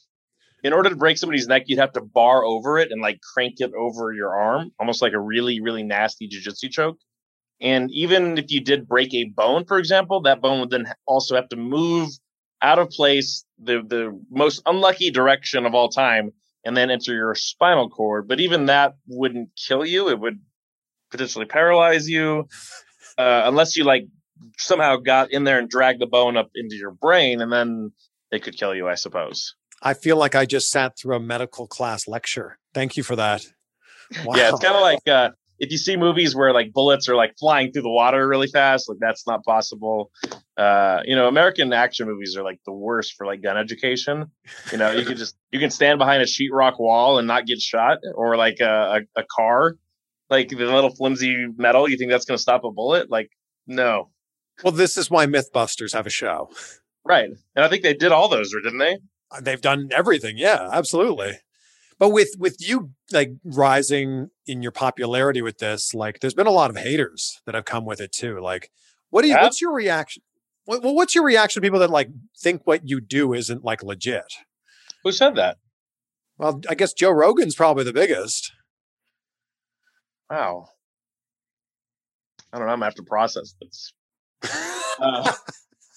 in 0.63 0.73
order 0.73 0.89
to 0.89 0.95
break 0.95 1.17
somebody's 1.17 1.47
neck, 1.47 1.63
you'd 1.67 1.79
have 1.79 1.93
to 1.93 2.01
bar 2.01 2.43
over 2.43 2.77
it 2.79 2.91
and 2.91 3.01
like 3.01 3.19
crank 3.33 3.55
it 3.59 3.71
over 3.73 4.11
your 4.11 4.35
arm, 4.35 4.71
almost 4.79 5.01
like 5.01 5.13
a 5.13 5.19
really, 5.19 5.61
really 5.61 5.83
nasty 5.83 6.27
jujitsu 6.27 6.69
choke. 6.69 6.97
And 7.61 7.89
even 7.91 8.37
if 8.37 8.51
you 8.51 8.61
did 8.61 8.87
break 8.87 9.13
a 9.13 9.25
bone, 9.25 9.65
for 9.65 9.77
example, 9.77 10.21
that 10.21 10.41
bone 10.41 10.61
would 10.61 10.69
then 10.69 10.91
also 11.05 11.35
have 11.35 11.49
to 11.49 11.55
move 11.57 12.09
out 12.61 12.79
of 12.79 12.89
place, 12.89 13.45
the 13.61 13.81
the 13.85 14.19
most 14.29 14.61
unlucky 14.65 15.11
direction 15.11 15.65
of 15.65 15.73
all 15.73 15.89
time, 15.89 16.31
and 16.65 16.75
then 16.75 16.89
enter 16.89 17.13
your 17.13 17.35
spinal 17.35 17.89
cord. 17.89 18.27
But 18.27 18.39
even 18.39 18.65
that 18.65 18.95
wouldn't 19.07 19.49
kill 19.55 19.85
you; 19.85 20.09
it 20.09 20.19
would 20.19 20.39
potentially 21.11 21.45
paralyze 21.45 22.09
you, 22.09 22.47
uh, 23.17 23.43
unless 23.45 23.75
you 23.75 23.83
like 23.83 24.05
somehow 24.57 24.97
got 24.97 25.31
in 25.31 25.43
there 25.43 25.59
and 25.59 25.69
dragged 25.69 26.01
the 26.01 26.07
bone 26.07 26.37
up 26.37 26.49
into 26.55 26.75
your 26.75 26.91
brain, 26.91 27.41
and 27.41 27.51
then 27.51 27.91
it 28.31 28.43
could 28.43 28.57
kill 28.57 28.75
you, 28.75 28.87
I 28.87 28.95
suppose. 28.95 29.55
I 29.81 29.93
feel 29.93 30.17
like 30.17 30.35
I 30.35 30.45
just 30.45 30.69
sat 30.69 30.97
through 30.97 31.15
a 31.15 31.19
medical 31.19 31.67
class 31.67 32.07
lecture. 32.07 32.57
Thank 32.73 32.97
you 32.97 33.03
for 33.03 33.15
that. 33.15 33.45
Wow. 34.25 34.35
Yeah, 34.35 34.49
it's 34.49 34.59
kind 34.59 34.75
of 34.75 34.81
like 34.81 35.07
uh, 35.07 35.29
if 35.59 35.71
you 35.71 35.77
see 35.77 35.97
movies 35.97 36.35
where 36.35 36.53
like 36.53 36.71
bullets 36.73 37.09
are 37.09 37.15
like 37.15 37.35
flying 37.37 37.71
through 37.71 37.81
the 37.81 37.89
water 37.89 38.27
really 38.27 38.47
fast, 38.47 38.87
like 38.87 38.97
that's 38.99 39.27
not 39.27 39.43
possible. 39.43 40.11
Uh, 40.57 41.01
you 41.05 41.15
know, 41.15 41.27
American 41.27 41.71
action 41.73 42.07
movies 42.07 42.35
are 42.37 42.43
like 42.43 42.59
the 42.65 42.71
worst 42.71 43.13
for 43.15 43.25
like 43.25 43.41
gun 43.41 43.57
education. 43.57 44.31
You 44.71 44.77
know, 44.77 44.91
you 44.91 45.05
can 45.05 45.17
just 45.17 45.35
you 45.51 45.59
can 45.59 45.69
stand 45.69 45.99
behind 45.99 46.21
a 46.21 46.25
sheetrock 46.25 46.79
wall 46.79 47.17
and 47.19 47.27
not 47.27 47.45
get 47.45 47.59
shot, 47.59 47.99
or 48.15 48.37
like 48.37 48.59
a, 48.61 49.03
a, 49.15 49.21
a 49.21 49.23
car, 49.35 49.75
like 50.29 50.49
the 50.49 50.55
little 50.55 50.95
flimsy 50.95 51.47
metal. 51.57 51.89
You 51.89 51.97
think 51.97 52.11
that's 52.11 52.25
going 52.25 52.37
to 52.37 52.41
stop 52.41 52.63
a 52.63 52.71
bullet? 52.71 53.11
Like, 53.11 53.29
no. 53.67 54.09
Well, 54.63 54.73
this 54.73 54.97
is 54.97 55.09
why 55.09 55.25
MythBusters 55.25 55.93
have 55.93 56.05
a 56.05 56.09
show, 56.09 56.49
right? 57.05 57.29
And 57.55 57.65
I 57.65 57.69
think 57.69 57.83
they 57.83 57.93
did 57.93 58.11
all 58.11 58.27
those, 58.27 58.53
or 58.53 58.61
didn't 58.61 58.79
they? 58.79 58.97
They've 59.41 59.61
done 59.61 59.89
everything. 59.93 60.37
Yeah, 60.37 60.69
absolutely. 60.71 61.39
But 61.99 62.09
with 62.09 62.29
with 62.39 62.55
you 62.59 62.91
like 63.11 63.33
rising 63.43 64.29
in 64.47 64.63
your 64.63 64.71
popularity 64.71 65.41
with 65.41 65.57
this, 65.57 65.93
like 65.93 66.21
there's 66.21 66.33
been 66.33 66.47
a 66.47 66.51
lot 66.51 66.69
of 66.69 66.77
haters 66.77 67.41
that 67.45 67.55
have 67.55 67.65
come 67.65 67.85
with 67.85 67.99
it 67.99 68.13
too. 68.13 68.39
Like, 68.39 68.71
what 69.09 69.21
do 69.21 69.27
you? 69.27 69.35
Yeah. 69.35 69.43
What's 69.43 69.61
your 69.61 69.73
reaction? 69.73 70.23
Well, 70.65 70.95
what's 70.95 71.13
your 71.13 71.25
reaction 71.25 71.61
to 71.61 71.65
people 71.65 71.79
that 71.79 71.89
like 71.89 72.09
think 72.37 72.61
what 72.65 72.87
you 72.87 73.01
do 73.01 73.33
isn't 73.33 73.65
like 73.65 73.83
legit? 73.83 74.33
Who 75.03 75.11
said 75.11 75.35
that? 75.35 75.57
Well, 76.37 76.61
I 76.69 76.75
guess 76.75 76.93
Joe 76.93 77.11
Rogan's 77.11 77.55
probably 77.55 77.83
the 77.83 77.93
biggest. 77.93 78.53
Wow. 80.29 80.69
I 82.53 82.57
don't 82.57 82.67
know. 82.67 82.73
I'm 82.73 82.79
gonna 82.79 82.85
have 82.85 82.95
to 82.95 83.03
process 83.03 83.55
this. 83.61 83.93
uh, 85.01 85.33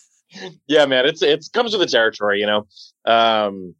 yeah, 0.66 0.86
man, 0.86 1.06
it's 1.06 1.22
it's 1.22 1.48
comes 1.48 1.72
with 1.72 1.80
the 1.80 1.86
territory, 1.86 2.40
you 2.40 2.46
know. 2.46 2.66
Um, 3.04 3.74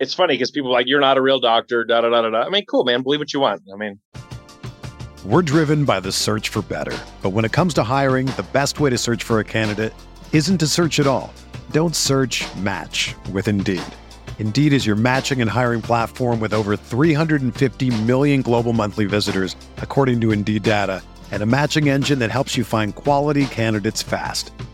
it's 0.00 0.14
funny 0.14 0.34
because 0.34 0.50
people 0.50 0.70
like 0.70 0.86
you're 0.86 1.00
not 1.00 1.16
a 1.16 1.22
real 1.22 1.40
doctor, 1.40 1.84
da 1.84 2.00
da 2.00 2.10
da 2.10 2.22
da 2.22 2.30
da. 2.30 2.42
I 2.42 2.48
mean, 2.48 2.64
cool, 2.66 2.84
man. 2.84 3.02
Believe 3.02 3.20
what 3.20 3.32
you 3.32 3.40
want. 3.40 3.62
I 3.72 3.76
mean, 3.76 3.98
we're 5.24 5.42
driven 5.42 5.84
by 5.84 6.00
the 6.00 6.12
search 6.12 6.50
for 6.50 6.62
better, 6.62 6.96
but 7.22 7.30
when 7.30 7.44
it 7.44 7.52
comes 7.52 7.72
to 7.74 7.82
hiring, 7.82 8.26
the 8.26 8.46
best 8.52 8.80
way 8.80 8.90
to 8.90 8.98
search 8.98 9.22
for 9.22 9.40
a 9.40 9.44
candidate 9.44 9.94
isn't 10.32 10.58
to 10.58 10.66
search 10.66 11.00
at 11.00 11.06
all. 11.06 11.32
Don't 11.70 11.96
search. 11.96 12.44
Match 12.56 13.14
with 13.32 13.48
Indeed. 13.48 13.82
Indeed 14.38 14.72
is 14.74 14.84
your 14.84 14.96
matching 14.96 15.40
and 15.40 15.48
hiring 15.48 15.80
platform 15.80 16.40
with 16.40 16.52
over 16.52 16.76
350 16.76 18.02
million 18.02 18.42
global 18.42 18.74
monthly 18.74 19.06
visitors, 19.06 19.56
according 19.78 20.20
to 20.20 20.32
Indeed 20.32 20.64
data, 20.64 21.02
and 21.30 21.42
a 21.42 21.46
matching 21.46 21.88
engine 21.88 22.18
that 22.18 22.30
helps 22.30 22.54
you 22.54 22.62
find 22.62 22.94
quality 22.94 23.46
candidates 23.46 24.02
fast. 24.02 24.50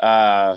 Uh, 0.00 0.56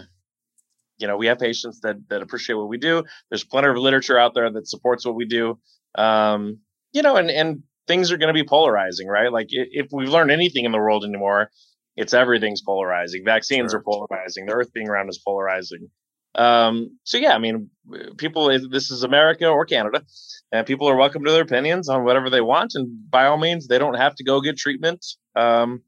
you 0.97 1.07
know, 1.07 1.17
we 1.17 1.27
have 1.27 1.39
patients 1.39 1.79
that 1.81 1.97
that 2.09 2.21
appreciate 2.21 2.55
what 2.55 2.67
we 2.67 2.77
do. 2.77 3.03
There's 3.29 3.43
plenty 3.43 3.69
of 3.69 3.77
literature 3.77 4.19
out 4.19 4.33
there 4.33 4.51
that 4.51 4.67
supports 4.67 5.05
what 5.05 5.15
we 5.15 5.25
do. 5.25 5.57
Um, 5.95 6.59
you 6.91 7.01
know, 7.01 7.15
and 7.15 7.29
and 7.29 7.63
things 7.87 8.11
are 8.11 8.17
going 8.17 8.33
to 8.33 8.33
be 8.33 8.47
polarizing, 8.47 9.07
right? 9.07 9.31
Like 9.31 9.47
if 9.49 9.87
we've 9.91 10.09
learned 10.09 10.31
anything 10.31 10.65
in 10.65 10.71
the 10.71 10.77
world 10.77 11.05
anymore, 11.05 11.49
it's 11.95 12.13
everything's 12.13 12.61
polarizing. 12.61 13.23
Vaccines 13.25 13.71
sure. 13.71 13.79
are 13.79 13.83
polarizing. 13.83 14.45
The 14.45 14.53
Earth 14.53 14.73
being 14.73 14.89
around 14.89 15.09
is 15.09 15.19
polarizing. 15.25 15.89
Um, 16.35 16.97
so 17.03 17.17
yeah, 17.17 17.33
I 17.33 17.39
mean, 17.39 17.69
people. 18.17 18.47
This 18.69 18.91
is 18.91 19.03
America 19.03 19.47
or 19.47 19.65
Canada, 19.65 20.03
and 20.51 20.67
people 20.67 20.87
are 20.87 20.95
welcome 20.95 21.23
to 21.25 21.31
their 21.31 21.41
opinions 21.41 21.89
on 21.89 22.03
whatever 22.03 22.29
they 22.29 22.41
want. 22.41 22.73
And 22.75 23.09
by 23.09 23.25
all 23.25 23.37
means, 23.37 23.67
they 23.67 23.79
don't 23.79 23.95
have 23.97 24.15
to 24.15 24.23
go 24.23 24.41
get 24.41 24.57
treatment. 24.57 25.05
Um, 25.35 25.81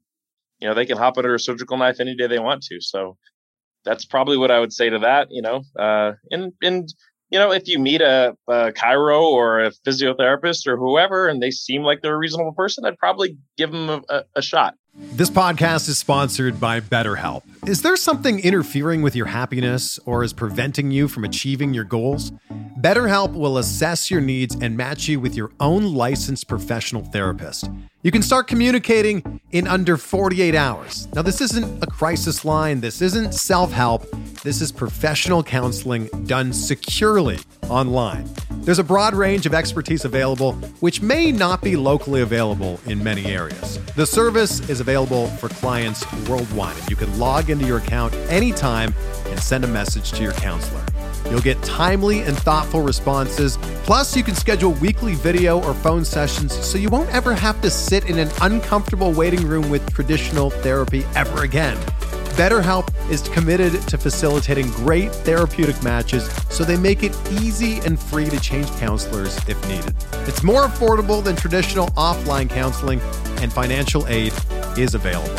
you 0.58 0.68
know, 0.68 0.74
they 0.74 0.86
can 0.86 0.98
hop 0.98 1.18
under 1.18 1.34
a 1.34 1.40
surgical 1.40 1.76
knife 1.76 2.00
any 2.00 2.16
day 2.16 2.26
they 2.26 2.38
want 2.38 2.62
to. 2.64 2.80
So 2.80 3.16
that's 3.84 4.04
probably 4.04 4.36
what 4.36 4.50
I 4.50 4.60
would 4.60 4.72
say 4.72 4.90
to 4.90 4.98
that. 5.00 5.28
You 5.30 5.42
know, 5.42 5.62
uh, 5.78 6.12
and 6.30 6.52
and 6.62 6.88
you 7.32 7.38
know, 7.38 7.50
if 7.50 7.66
you 7.66 7.78
meet 7.78 8.02
a, 8.02 8.36
a 8.46 8.72
or 9.10 9.60
a 9.60 9.70
physiotherapist 9.86 10.66
or 10.66 10.76
whoever, 10.76 11.28
and 11.28 11.42
they 11.42 11.50
seem 11.50 11.82
like 11.82 12.02
they're 12.02 12.14
a 12.14 12.18
reasonable 12.18 12.52
person, 12.52 12.84
I'd 12.84 12.98
probably 12.98 13.38
give 13.56 13.72
them 13.72 13.88
a, 13.88 14.02
a, 14.10 14.24
a 14.36 14.42
shot. 14.42 14.74
This 14.94 15.30
podcast 15.30 15.88
is 15.88 15.96
sponsored 15.96 16.60
by 16.60 16.80
BetterHelp. 16.80 17.44
Is 17.66 17.80
there 17.80 17.96
something 17.96 18.40
interfering 18.40 19.00
with 19.00 19.16
your 19.16 19.24
happiness 19.24 19.98
or 20.04 20.22
is 20.22 20.34
preventing 20.34 20.90
you 20.90 21.08
from 21.08 21.24
achieving 21.24 21.72
your 21.72 21.84
goals? 21.84 22.32
BetterHelp 22.78 23.32
will 23.32 23.56
assess 23.56 24.10
your 24.10 24.20
needs 24.20 24.54
and 24.60 24.76
match 24.76 25.08
you 25.08 25.18
with 25.18 25.34
your 25.34 25.50
own 25.60 25.94
licensed 25.94 26.46
professional 26.46 27.02
therapist. 27.04 27.70
You 28.04 28.10
can 28.10 28.22
start 28.22 28.48
communicating 28.48 29.40
in 29.52 29.68
under 29.68 29.96
48 29.96 30.56
hours. 30.56 31.06
Now, 31.14 31.22
this 31.22 31.40
isn't 31.40 31.84
a 31.84 31.86
crisis 31.86 32.44
line, 32.44 32.80
this 32.80 33.00
isn't 33.00 33.32
self 33.32 33.70
help. 33.70 34.10
This 34.42 34.60
is 34.60 34.72
professional 34.72 35.44
counseling 35.44 36.08
done 36.24 36.52
securely 36.52 37.38
online. 37.68 38.28
There's 38.50 38.80
a 38.80 38.84
broad 38.84 39.14
range 39.14 39.46
of 39.46 39.54
expertise 39.54 40.04
available, 40.04 40.54
which 40.80 41.00
may 41.00 41.30
not 41.30 41.62
be 41.62 41.76
locally 41.76 42.22
available 42.22 42.80
in 42.86 43.04
many 43.04 43.26
areas. 43.26 43.78
The 43.94 44.06
service 44.06 44.68
is 44.68 44.80
available 44.80 45.28
for 45.28 45.48
clients 45.48 46.04
worldwide, 46.28 46.76
and 46.76 46.90
you 46.90 46.96
can 46.96 47.20
log 47.20 47.50
into 47.50 47.66
your 47.66 47.78
account 47.78 48.14
anytime 48.28 48.92
and 49.26 49.38
send 49.38 49.62
a 49.62 49.68
message 49.68 50.10
to 50.12 50.24
your 50.24 50.32
counselor. 50.32 50.84
You'll 51.30 51.40
get 51.40 51.62
timely 51.62 52.20
and 52.20 52.36
thoughtful 52.36 52.82
responses. 52.82 53.56
Plus, 53.84 54.16
you 54.16 54.22
can 54.22 54.34
schedule 54.34 54.72
weekly 54.72 55.14
video 55.14 55.62
or 55.62 55.74
phone 55.74 56.04
sessions 56.04 56.52
so 56.52 56.78
you 56.78 56.88
won't 56.88 57.10
ever 57.10 57.34
have 57.34 57.60
to 57.62 57.70
sit 57.70 58.08
in 58.08 58.18
an 58.18 58.30
uncomfortable 58.40 59.12
waiting 59.12 59.46
room 59.46 59.70
with 59.70 59.92
traditional 59.94 60.50
therapy 60.50 61.04
ever 61.14 61.42
again. 61.42 61.76
BetterHelp 62.32 62.88
is 63.10 63.20
committed 63.28 63.72
to 63.88 63.98
facilitating 63.98 64.70
great 64.70 65.12
therapeutic 65.12 65.82
matches 65.82 66.24
so 66.48 66.64
they 66.64 66.78
make 66.78 67.02
it 67.02 67.14
easy 67.30 67.78
and 67.80 68.00
free 68.00 68.30
to 68.30 68.40
change 68.40 68.68
counselors 68.78 69.36
if 69.48 69.68
needed. 69.68 69.94
It's 70.26 70.42
more 70.42 70.62
affordable 70.62 71.22
than 71.22 71.36
traditional 71.36 71.88
offline 71.88 72.48
counseling, 72.48 73.00
and 73.42 73.52
financial 73.52 74.06
aid 74.08 74.32
is 74.78 74.94
available. 74.94 75.34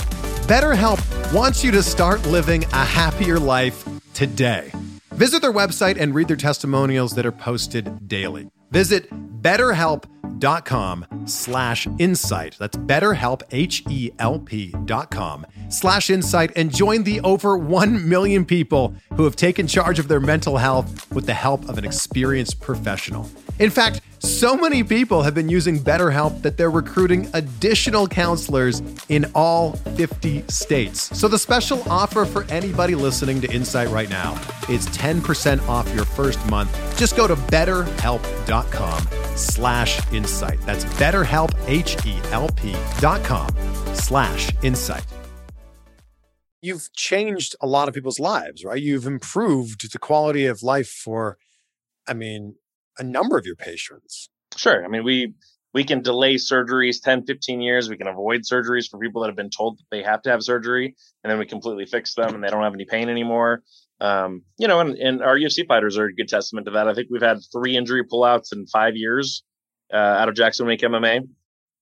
BetterHelp 0.45 1.33
wants 1.33 1.63
you 1.63 1.71
to 1.71 1.81
start 1.81 2.23
living 2.27 2.63
a 2.65 2.85
happier 2.85 3.39
life 3.39 3.87
today. 4.13 4.71
Visit 5.13 5.41
their 5.41 5.53
website 5.53 5.99
and 5.99 6.15
read 6.15 6.27
their 6.27 6.37
testimonials 6.37 7.13
that 7.13 7.25
are 7.25 7.31
posted 7.31 8.07
daily. 8.07 8.49
Visit 8.71 9.09
betterhelp.com 9.41 10.12
betterhelp.com 10.43 11.05
slash 11.25 11.87
insight. 11.99 12.55
That's 12.59 12.75
betterhelp, 12.75 13.43
H-E-L-P 13.51 14.73
dot 14.85 15.11
com 15.11 15.45
slash 15.69 16.09
insight 16.09 16.51
and 16.55 16.73
join 16.73 17.03
the 17.03 17.19
over 17.21 17.57
1 17.57 18.07
million 18.07 18.45
people 18.45 18.93
who 19.15 19.23
have 19.23 19.35
taken 19.35 19.67
charge 19.67 19.99
of 19.99 20.07
their 20.07 20.19
mental 20.19 20.57
health 20.57 21.11
with 21.11 21.25
the 21.25 21.33
help 21.33 21.67
of 21.69 21.77
an 21.77 21.85
experienced 21.85 22.59
professional. 22.59 23.29
In 23.59 23.69
fact, 23.69 24.01
so 24.19 24.55
many 24.55 24.83
people 24.83 25.21
have 25.21 25.35
been 25.35 25.49
using 25.49 25.79
BetterHelp 25.79 26.41
that 26.43 26.57
they're 26.57 26.71
recruiting 26.71 27.29
additional 27.33 28.07
counselors 28.07 28.81
in 29.09 29.29
all 29.35 29.73
50 29.73 30.43
states. 30.47 31.15
So 31.17 31.27
the 31.27 31.37
special 31.37 31.83
offer 31.89 32.25
for 32.25 32.45
anybody 32.45 32.95
listening 32.95 33.41
to 33.41 33.51
Insight 33.51 33.89
right 33.89 34.09
now 34.09 34.33
is 34.69 34.87
10% 34.87 35.67
off 35.67 35.93
your 35.93 36.05
first 36.05 36.43
month. 36.47 36.71
Just 36.97 37.17
go 37.17 37.27
to 37.27 37.35
betterhelp.com 37.35 39.07
slash 39.35 39.99
insight. 40.13 40.59
That's 40.61 40.85
betterhelp, 40.85 41.51
H-E-L-P 41.67 42.75
dot 42.99 43.23
com 43.23 43.49
slash 43.93 44.51
insight. 44.63 45.05
You've 46.61 46.93
changed 46.93 47.55
a 47.61 47.67
lot 47.67 47.87
of 47.87 47.93
people's 47.93 48.19
lives, 48.19 48.63
right? 48.63 48.81
You've 48.81 49.05
improved 49.05 49.91
the 49.91 49.99
quality 49.99 50.45
of 50.45 50.63
life 50.63 50.89
for, 50.89 51.37
I 52.07 52.13
mean, 52.13 52.55
a 52.97 53.03
number 53.03 53.37
of 53.37 53.45
your 53.45 53.57
patients. 53.57 54.29
Sure. 54.55 54.85
I 54.85 54.87
mean, 54.87 55.03
we 55.03 55.33
we 55.73 55.83
can 55.83 56.01
delay 56.01 56.35
surgeries 56.35 57.01
10, 57.01 57.25
15 57.25 57.59
years. 57.59 57.89
We 57.89 57.97
can 57.97 58.07
avoid 58.07 58.41
surgeries 58.41 58.89
for 58.89 58.99
people 58.99 59.21
that 59.21 59.27
have 59.27 59.35
been 59.35 59.49
told 59.49 59.79
that 59.79 59.85
they 59.89 60.03
have 60.03 60.21
to 60.21 60.29
have 60.29 60.43
surgery, 60.43 60.95
and 61.23 61.31
then 61.31 61.39
we 61.39 61.45
completely 61.45 61.85
fix 61.85 62.13
them 62.13 62.35
and 62.35 62.43
they 62.43 62.49
don't 62.49 62.63
have 62.63 62.75
any 62.75 62.85
pain 62.85 63.09
anymore. 63.09 63.63
Um, 63.99 64.43
you 64.59 64.67
know, 64.67 64.79
and, 64.79 64.95
and 64.97 65.21
our 65.23 65.37
UFC 65.37 65.67
fighters 65.67 65.97
are 65.97 66.05
a 66.05 66.13
good 66.13 66.27
testament 66.27 66.65
to 66.65 66.71
that. 66.71 66.87
I 66.87 66.93
think 66.93 67.07
we've 67.09 67.21
had 67.21 67.39
three 67.51 67.75
injury 67.75 68.03
pullouts 68.03 68.53
in 68.53 68.67
five 68.67 68.95
years 68.95 69.43
uh, 69.93 69.97
out 69.97 70.29
of 70.29 70.35
Jackson 70.35 70.65
Wink 70.65 70.81
MMA. 70.81 71.27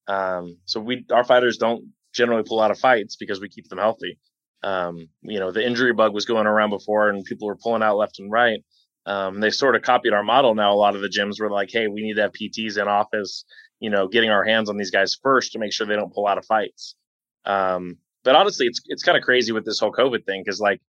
Um, 0.07 0.57
so 0.65 0.79
we 0.81 1.05
our 1.11 1.23
fighters 1.23 1.57
don't 1.57 1.85
generally 2.13 2.43
pull 2.43 2.59
out 2.59 2.71
of 2.71 2.79
fights 2.79 3.15
because 3.15 3.39
we 3.39 3.49
keep 3.49 3.69
them 3.69 3.79
healthy. 3.79 4.19
Um, 4.63 5.07
you 5.21 5.39
know, 5.39 5.51
the 5.51 5.65
injury 5.65 5.93
bug 5.93 6.13
was 6.13 6.25
going 6.25 6.45
around 6.45 6.69
before, 6.71 7.09
and 7.09 7.23
people 7.23 7.47
were 7.47 7.55
pulling 7.55 7.81
out 7.81 7.97
left 7.97 8.19
and 8.19 8.31
right. 8.31 8.63
Um, 9.05 9.39
they 9.39 9.49
sort 9.49 9.75
of 9.75 9.81
copied 9.81 10.13
our 10.13 10.23
model 10.23 10.53
now. 10.53 10.73
A 10.73 10.75
lot 10.75 10.95
of 10.95 11.01
the 11.01 11.09
gyms 11.09 11.39
were 11.39 11.49
like, 11.49 11.71
"Hey, 11.71 11.87
we 11.87 12.03
need 12.03 12.15
to 12.15 12.21
have 12.23 12.33
PTs 12.33 12.79
in 12.79 12.87
office, 12.87 13.45
you 13.79 13.89
know, 13.89 14.07
getting 14.07 14.29
our 14.29 14.43
hands 14.43 14.69
on 14.69 14.77
these 14.77 14.91
guys 14.91 15.17
first 15.23 15.53
to 15.53 15.59
make 15.59 15.73
sure 15.73 15.87
they 15.87 15.95
don't 15.95 16.13
pull 16.13 16.27
out 16.27 16.37
of 16.37 16.45
fights." 16.45 16.95
Um, 17.45 17.97
but 18.23 18.35
honestly, 18.35 18.67
it's 18.67 18.81
it's 18.87 19.03
kind 19.03 19.17
of 19.17 19.23
crazy 19.23 19.51
with 19.51 19.65
this 19.65 19.79
whole 19.79 19.91
COVID 19.91 20.25
thing 20.25 20.43
because 20.45 20.59
like 20.59 20.81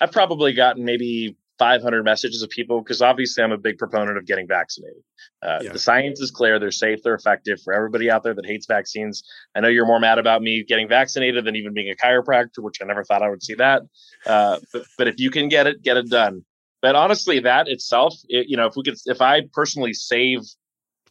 I've 0.00 0.12
probably 0.12 0.52
gotten 0.52 0.84
maybe 0.84 1.36
500 1.58 2.04
messages 2.04 2.42
of 2.42 2.50
people 2.50 2.80
because 2.80 3.02
obviously 3.02 3.42
I'm 3.42 3.52
a 3.52 3.58
big 3.58 3.78
proponent 3.78 4.18
of 4.18 4.26
getting 4.26 4.46
vaccinated. 4.46 5.02
Uh, 5.42 5.60
yeah. 5.62 5.72
The 5.72 5.78
science 5.78 6.20
is 6.20 6.30
clear; 6.30 6.58
they're 6.58 6.70
safe, 6.70 7.02
they're 7.02 7.14
effective. 7.14 7.60
For 7.62 7.72
everybody 7.72 8.10
out 8.10 8.22
there 8.22 8.34
that 8.34 8.46
hates 8.46 8.66
vaccines, 8.66 9.22
I 9.54 9.60
know 9.60 9.68
you're 9.68 9.86
more 9.86 10.00
mad 10.00 10.18
about 10.18 10.42
me 10.42 10.64
getting 10.66 10.88
vaccinated 10.88 11.44
than 11.44 11.56
even 11.56 11.74
being 11.74 11.90
a 11.90 12.06
chiropractor, 12.06 12.58
which 12.58 12.78
I 12.82 12.84
never 12.84 13.04
thought 13.04 13.22
I 13.22 13.28
would 13.28 13.42
see 13.42 13.54
that. 13.54 13.82
Uh, 14.26 14.58
but, 14.72 14.82
but 14.98 15.08
if 15.08 15.18
you 15.18 15.30
can 15.30 15.48
get 15.48 15.66
it, 15.66 15.82
get 15.82 15.96
it 15.96 16.08
done. 16.10 16.44
But 16.82 16.94
honestly, 16.94 17.40
that 17.40 17.68
itself, 17.68 18.14
it, 18.28 18.48
you 18.48 18.56
know, 18.56 18.66
if 18.66 18.74
we 18.76 18.82
could, 18.82 18.96
if 19.06 19.20
I 19.20 19.42
personally 19.52 19.92
save 19.92 20.40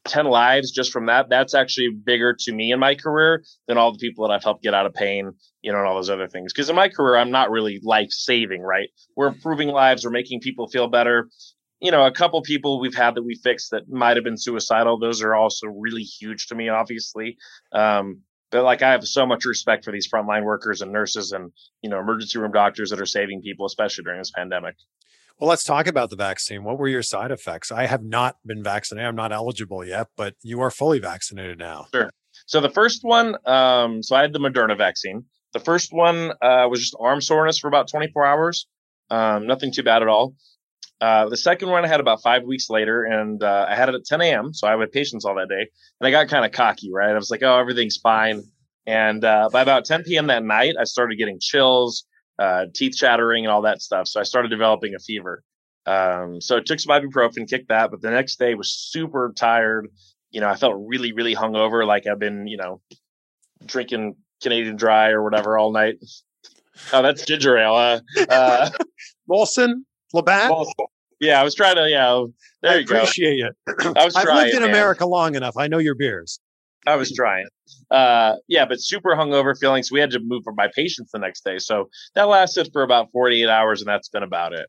10 0.08 0.26
lives 0.26 0.72
just 0.72 0.92
from 0.92 1.08
that, 1.08 1.30
that's 1.30 1.54
actually 1.54 1.90
bigger 1.90 2.36
to 2.40 2.54
me 2.54 2.72
in 2.72 2.80
my 2.80 2.96
career 2.96 3.44
than 3.68 3.78
all 3.78 3.92
the 3.92 3.98
people 3.98 4.28
that 4.28 4.34
I've 4.34 4.44
helped 4.44 4.64
get 4.64 4.74
out 4.74 4.86
of 4.86 4.94
pain, 4.94 5.32
you 5.62 5.72
know, 5.72 5.80
and 5.80 5.88
all 5.88 5.96
those 5.96 6.10
other 6.10 6.28
things. 6.28 6.54
Because 6.54 6.70
in 6.70 6.76
my 6.76 6.90
career, 6.90 7.18
I'm 7.18 7.32
not 7.32 7.52
really 7.52 7.80
life 7.84 8.12
saving, 8.12 8.62
right? 8.62 8.90
We're 9.16 9.28
improving 9.28 9.70
lives, 9.70 10.06
we're 10.06 10.12
making 10.12 10.42
people 10.42 10.68
feel 10.68 10.88
better. 10.88 11.30
You 11.82 11.92
know, 11.92 12.06
a 12.06 12.12
couple 12.12 12.42
people 12.42 12.80
we've 12.80 12.96
had 12.96 13.16
that 13.16 13.24
we 13.24 13.36
fixed 13.36 13.72
that 13.72 13.90
might 13.90 14.18
have 14.18 14.24
been 14.24 14.38
suicidal. 14.38 14.98
Those 14.98 15.22
are 15.22 15.36
also 15.36 15.68
really 15.68 16.04
huge 16.04 16.48
to 16.48 16.56
me, 16.56 16.70
obviously. 16.70 17.38
Um, 17.74 18.22
but 18.52 18.64
like 18.64 18.82
I 18.82 18.92
have 18.92 19.04
so 19.04 19.26
much 19.26 19.46
respect 19.46 19.84
for 19.84 19.92
these 19.92 20.10
frontline 20.10 20.44
workers 20.44 20.82
and 20.82 20.92
nurses 20.92 21.32
and 21.32 21.52
you 21.82 21.90
know 21.90 22.00
emergency 22.00 22.40
room 22.40 22.52
doctors 22.52 22.92
that 22.92 23.02
are 23.02 23.06
saving 23.06 23.42
people, 23.42 23.66
especially 23.66 24.04
during 24.04 24.20
this 24.20 24.32
pandemic. 24.32 24.76
Well, 25.40 25.50
let's 25.50 25.66
talk 25.66 25.88
about 25.88 26.10
the 26.10 26.16
vaccine. 26.16 26.64
What 26.64 26.80
were 26.80 26.88
your 26.88 27.04
side 27.04 27.32
effects? 27.32 27.72
I 27.72 27.88
have 27.88 28.04
not 28.04 28.38
been 28.46 28.64
vaccinated. 28.64 29.08
I'm 29.08 29.16
not 29.16 29.34
eligible 29.34 29.86
yet, 29.86 30.08
but 30.16 30.36
you 30.42 30.62
are 30.62 30.72
fully 30.72 31.00
vaccinated 31.00 31.60
now. 31.60 31.88
Sure. 31.94 32.10
So 32.46 32.62
the 32.62 32.70
first 32.70 33.04
one, 33.04 33.36
um, 33.46 34.02
so 34.02 34.16
I 34.16 34.22
had 34.22 34.32
the 34.32 34.40
Moderna 34.40 34.78
vaccine. 34.78 35.26
The 35.54 35.60
first 35.60 35.92
one 35.92 36.32
uh, 36.42 36.68
was 36.70 36.80
just 36.80 36.96
arm 37.00 37.20
soreness 37.20 37.60
for 37.60 37.68
about 37.68 37.90
24 37.90 38.26
hours. 38.26 38.68
Um, 39.10 39.46
nothing 39.46 39.74
too 39.74 39.84
bad 39.84 40.02
at 40.02 40.08
all. 40.08 40.36
Uh, 41.02 41.28
the 41.28 41.38
second 41.38 41.70
one 41.70 41.84
I 41.84 41.88
had 41.88 42.00
about 42.00 42.22
five 42.24 42.44
weeks 42.44 42.70
later, 42.70 43.04
and 43.04 43.44
uh, 43.44 43.66
I 43.68 43.76
had 43.76 43.90
it 43.90 43.96
at 43.96 44.06
10 44.06 44.22
a.m. 44.22 44.54
So 44.54 44.68
I 44.68 44.78
had 44.78 44.92
patients 44.92 45.26
all 45.26 45.36
that 45.36 45.50
day, 45.50 45.70
and 46.00 46.08
I 46.08 46.12
got 46.12 46.30
kind 46.30 46.46
of 46.46 46.54
cocky, 46.54 46.90
right? 46.94 47.12
I 47.12 47.16
was 47.16 47.30
like, 47.30 47.44
"Oh, 47.44 47.60
everything's 47.60 47.98
fine." 47.98 48.42
And 48.88 49.24
uh, 49.26 49.50
by 49.52 49.62
about 49.62 49.84
10 49.84 50.04
p.m. 50.04 50.28
that 50.28 50.44
night, 50.44 50.76
I 50.80 50.86
started 50.86 51.18
getting 51.18 51.40
chills 51.42 52.06
uh, 52.40 52.66
teeth 52.74 52.96
chattering 52.96 53.46
and 53.46 53.52
all 53.52 53.62
that 53.64 53.82
stuff. 53.82 54.08
So 54.08 54.20
I 54.20 54.24
started 54.24 54.50
developing 54.50 54.96
a 54.96 55.00
fever. 55.00 55.44
Um, 55.86 56.42
so 56.42 56.58
I 56.58 56.62
took 56.62 56.80
some 56.80 57.00
ibuprofen, 57.00 57.48
kicked 57.48 57.70
that, 57.70 57.92
but 57.92 58.02
the 58.02 58.10
next 58.10 58.40
day 58.40 58.56
was 58.56 58.72
super 58.72 59.34
tired. 59.36 59.88
You 60.32 60.42
know, 60.42 60.50
I 60.50 60.56
felt 60.56 60.76
really, 60.78 61.14
really 61.14 61.36
hungover, 61.36 61.86
like 61.86 62.08
I've 62.08 62.20
been, 62.20 62.48
you 62.48 62.58
know, 62.58 62.82
drinking 63.66 64.16
Canadian 64.42 64.76
Dry 64.76 65.12
or 65.12 65.24
whatever 65.24 65.58
all 65.58 65.72
night. 65.72 65.98
Oh, 66.92 67.02
that's 67.02 67.26
ginger 67.26 67.58
ale. 67.58 67.76
Uh, 67.76 68.00
uh, 68.30 68.70
Molson, 69.30 69.84
Labatt. 70.14 70.52
Yeah, 71.20 71.40
I 71.40 71.44
was 71.44 71.56
trying 71.56 71.76
to. 71.76 71.90
Yeah, 71.90 72.26
there 72.62 72.72
I 72.72 72.76
you 72.76 72.84
appreciate 72.84 73.42
go. 73.42 73.72
Appreciate 73.72 73.94
it. 73.94 73.98
I 73.98 74.06
was. 74.06 74.16
I've 74.16 74.28
lived 74.28 74.56
in. 74.56 74.64
America 74.64 75.06
long 75.06 75.36
enough. 75.36 75.56
I 75.58 75.68
know 75.68 75.78
your 75.78 75.96
beers. 75.96 76.40
I 76.86 76.96
was 76.96 77.12
trying. 77.12 77.48
Uh, 77.90 78.36
yeah, 78.48 78.66
but 78.66 78.78
super 78.80 79.16
hungover 79.16 79.58
feeling. 79.60 79.84
So 79.84 79.94
we 79.94 80.00
had 80.00 80.12
to 80.12 80.20
move 80.22 80.44
for 80.44 80.54
my 80.54 80.70
patients 80.76 81.12
the 81.12 81.20
next 81.20 81.44
day. 81.44 81.58
So 81.58 81.90
that 82.14 82.28
lasted 82.28 82.70
for 82.72 82.84
about 82.84 83.12
48 83.12 83.50
hours, 83.50 83.82
and 83.82 83.88
that's 83.88 84.10
been 84.10 84.24
about 84.24 84.54
it. 84.54 84.68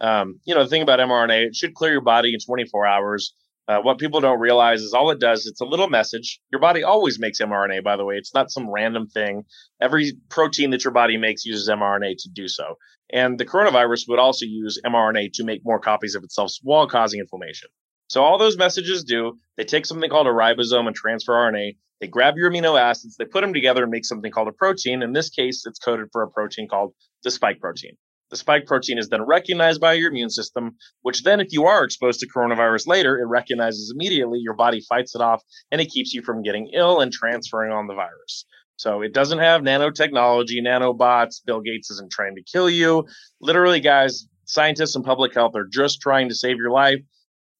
Um, 0.00 0.40
you 0.44 0.54
know, 0.54 0.62
the 0.62 0.70
thing 0.70 0.82
about 0.82 0.98
mRNA, 1.00 1.48
it 1.48 1.56
should 1.56 1.74
clear 1.74 1.92
your 1.92 2.00
body 2.00 2.32
in 2.32 2.40
24 2.40 2.86
hours. 2.86 3.34
Uh, 3.68 3.80
what 3.82 3.98
people 3.98 4.20
don't 4.20 4.40
realize 4.40 4.80
is 4.80 4.94
all 4.94 5.10
it 5.10 5.20
does, 5.20 5.46
it's 5.46 5.60
a 5.60 5.64
little 5.64 5.88
message. 5.88 6.40
Your 6.50 6.60
body 6.60 6.82
always 6.82 7.20
makes 7.20 7.40
mRNA, 7.40 7.84
by 7.84 7.96
the 7.96 8.04
way. 8.04 8.16
It's 8.16 8.34
not 8.34 8.50
some 8.50 8.68
random 8.68 9.06
thing. 9.06 9.44
Every 9.80 10.14
protein 10.28 10.70
that 10.70 10.82
your 10.82 10.92
body 10.92 11.16
makes 11.16 11.44
uses 11.44 11.68
mRNA 11.68 12.16
to 12.18 12.30
do 12.32 12.48
so. 12.48 12.76
And 13.12 13.38
the 13.38 13.44
coronavirus 13.46 14.08
would 14.08 14.18
also 14.18 14.44
use 14.44 14.80
mRNA 14.84 15.34
to 15.34 15.44
make 15.44 15.60
more 15.64 15.78
copies 15.78 16.14
of 16.14 16.24
itself 16.24 16.52
while 16.62 16.88
causing 16.88 17.20
inflammation. 17.20 17.68
So 18.10 18.24
all 18.24 18.38
those 18.38 18.56
messages 18.56 19.04
do, 19.04 19.38
they 19.56 19.62
take 19.62 19.86
something 19.86 20.10
called 20.10 20.26
a 20.26 20.30
ribosome 20.30 20.88
and 20.88 20.96
transfer 20.96 21.32
RNA. 21.32 21.76
They 22.00 22.08
grab 22.08 22.34
your 22.36 22.50
amino 22.50 22.76
acids, 22.78 23.16
they 23.16 23.24
put 23.24 23.40
them 23.40 23.54
together 23.54 23.84
and 23.84 23.90
make 23.90 24.04
something 24.04 24.32
called 24.32 24.48
a 24.48 24.52
protein. 24.52 25.02
In 25.02 25.12
this 25.12 25.30
case, 25.30 25.62
it's 25.64 25.78
coded 25.78 26.08
for 26.10 26.22
a 26.22 26.28
protein 26.28 26.66
called 26.66 26.92
the 27.22 27.30
spike 27.30 27.60
protein. 27.60 27.92
The 28.30 28.36
spike 28.36 28.66
protein 28.66 28.98
is 28.98 29.10
then 29.10 29.22
recognized 29.22 29.80
by 29.80 29.92
your 29.92 30.10
immune 30.10 30.30
system, 30.30 30.74
which 31.02 31.22
then, 31.22 31.38
if 31.38 31.52
you 31.52 31.66
are 31.66 31.84
exposed 31.84 32.18
to 32.20 32.28
coronavirus 32.28 32.88
later, 32.88 33.16
it 33.16 33.26
recognizes 33.26 33.92
immediately, 33.94 34.40
your 34.40 34.54
body 34.54 34.80
fights 34.88 35.14
it 35.14 35.20
off, 35.20 35.44
and 35.70 35.80
it 35.80 35.90
keeps 35.90 36.12
you 36.12 36.20
from 36.20 36.42
getting 36.42 36.68
ill 36.74 37.00
and 37.00 37.12
transferring 37.12 37.70
on 37.70 37.86
the 37.86 37.94
virus. 37.94 38.44
So 38.74 39.02
it 39.02 39.14
doesn't 39.14 39.38
have 39.38 39.62
nanotechnology, 39.62 40.60
nanobots. 40.60 41.44
Bill 41.46 41.60
Gates 41.60 41.92
isn't 41.92 42.10
trying 42.10 42.34
to 42.34 42.42
kill 42.42 42.68
you. 42.68 43.06
Literally, 43.40 43.78
guys, 43.78 44.26
scientists 44.46 44.96
and 44.96 45.04
public 45.04 45.32
health 45.32 45.54
are 45.54 45.68
just 45.70 46.00
trying 46.00 46.28
to 46.28 46.34
save 46.34 46.56
your 46.56 46.72
life 46.72 46.98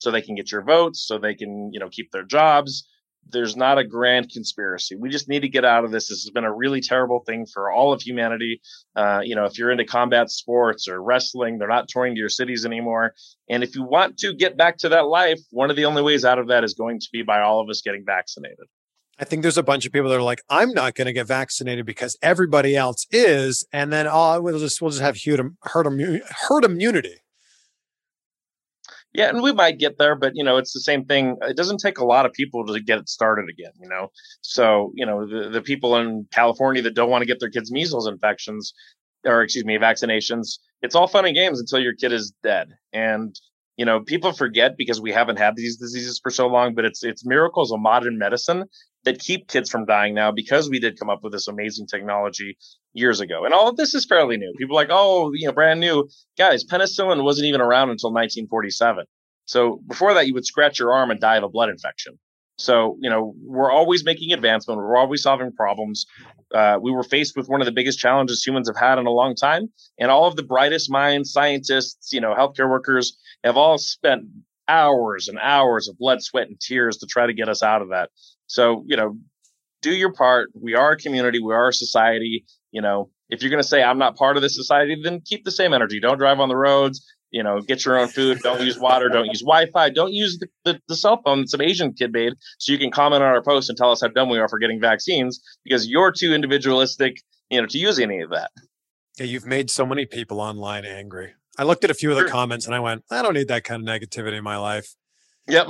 so 0.00 0.10
they 0.10 0.22
can 0.22 0.34
get 0.34 0.50
your 0.50 0.62
votes, 0.62 1.06
so 1.06 1.18
they 1.18 1.34
can, 1.34 1.70
you 1.72 1.78
know, 1.78 1.88
keep 1.88 2.10
their 2.10 2.24
jobs. 2.24 2.88
There's 3.28 3.54
not 3.54 3.78
a 3.78 3.84
grand 3.84 4.30
conspiracy. 4.30 4.96
We 4.96 5.10
just 5.10 5.28
need 5.28 5.40
to 5.40 5.48
get 5.48 5.64
out 5.64 5.84
of 5.84 5.90
this. 5.90 6.08
This 6.08 6.24
has 6.24 6.30
been 6.30 6.44
a 6.44 6.52
really 6.52 6.80
terrible 6.80 7.22
thing 7.26 7.46
for 7.46 7.70
all 7.70 7.92
of 7.92 8.00
humanity. 8.00 8.62
Uh, 8.96 9.20
you 9.22 9.36
know, 9.36 9.44
if 9.44 9.58
you're 9.58 9.70
into 9.70 9.84
combat 9.84 10.30
sports 10.30 10.88
or 10.88 11.02
wrestling, 11.02 11.58
they're 11.58 11.68
not 11.68 11.86
touring 11.86 12.14
to 12.14 12.18
your 12.18 12.30
cities 12.30 12.64
anymore. 12.64 13.12
And 13.48 13.62
if 13.62 13.76
you 13.76 13.84
want 13.84 14.16
to 14.18 14.34
get 14.34 14.56
back 14.56 14.78
to 14.78 14.88
that 14.88 15.06
life, 15.06 15.38
one 15.50 15.70
of 15.70 15.76
the 15.76 15.84
only 15.84 16.02
ways 16.02 16.24
out 16.24 16.38
of 16.38 16.48
that 16.48 16.64
is 16.64 16.72
going 16.72 16.98
to 16.98 17.08
be 17.12 17.22
by 17.22 17.40
all 17.42 17.60
of 17.60 17.68
us 17.68 17.82
getting 17.82 18.04
vaccinated. 18.06 18.66
I 19.18 19.24
think 19.26 19.42
there's 19.42 19.58
a 19.58 19.62
bunch 19.62 19.84
of 19.84 19.92
people 19.92 20.08
that 20.08 20.16
are 20.16 20.22
like, 20.22 20.40
I'm 20.48 20.72
not 20.72 20.94
going 20.94 21.06
to 21.06 21.12
get 21.12 21.26
vaccinated 21.26 21.84
because 21.84 22.16
everybody 22.22 22.74
else 22.74 23.06
is, 23.10 23.66
and 23.70 23.92
then 23.92 24.08
oh, 24.10 24.40
we'll 24.40 24.58
just 24.58 24.80
we'll 24.80 24.90
just 24.90 25.02
have 25.02 25.18
herd, 25.22 25.56
herd, 25.64 26.22
herd 26.48 26.64
immunity. 26.64 27.16
Yeah, 29.12 29.28
and 29.28 29.42
we 29.42 29.52
might 29.52 29.78
get 29.78 29.98
there, 29.98 30.14
but 30.14 30.32
you 30.36 30.44
know, 30.44 30.56
it's 30.56 30.72
the 30.72 30.80
same 30.80 31.04
thing. 31.04 31.36
It 31.42 31.56
doesn't 31.56 31.78
take 31.78 31.98
a 31.98 32.04
lot 32.04 32.26
of 32.26 32.32
people 32.32 32.64
to 32.66 32.80
get 32.80 32.98
it 32.98 33.08
started 33.08 33.46
again, 33.50 33.72
you 33.80 33.88
know. 33.88 34.08
So, 34.40 34.92
you 34.94 35.04
know, 35.04 35.26
the, 35.26 35.48
the 35.48 35.62
people 35.62 35.96
in 35.96 36.26
California 36.32 36.80
that 36.82 36.94
don't 36.94 37.10
want 37.10 37.22
to 37.22 37.26
get 37.26 37.40
their 37.40 37.50
kids 37.50 37.72
measles 37.72 38.06
infections 38.06 38.72
or 39.26 39.42
excuse 39.42 39.64
me, 39.64 39.78
vaccinations, 39.78 40.58
it's 40.82 40.94
all 40.94 41.08
fun 41.08 41.26
and 41.26 41.34
games 41.34 41.60
until 41.60 41.80
your 41.80 41.94
kid 41.94 42.12
is 42.12 42.32
dead. 42.42 42.68
And 42.92 43.34
you 43.76 43.86
know, 43.86 44.00
people 44.00 44.32
forget 44.32 44.76
because 44.76 45.00
we 45.00 45.10
haven't 45.10 45.38
had 45.38 45.56
these 45.56 45.78
diseases 45.78 46.20
for 46.22 46.30
so 46.30 46.46
long, 46.46 46.74
but 46.74 46.84
it's 46.84 47.02
it's 47.02 47.24
miracles 47.26 47.72
of 47.72 47.80
modern 47.80 48.18
medicine 48.18 48.64
that 49.04 49.18
keep 49.18 49.48
kids 49.48 49.70
from 49.70 49.86
dying 49.86 50.14
now 50.14 50.30
because 50.30 50.68
we 50.68 50.78
did 50.78 50.98
come 50.98 51.10
up 51.10 51.20
with 51.22 51.32
this 51.32 51.48
amazing 51.48 51.86
technology 51.86 52.56
years 52.92 53.20
ago. 53.20 53.44
And 53.44 53.54
all 53.54 53.68
of 53.68 53.76
this 53.76 53.94
is 53.94 54.04
fairly 54.04 54.36
new. 54.36 54.52
People 54.58 54.76
are 54.76 54.82
like, 54.82 54.90
oh, 54.90 55.32
you 55.34 55.46
know, 55.46 55.52
brand 55.52 55.80
new. 55.80 56.08
Guys, 56.36 56.64
penicillin 56.64 57.24
wasn't 57.24 57.46
even 57.46 57.60
around 57.60 57.90
until 57.90 58.10
1947. 58.10 59.04
So 59.46 59.80
before 59.88 60.14
that, 60.14 60.26
you 60.26 60.34
would 60.34 60.46
scratch 60.46 60.78
your 60.78 60.92
arm 60.92 61.10
and 61.10 61.20
die 61.20 61.36
of 61.36 61.44
a 61.44 61.48
blood 61.48 61.70
infection. 61.70 62.18
So, 62.58 62.98
you 63.00 63.08
know, 63.08 63.34
we're 63.42 63.70
always 63.70 64.04
making 64.04 64.32
advancement. 64.34 64.78
We're 64.78 64.96
always 64.96 65.22
solving 65.22 65.50
problems. 65.52 66.04
Uh, 66.54 66.78
we 66.80 66.92
were 66.92 67.02
faced 67.02 67.36
with 67.36 67.48
one 67.48 67.62
of 67.62 67.64
the 67.64 67.72
biggest 67.72 67.98
challenges 67.98 68.44
humans 68.44 68.68
have 68.68 68.76
had 68.76 68.98
in 68.98 69.06
a 69.06 69.10
long 69.10 69.34
time. 69.34 69.70
And 69.98 70.10
all 70.10 70.26
of 70.26 70.36
the 70.36 70.42
brightest 70.42 70.90
minds, 70.90 71.32
scientists, 71.32 72.12
you 72.12 72.20
know, 72.20 72.34
healthcare 72.34 72.68
workers 72.68 73.16
have 73.44 73.56
all 73.56 73.78
spent 73.78 74.24
hours 74.70 75.28
and 75.28 75.38
hours 75.38 75.88
of 75.88 75.98
blood, 75.98 76.22
sweat, 76.22 76.48
and 76.48 76.60
tears 76.60 76.98
to 76.98 77.06
try 77.06 77.26
to 77.26 77.34
get 77.34 77.48
us 77.48 77.62
out 77.62 77.82
of 77.82 77.88
that. 77.90 78.10
So, 78.46 78.84
you 78.86 78.96
know, 78.96 79.18
do 79.82 79.90
your 79.90 80.12
part. 80.12 80.50
We 80.54 80.74
are 80.74 80.92
a 80.92 80.96
community. 80.96 81.40
We 81.40 81.54
are 81.54 81.68
a 81.68 81.72
society. 81.72 82.44
You 82.70 82.82
know, 82.82 83.10
if 83.28 83.42
you're 83.42 83.50
going 83.50 83.62
to 83.62 83.68
say 83.68 83.82
I'm 83.82 83.98
not 83.98 84.16
part 84.16 84.36
of 84.36 84.42
this 84.42 84.54
society, 84.54 85.00
then 85.02 85.20
keep 85.24 85.44
the 85.44 85.50
same 85.50 85.72
energy. 85.72 86.00
Don't 86.00 86.18
drive 86.18 86.40
on 86.40 86.48
the 86.48 86.56
roads 86.56 87.04
you 87.30 87.42
know, 87.42 87.60
get 87.60 87.84
your 87.84 87.98
own 87.98 88.08
food. 88.08 88.40
Don't 88.42 88.60
use 88.60 88.78
water. 88.78 89.08
Don't 89.08 89.26
use 89.26 89.40
Wi-Fi. 89.40 89.90
Don't 89.90 90.12
use 90.12 90.38
the, 90.38 90.48
the, 90.64 90.80
the, 90.88 90.96
cell 90.96 91.20
phone 91.24 91.40
that 91.40 91.50
some 91.50 91.60
Asian 91.60 91.92
kid 91.92 92.12
made 92.12 92.34
so 92.58 92.72
you 92.72 92.78
can 92.78 92.90
comment 92.90 93.22
on 93.22 93.28
our 93.28 93.42
post 93.42 93.68
and 93.68 93.78
tell 93.78 93.92
us 93.92 94.00
how 94.00 94.08
dumb 94.08 94.28
we 94.28 94.38
are 94.38 94.48
for 94.48 94.58
getting 94.58 94.80
vaccines 94.80 95.40
because 95.64 95.88
you're 95.88 96.12
too 96.12 96.34
individualistic, 96.34 97.20
you 97.48 97.60
know, 97.60 97.66
to 97.66 97.78
use 97.78 97.98
any 97.98 98.20
of 98.20 98.30
that. 98.30 98.50
Yeah, 99.18 99.26
you've 99.26 99.46
made 99.46 99.70
so 99.70 99.86
many 99.86 100.06
people 100.06 100.40
online 100.40 100.84
angry. 100.84 101.34
I 101.60 101.64
looked 101.64 101.84
at 101.84 101.90
a 101.90 101.94
few 101.94 102.08
of 102.08 102.16
the 102.16 102.22
sure. 102.22 102.30
comments 102.30 102.64
and 102.64 102.74
I 102.74 102.80
went, 102.80 103.04
I 103.10 103.20
don't 103.20 103.34
need 103.34 103.48
that 103.48 103.64
kind 103.64 103.86
of 103.86 104.00
negativity 104.00 104.38
in 104.38 104.42
my 104.42 104.56
life. 104.56 104.94
Yep. 105.46 105.68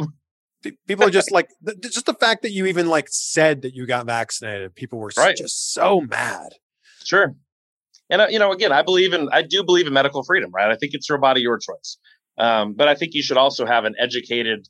People 0.86 1.04
are 1.04 1.10
just 1.10 1.32
like, 1.32 1.48
just 1.82 2.06
the 2.06 2.14
fact 2.14 2.42
that 2.42 2.52
you 2.52 2.66
even 2.66 2.88
like 2.88 3.08
said 3.10 3.62
that 3.62 3.74
you 3.74 3.88
got 3.88 4.06
vaccinated, 4.06 4.72
people 4.76 5.00
were 5.00 5.10
right. 5.16 5.36
just 5.36 5.74
so 5.74 6.00
mad. 6.02 6.50
Sure. 7.02 7.34
And 8.08 8.22
uh, 8.22 8.28
you 8.30 8.38
know, 8.38 8.52
again, 8.52 8.70
I 8.70 8.82
believe 8.82 9.12
in 9.12 9.28
I 9.32 9.42
do 9.42 9.64
believe 9.64 9.88
in 9.88 9.92
medical 9.92 10.22
freedom, 10.22 10.52
right? 10.52 10.70
I 10.70 10.76
think 10.76 10.94
it's 10.94 11.08
your 11.08 11.18
body, 11.18 11.40
your 11.40 11.58
choice. 11.58 11.98
Um, 12.38 12.74
but 12.74 12.86
I 12.86 12.94
think 12.94 13.14
you 13.14 13.22
should 13.22 13.36
also 13.36 13.66
have 13.66 13.84
an 13.84 13.96
educated 13.98 14.68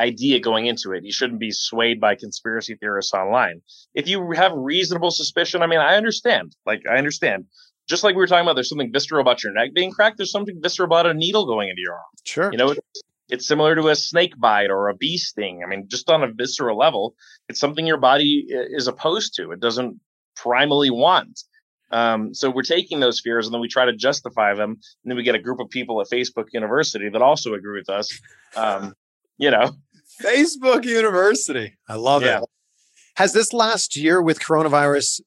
idea 0.00 0.40
going 0.40 0.64
into 0.66 0.92
it. 0.92 1.04
You 1.04 1.12
shouldn't 1.12 1.38
be 1.38 1.50
swayed 1.50 2.00
by 2.00 2.14
conspiracy 2.14 2.76
theorists 2.76 3.12
online. 3.12 3.60
If 3.94 4.08
you 4.08 4.32
have 4.32 4.52
reasonable 4.54 5.10
suspicion, 5.10 5.62
I 5.62 5.66
mean, 5.66 5.80
I 5.80 5.96
understand. 5.96 6.56
Like, 6.64 6.82
I 6.90 6.96
understand. 6.96 7.44
Just 7.88 8.04
like 8.04 8.14
we 8.14 8.18
were 8.18 8.26
talking 8.26 8.44
about, 8.44 8.54
there's 8.54 8.68
something 8.68 8.92
visceral 8.92 9.20
about 9.20 9.42
your 9.42 9.52
neck 9.52 9.70
being 9.74 9.90
cracked. 9.90 10.16
There's 10.16 10.30
something 10.30 10.58
visceral 10.62 10.86
about 10.86 11.06
a 11.06 11.14
needle 11.14 11.46
going 11.46 11.68
into 11.68 11.82
your 11.82 11.94
arm. 11.94 12.02
Sure. 12.24 12.50
You 12.52 12.58
know, 12.58 12.70
it's, 12.70 13.02
it's 13.28 13.46
similar 13.46 13.74
to 13.74 13.88
a 13.88 13.96
snake 13.96 14.38
bite 14.38 14.70
or 14.70 14.88
a 14.88 14.94
bee 14.94 15.16
sting. 15.16 15.62
I 15.64 15.68
mean, 15.68 15.88
just 15.88 16.08
on 16.10 16.22
a 16.22 16.32
visceral 16.32 16.78
level, 16.78 17.14
it's 17.48 17.58
something 17.58 17.86
your 17.86 17.96
body 17.96 18.46
is 18.48 18.86
opposed 18.86 19.34
to. 19.36 19.52
It 19.52 19.60
doesn't 19.60 20.00
primally 20.38 20.90
want. 20.90 21.40
Um, 21.90 22.34
so 22.34 22.50
we're 22.50 22.62
taking 22.62 23.00
those 23.00 23.20
fears 23.20 23.46
and 23.46 23.54
then 23.54 23.60
we 23.60 23.68
try 23.68 23.84
to 23.84 23.94
justify 23.94 24.54
them. 24.54 24.70
And 24.70 25.10
then 25.10 25.16
we 25.16 25.22
get 25.22 25.34
a 25.34 25.38
group 25.38 25.60
of 25.60 25.68
people 25.68 26.00
at 26.00 26.08
Facebook 26.08 26.46
University 26.52 27.08
that 27.08 27.20
also 27.20 27.54
agree 27.54 27.78
with 27.78 27.90
us. 27.90 28.18
Um, 28.56 28.94
you 29.38 29.50
know, 29.50 29.70
Facebook 30.22 30.84
University. 30.84 31.74
I 31.88 31.96
love 31.96 32.22
yeah. 32.22 32.38
it. 32.38 32.44
Has 33.16 33.32
this 33.32 33.52
last 33.52 33.96
year 33.96 34.22
with 34.22 34.40
coronavirus 34.40 35.20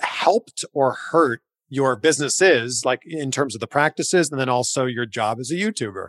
helped 0.00 0.64
or 0.72 0.96
hurt 1.10 1.42
your 1.72 1.96
business 1.96 2.42
is, 2.42 2.84
like 2.84 3.00
in 3.06 3.30
terms 3.30 3.54
of 3.54 3.60
the 3.60 3.66
practices 3.66 4.30
and 4.30 4.38
then 4.38 4.50
also 4.50 4.84
your 4.84 5.06
job 5.06 5.38
as 5.40 5.50
a 5.50 5.54
YouTuber? 5.54 6.08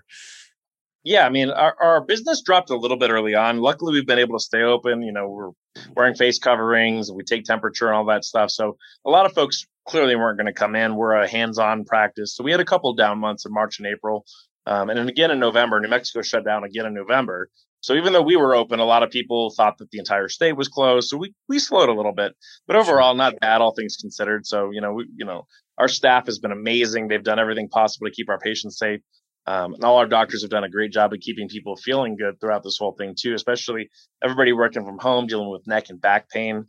Yeah, 1.05 1.25
I 1.25 1.29
mean, 1.29 1.49
our, 1.49 1.75
our 1.81 2.01
business 2.01 2.41
dropped 2.41 2.69
a 2.69 2.75
little 2.75 2.97
bit 2.97 3.09
early 3.09 3.33
on. 3.33 3.59
Luckily, 3.59 3.93
we've 3.93 4.05
been 4.05 4.19
able 4.19 4.37
to 4.37 4.43
stay 4.43 4.61
open. 4.61 5.01
You 5.01 5.13
know, 5.13 5.29
we're 5.29 5.51
wearing 5.95 6.15
face 6.15 6.37
coverings, 6.37 7.11
we 7.11 7.23
take 7.23 7.45
temperature 7.45 7.87
and 7.87 7.95
all 7.95 8.05
that 8.05 8.25
stuff. 8.25 8.51
So 8.51 8.77
a 9.05 9.09
lot 9.09 9.25
of 9.25 9.33
folks 9.33 9.65
clearly 9.87 10.17
weren't 10.17 10.37
going 10.37 10.47
to 10.47 10.53
come 10.53 10.75
in. 10.75 10.95
We're 10.95 11.13
a 11.13 11.27
hands-on 11.27 11.85
practice, 11.85 12.35
so 12.35 12.43
we 12.43 12.51
had 12.51 12.59
a 12.59 12.65
couple 12.65 12.93
down 12.93 13.19
months 13.19 13.45
in 13.45 13.53
March 13.53 13.79
and 13.79 13.87
April, 13.87 14.25
um, 14.65 14.89
and 14.89 14.97
then 14.97 15.09
again 15.09 15.31
in 15.31 15.39
November. 15.39 15.79
New 15.79 15.89
Mexico 15.89 16.21
shut 16.21 16.45
down 16.45 16.63
again 16.63 16.85
in 16.85 16.93
November. 16.93 17.49
So 17.81 17.95
even 17.95 18.13
though 18.13 18.21
we 18.21 18.37
were 18.37 18.55
open, 18.55 18.79
a 18.79 18.85
lot 18.85 19.03
of 19.03 19.09
people 19.09 19.53
thought 19.55 19.77
that 19.79 19.91
the 19.91 19.99
entire 19.99 20.29
state 20.29 20.55
was 20.55 20.69
closed. 20.69 21.09
So 21.09 21.17
we 21.17 21.33
we 21.49 21.59
slowed 21.59 21.89
a 21.89 21.93
little 21.93 22.13
bit, 22.13 22.33
but 22.65 22.75
overall 22.75 23.13
not 23.13 23.39
bad, 23.39 23.61
all 23.61 23.73
things 23.73 23.97
considered. 23.97 24.45
So 24.45 24.71
you 24.71 24.81
know, 24.81 24.93
we, 24.93 25.07
you 25.15 25.25
know, 25.25 25.47
our 25.77 25.87
staff 25.87 26.27
has 26.27 26.39
been 26.39 26.51
amazing. 26.51 27.07
They've 27.07 27.23
done 27.23 27.39
everything 27.39 27.69
possible 27.69 28.07
to 28.07 28.13
keep 28.13 28.29
our 28.29 28.39
patients 28.39 28.77
safe. 28.79 29.01
Um, 29.45 29.73
and 29.73 29.83
all 29.83 29.97
our 29.97 30.07
doctors 30.07 30.41
have 30.43 30.51
done 30.51 30.63
a 30.63 30.69
great 30.69 30.93
job 30.93 31.11
of 31.11 31.19
keeping 31.19 31.49
people 31.49 31.75
feeling 31.75 32.15
good 32.15 32.39
throughout 32.39 32.63
this 32.63 32.77
whole 32.79 32.93
thing 32.93 33.13
too, 33.19 33.33
especially 33.33 33.89
everybody 34.23 34.53
working 34.53 34.85
from 34.85 34.99
home, 34.99 35.27
dealing 35.27 35.49
with 35.49 35.67
neck 35.67 35.89
and 35.89 35.99
back 35.99 36.29
pain. 36.29 36.67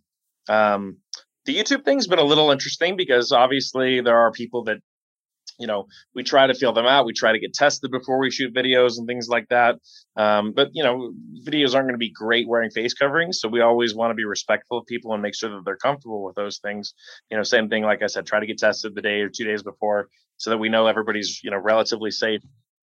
Um, 0.48 0.98
the 1.44 1.56
YouTube 1.56 1.84
thing's 1.84 2.08
been 2.08 2.18
a 2.18 2.24
little 2.24 2.50
interesting 2.50 2.96
because 2.96 3.30
obviously 3.30 4.00
there 4.00 4.18
are 4.18 4.32
people 4.32 4.64
that, 4.64 4.78
you 5.58 5.66
know, 5.66 5.86
we 6.14 6.22
try 6.22 6.46
to 6.46 6.54
feel 6.54 6.72
them 6.72 6.86
out. 6.86 7.06
We 7.06 7.12
try 7.12 7.32
to 7.32 7.38
get 7.38 7.54
tested 7.54 7.90
before 7.90 8.18
we 8.18 8.30
shoot 8.30 8.54
videos 8.54 8.98
and 8.98 9.06
things 9.06 9.28
like 9.28 9.48
that. 9.48 9.76
Um, 10.16 10.52
but 10.52 10.70
you 10.72 10.82
know, 10.82 11.12
videos 11.46 11.74
aren't 11.74 11.86
going 11.86 11.94
to 11.94 11.98
be 11.98 12.10
great 12.10 12.48
wearing 12.48 12.70
face 12.70 12.94
coverings, 12.94 13.40
so 13.40 13.48
we 13.48 13.60
always 13.60 13.94
want 13.94 14.10
to 14.10 14.14
be 14.14 14.24
respectful 14.24 14.78
of 14.78 14.86
people 14.86 15.12
and 15.12 15.22
make 15.22 15.34
sure 15.34 15.50
that 15.50 15.62
they're 15.64 15.76
comfortable 15.76 16.24
with 16.24 16.34
those 16.34 16.58
things. 16.58 16.94
You 17.30 17.36
know, 17.36 17.42
same 17.42 17.68
thing. 17.68 17.82
Like 17.82 18.02
I 18.02 18.06
said, 18.06 18.26
try 18.26 18.40
to 18.40 18.46
get 18.46 18.58
tested 18.58 18.94
the 18.94 19.02
day 19.02 19.20
or 19.20 19.28
two 19.28 19.44
days 19.44 19.62
before 19.62 20.08
so 20.36 20.50
that 20.50 20.58
we 20.58 20.68
know 20.68 20.86
everybody's 20.86 21.42
you 21.42 21.50
know 21.50 21.58
relatively 21.58 22.10
safe. 22.10 22.42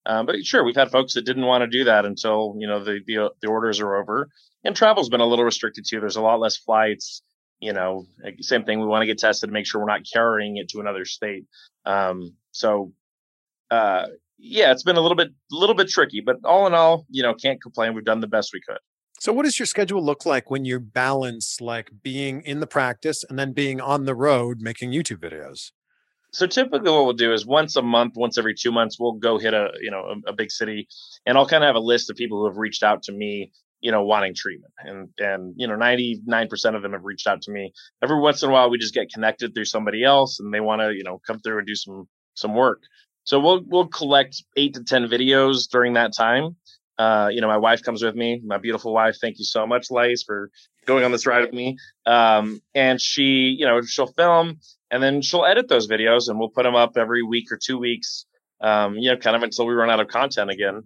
Um, 0.06 0.26
but 0.26 0.36
sure, 0.44 0.64
we've 0.64 0.76
had 0.76 0.90
folks 0.90 1.14
that 1.14 1.26
didn't 1.26 1.44
want 1.44 1.62
to 1.62 1.78
do 1.78 1.84
that 1.84 2.04
until 2.04 2.54
you 2.58 2.66
know 2.66 2.82
the, 2.84 3.00
the 3.06 3.30
the 3.42 3.48
orders 3.48 3.80
are 3.80 3.96
over, 3.96 4.28
and 4.64 4.74
travel's 4.74 5.08
been 5.08 5.20
a 5.20 5.26
little 5.26 5.44
restricted 5.44 5.84
too. 5.88 6.00
There's 6.00 6.16
a 6.16 6.22
lot 6.22 6.40
less 6.40 6.56
flights 6.56 7.22
you 7.60 7.72
know, 7.72 8.06
same 8.40 8.64
thing. 8.64 8.80
We 8.80 8.86
want 8.86 9.02
to 9.02 9.06
get 9.06 9.18
tested 9.18 9.48
to 9.48 9.52
make 9.52 9.66
sure 9.66 9.80
we're 9.80 9.88
not 9.88 10.02
carrying 10.10 10.56
it 10.56 10.68
to 10.70 10.80
another 10.80 11.04
state. 11.04 11.46
Um, 11.84 12.34
so, 12.52 12.92
uh, 13.70 14.06
yeah, 14.38 14.70
it's 14.70 14.84
been 14.84 14.96
a 14.96 15.00
little 15.00 15.16
bit, 15.16 15.28
a 15.28 15.54
little 15.54 15.74
bit 15.74 15.88
tricky, 15.88 16.20
but 16.20 16.36
all 16.44 16.66
in 16.66 16.74
all, 16.74 17.04
you 17.10 17.22
know, 17.22 17.34
can't 17.34 17.60
complain. 17.60 17.94
We've 17.94 18.04
done 18.04 18.20
the 18.20 18.28
best 18.28 18.50
we 18.52 18.60
could. 18.60 18.78
So, 19.20 19.32
what 19.32 19.44
does 19.44 19.58
your 19.58 19.66
schedule 19.66 20.04
look 20.04 20.24
like 20.24 20.50
when 20.50 20.64
you 20.64 20.78
balance 20.78 21.60
like 21.60 21.90
being 22.02 22.42
in 22.42 22.60
the 22.60 22.68
practice 22.68 23.24
and 23.28 23.38
then 23.38 23.52
being 23.52 23.80
on 23.80 24.04
the 24.04 24.14
road 24.14 24.58
making 24.60 24.92
YouTube 24.92 25.18
videos? 25.18 25.72
So 26.30 26.46
typically, 26.46 26.90
what 26.90 27.04
we'll 27.04 27.14
do 27.14 27.32
is 27.32 27.46
once 27.46 27.76
a 27.76 27.82
month, 27.82 28.14
once 28.16 28.36
every 28.36 28.54
two 28.54 28.70
months, 28.70 28.98
we'll 29.00 29.14
go 29.14 29.38
hit 29.38 29.54
a 29.54 29.70
you 29.80 29.90
know 29.90 30.14
a, 30.26 30.30
a 30.30 30.32
big 30.32 30.50
city, 30.50 30.86
and 31.26 31.38
I'll 31.38 31.48
kind 31.48 31.64
of 31.64 31.68
have 31.68 31.76
a 31.76 31.80
list 31.80 32.10
of 32.10 32.16
people 32.16 32.38
who 32.38 32.46
have 32.46 32.58
reached 32.58 32.82
out 32.82 33.02
to 33.04 33.12
me 33.12 33.50
you 33.80 33.92
know, 33.92 34.04
wanting 34.04 34.34
treatment. 34.34 34.72
And 34.78 35.08
and 35.18 35.54
you 35.56 35.66
know, 35.66 35.74
99% 35.74 36.74
of 36.74 36.82
them 36.82 36.92
have 36.92 37.04
reached 37.04 37.26
out 37.26 37.42
to 37.42 37.50
me. 37.50 37.72
Every 38.02 38.20
once 38.20 38.42
in 38.42 38.50
a 38.50 38.52
while 38.52 38.70
we 38.70 38.78
just 38.78 38.94
get 38.94 39.12
connected 39.12 39.54
through 39.54 39.66
somebody 39.66 40.04
else 40.04 40.40
and 40.40 40.52
they 40.52 40.60
want 40.60 40.80
to, 40.80 40.92
you 40.92 41.04
know, 41.04 41.20
come 41.26 41.40
through 41.40 41.58
and 41.58 41.66
do 41.66 41.74
some 41.74 42.08
some 42.34 42.54
work. 42.54 42.82
So 43.24 43.38
we'll 43.38 43.62
we'll 43.66 43.88
collect 43.88 44.42
8 44.56 44.74
to 44.74 44.84
10 44.84 45.08
videos 45.08 45.68
during 45.70 45.94
that 45.94 46.14
time. 46.14 46.56
Uh, 46.98 47.28
you 47.30 47.40
know, 47.40 47.46
my 47.46 47.58
wife 47.58 47.82
comes 47.82 48.02
with 48.02 48.16
me, 48.16 48.40
my 48.44 48.58
beautiful 48.58 48.92
wife. 48.92 49.18
Thank 49.20 49.38
you 49.38 49.44
so 49.44 49.66
much, 49.66 49.88
Lace, 49.88 50.24
for 50.24 50.50
going 50.84 51.04
on 51.04 51.12
this 51.12 51.26
ride 51.26 51.42
with 51.42 51.52
me. 51.52 51.76
Um, 52.06 52.60
and 52.74 53.00
she, 53.00 53.54
you 53.56 53.66
know, 53.66 53.82
she'll 53.82 54.08
film 54.08 54.58
and 54.90 55.00
then 55.00 55.22
she'll 55.22 55.44
edit 55.44 55.68
those 55.68 55.86
videos 55.86 56.28
and 56.28 56.40
we'll 56.40 56.48
put 56.48 56.64
them 56.64 56.74
up 56.74 56.96
every 56.96 57.22
week 57.22 57.52
or 57.52 57.58
two 57.62 57.78
weeks. 57.78 58.26
Um, 58.60 58.96
you 58.96 59.10
know, 59.10 59.16
kind 59.16 59.36
of 59.36 59.44
until 59.44 59.66
we 59.66 59.74
run 59.74 59.90
out 59.90 60.00
of 60.00 60.08
content 60.08 60.50
again 60.50 60.82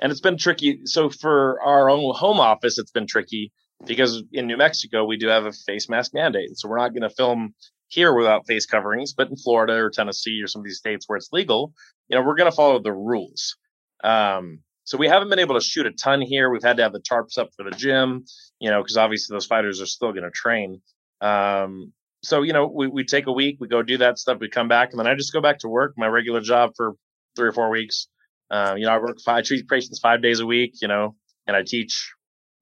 and 0.00 0.12
it's 0.12 0.20
been 0.20 0.38
tricky. 0.38 0.80
So 0.84 1.10
for 1.10 1.60
our 1.62 1.90
own 1.90 2.14
home 2.14 2.38
office, 2.38 2.78
it's 2.78 2.92
been 2.92 3.06
tricky 3.06 3.52
because 3.86 4.22
in 4.32 4.46
New 4.46 4.56
Mexico 4.56 5.04
we 5.04 5.16
do 5.16 5.28
have 5.28 5.46
a 5.46 5.52
face 5.52 5.88
mask 5.88 6.12
mandate, 6.14 6.56
so 6.56 6.68
we're 6.68 6.78
not 6.78 6.90
going 6.90 7.02
to 7.02 7.10
film 7.10 7.54
here 7.88 8.14
without 8.14 8.46
face 8.46 8.66
coverings. 8.66 9.12
But 9.14 9.28
in 9.28 9.36
Florida 9.36 9.74
or 9.74 9.90
Tennessee 9.90 10.40
or 10.42 10.46
some 10.46 10.60
of 10.60 10.64
these 10.64 10.78
states 10.78 11.08
where 11.08 11.16
it's 11.16 11.30
legal, 11.32 11.72
you 12.08 12.16
know, 12.16 12.24
we're 12.24 12.36
going 12.36 12.50
to 12.50 12.56
follow 12.56 12.80
the 12.80 12.92
rules. 12.92 13.56
Um, 14.04 14.60
so 14.84 14.96
we 14.96 15.08
haven't 15.08 15.28
been 15.28 15.38
able 15.38 15.54
to 15.54 15.64
shoot 15.64 15.86
a 15.86 15.92
ton 15.92 16.20
here. 16.20 16.50
We've 16.50 16.62
had 16.62 16.76
to 16.78 16.82
have 16.82 16.92
the 16.92 17.00
tarps 17.00 17.38
up 17.38 17.50
for 17.56 17.64
the 17.64 17.70
gym, 17.70 18.24
you 18.58 18.70
know, 18.70 18.82
because 18.82 18.96
obviously 18.96 19.34
those 19.34 19.46
fighters 19.46 19.80
are 19.80 19.86
still 19.86 20.12
going 20.12 20.24
to 20.24 20.30
train. 20.30 20.80
Um, 21.20 21.92
so 22.22 22.42
you 22.42 22.52
know, 22.52 22.66
we 22.66 22.86
we 22.86 23.04
take 23.04 23.26
a 23.26 23.32
week, 23.32 23.56
we 23.60 23.68
go 23.68 23.82
do 23.82 23.98
that 23.98 24.18
stuff, 24.18 24.38
we 24.40 24.48
come 24.48 24.68
back, 24.68 24.90
and 24.90 24.98
then 24.98 25.06
I 25.06 25.14
just 25.14 25.32
go 25.32 25.40
back 25.40 25.58
to 25.60 25.68
work, 25.68 25.94
my 25.96 26.06
regular 26.06 26.40
job 26.40 26.72
for 26.76 26.94
three 27.36 27.48
or 27.48 27.52
four 27.52 27.70
weeks 27.70 28.08
um, 28.50 28.78
you 28.78 28.86
know, 28.86 28.92
I 28.92 28.98
work 28.98 29.20
five, 29.20 29.38
I 29.38 29.42
treat 29.42 29.68
patients 29.68 29.98
five 29.98 30.22
days 30.22 30.40
a 30.40 30.46
week, 30.46 30.74
you 30.82 30.88
know, 30.88 31.14
and 31.46 31.56
I 31.56 31.62
teach, 31.62 32.12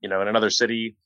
you 0.00 0.08
know, 0.08 0.20
in 0.20 0.28
another 0.28 0.50
city 0.50 0.96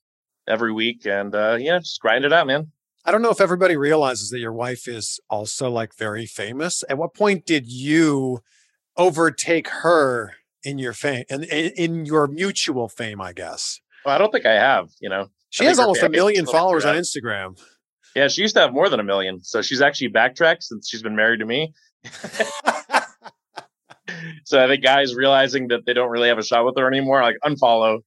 every 0.49 0.73
week 0.73 1.07
and, 1.07 1.35
uh, 1.35 1.57
yeah, 1.59 1.79
just 1.79 2.01
grind 2.01 2.25
it 2.25 2.33
out, 2.33 2.47
man. 2.47 2.73
I 3.05 3.11
don't 3.11 3.23
know 3.23 3.31
if 3.31 3.41
everybody 3.41 3.77
realizes 3.77 4.31
that 4.31 4.39
your 4.39 4.53
wife 4.53 4.87
is 4.87 5.19
also 5.29 5.71
like 5.71 5.95
very 5.97 6.27
famous. 6.27 6.85
At 6.89 6.99
what 6.99 7.15
point 7.15 7.47
did 7.47 7.67
you 7.67 8.43
overtake 8.97 9.69
her 9.69 10.35
in 10.63 10.79
your 10.79 10.93
fame 10.93 11.25
and 11.29 11.45
in 11.45 12.07
your 12.07 12.29
mutual 12.29 12.89
fame, 12.89 13.21
I 13.21 13.33
guess? 13.33 13.81
Well, 14.05 14.15
I 14.15 14.19
don't 14.19 14.31
think 14.31 14.47
I 14.47 14.53
have, 14.53 14.91
you 15.01 15.09
know. 15.09 15.29
She 15.51 15.65
has 15.65 15.79
almost 15.79 16.03
a 16.03 16.09
million 16.09 16.47
followers 16.47 16.85
on 16.85 16.95
Instagram. 16.97 17.61
Yeah, 18.15 18.29
she 18.29 18.43
used 18.43 18.55
to 18.57 18.61
have 18.61 18.73
more 18.73 18.89
than 18.89 19.01
a 19.01 19.05
million. 19.05 19.43
So 19.43 19.63
she's 19.63 19.81
actually 19.81 20.09
backtracked 20.09 20.63
since 20.63 20.89
she's 20.89 21.03
been 21.03 21.17
married 21.17 21.41
to 21.41 21.47
me. 21.47 21.73
so 24.45 24.63
I 24.63 24.69
think 24.69 24.83
guys 24.83 25.15
realizing 25.15 25.69
that 25.69 25.87
they 25.87 25.93
don't 25.93 26.11
really 26.11 26.29
have 26.29 26.39
a 26.39 26.43
shot 26.43 26.65
with 26.65 26.77
her 26.77 26.87
anymore, 26.87 27.23
like 27.23 27.37
unfollow. 27.45 28.01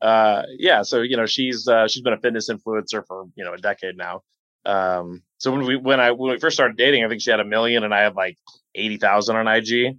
Uh, 0.00 0.42
yeah, 0.58 0.82
so 0.82 1.02
you 1.02 1.16
know 1.16 1.26
she's 1.26 1.68
uh, 1.68 1.86
she's 1.86 2.02
been 2.02 2.14
a 2.14 2.20
fitness 2.20 2.48
influencer 2.48 3.04
for 3.06 3.26
you 3.36 3.44
know 3.44 3.52
a 3.52 3.58
decade 3.58 3.96
now. 3.96 4.22
Um, 4.64 5.22
so 5.38 5.52
when 5.52 5.64
we 5.64 5.76
when 5.76 6.00
I 6.00 6.12
when 6.12 6.32
we 6.32 6.38
first 6.38 6.56
started 6.56 6.76
dating, 6.76 7.04
I 7.04 7.08
think 7.08 7.22
she 7.22 7.30
had 7.30 7.40
a 7.40 7.44
million 7.44 7.84
and 7.84 7.94
I 7.94 8.00
had 8.00 8.14
like 8.14 8.36
eighty 8.74 8.96
thousand 8.96 9.36
on 9.36 9.46
IG. 9.46 9.98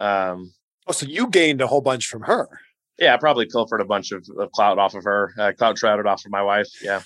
Um, 0.00 0.52
oh, 0.86 0.92
so 0.92 1.06
you 1.06 1.28
gained 1.28 1.60
a 1.60 1.66
whole 1.66 1.80
bunch 1.80 2.06
from 2.06 2.22
her. 2.22 2.48
Yeah, 2.98 3.14
I 3.14 3.18
probably 3.18 3.46
pilfered 3.46 3.82
a 3.82 3.84
bunch 3.84 4.12
of, 4.12 4.26
of 4.38 4.50
clout 4.52 4.78
off 4.78 4.94
of 4.94 5.04
her, 5.04 5.32
uh, 5.38 5.52
clout 5.52 5.76
trouted 5.76 6.06
off 6.06 6.24
of 6.24 6.30
my 6.30 6.42
wife. 6.42 6.68
Yeah. 6.82 7.02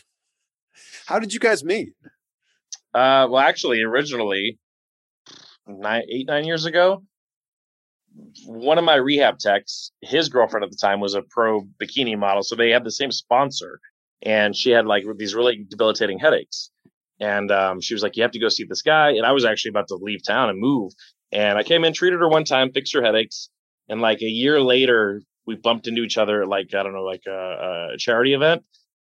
How 1.07 1.19
did 1.19 1.33
you 1.33 1.41
guys 1.41 1.65
meet? 1.65 1.93
Uh, 2.95 3.27
well, 3.29 3.39
actually, 3.39 3.83
originally, 3.83 4.59
nine, 5.67 6.03
eight, 6.09 6.27
nine 6.27 6.45
years 6.45 6.65
ago, 6.65 7.03
one 8.47 8.79
of 8.79 8.85
my 8.85 8.97
rehab 8.97 9.39
techs, 9.39 9.93
his 10.01 10.29
girlfriend 10.29 10.65
at 10.65 10.71
the 10.71 10.77
time 10.77 11.01
was 11.01 11.15
a 11.15 11.23
pro 11.23 11.63
bikini 11.81 12.19
model, 12.19 12.43
so 12.43 12.57
they 12.57 12.71
had 12.71 12.85
the 12.85 12.91
same 12.91 13.13
sponsor, 13.13 13.81
and 14.23 14.55
she 14.57 14.71
had 14.71 14.87
like 14.87 15.05
these 15.17 15.35
really 15.35 15.65
debilitating 15.69 16.19
headaches, 16.19 16.71
and 17.21 17.51
um, 17.51 17.81
she 17.81 17.95
was 17.95 18.03
like, 18.03 18.17
"You 18.17 18.23
have 18.23 18.33
to 18.33 18.39
go 18.39 18.49
see 18.49 18.65
this 18.65 18.83
guy," 18.83 19.11
and 19.11 19.27
I 19.27 19.33
was 19.33 19.45
actually 19.45 19.71
about 19.71 19.89
to 19.89 19.99
leave 20.01 20.25
town 20.25 20.51
and 20.51 20.59
move, 20.59 20.93
and 21.33 21.59
I 21.59 21.63
came 21.63 21.85
in, 21.85 21.93
treated 21.93 22.21
her 22.21 22.29
one 22.29 22.45
time, 22.45 22.73
fixed 22.73 22.95
her 22.95 23.03
headaches, 23.03 23.51
and 23.89 24.01
like 24.01 24.23
a 24.23 24.29
year 24.29 24.61
later, 24.61 25.23
we 25.47 25.57
bumped 25.57 25.87
into 25.87 26.03
each 26.03 26.19
other 26.19 26.47
like 26.47 26.75
I 26.75 26.83
don't 26.83 26.95
know, 26.95 27.05
like 27.05 27.23
a, 27.29 27.93
a 27.95 27.99
charity 27.99 28.35
event, 28.35 28.65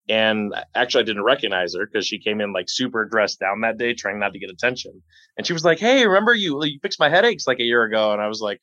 and 0.09 0.55
actually, 0.74 1.02
I 1.02 1.07
didn't 1.07 1.24
recognize 1.24 1.74
her 1.74 1.86
because 1.86 2.07
she 2.07 2.18
came 2.18 2.40
in 2.40 2.52
like 2.52 2.66
super 2.68 3.05
dressed 3.05 3.40
down 3.40 3.62
that 3.62 3.78
day, 3.78 3.94
trying 3.94 4.18
not 4.18 4.32
to 4.32 4.38
get 4.38 4.50
attention. 4.50 5.02
And 5.36 5.46
she 5.46 5.52
was 5.52 5.64
like, 5.64 5.78
"Hey, 5.78 6.07
remember 6.07 6.34
you 6.34 6.62
you 6.64 6.78
fixed 6.82 7.00
my 7.00 7.09
headaches 7.09 7.46
like 7.46 7.61
a 7.61 7.64
year 7.64 7.84
ago?" 7.84 8.12
And 8.12 8.20
I 8.20 8.28
was 8.28 8.40
like, 8.40 8.61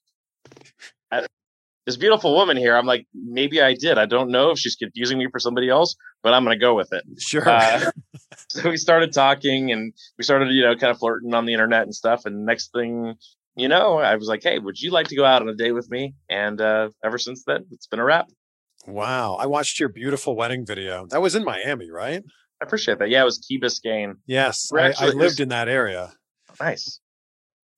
"This 1.85 1.97
beautiful 1.97 2.33
woman 2.35 2.57
here." 2.57 2.75
I'm 2.75 2.85
like, 2.85 3.07
"Maybe 3.13 3.61
I 3.61 3.73
did. 3.73 3.97
I 3.97 4.05
don't 4.05 4.29
know 4.29 4.51
if 4.51 4.59
she's 4.59 4.75
confusing 4.75 5.17
me 5.17 5.27
for 5.31 5.39
somebody 5.39 5.69
else, 5.69 5.95
but 6.23 6.33
I'm 6.33 6.43
gonna 6.43 6.57
go 6.57 6.75
with 6.75 6.93
it." 6.93 7.03
Sure. 7.19 7.47
Uh, 7.47 7.91
so 8.49 8.69
we 8.69 8.77
started 8.77 9.13
talking, 9.13 9.71
and 9.71 9.93
we 10.17 10.23
started, 10.23 10.49
you 10.51 10.63
know, 10.63 10.75
kind 10.75 10.91
of 10.91 10.99
flirting 10.99 11.33
on 11.33 11.45
the 11.45 11.53
internet 11.53 11.83
and 11.83 11.95
stuff. 11.95 12.25
And 12.25 12.45
next 12.45 12.71
thing 12.71 13.15
you 13.55 13.67
know, 13.67 13.97
I 13.97 14.15
was 14.15 14.27
like, 14.27 14.43
"Hey, 14.43 14.59
would 14.59 14.79
you 14.79 14.91
like 14.91 15.07
to 15.07 15.15
go 15.15 15.25
out 15.25 15.41
on 15.41 15.49
a 15.49 15.55
date 15.55 15.73
with 15.73 15.89
me?" 15.89 16.15
And 16.29 16.61
uh, 16.61 16.89
ever 17.03 17.17
since 17.17 17.43
then, 17.45 17.65
it's 17.71 17.87
been 17.87 17.99
a 17.99 18.05
wrap. 18.05 18.29
Wow. 18.87 19.35
I 19.35 19.45
watched 19.47 19.79
your 19.79 19.89
beautiful 19.89 20.35
wedding 20.35 20.65
video. 20.65 21.05
That 21.07 21.21
was 21.21 21.35
in 21.35 21.43
Miami, 21.43 21.91
right? 21.91 22.23
I 22.61 22.65
appreciate 22.65 22.99
that. 22.99 23.09
Yeah, 23.09 23.21
it 23.21 23.25
was 23.25 23.37
Key 23.37 23.59
Biscayne. 23.59 24.15
Yes. 24.25 24.71
I, 24.73 24.77
I 24.79 24.89
actually- 24.89 25.15
lived 25.15 25.39
in 25.39 25.49
that 25.49 25.67
area. 25.67 26.13
Nice. 26.59 27.00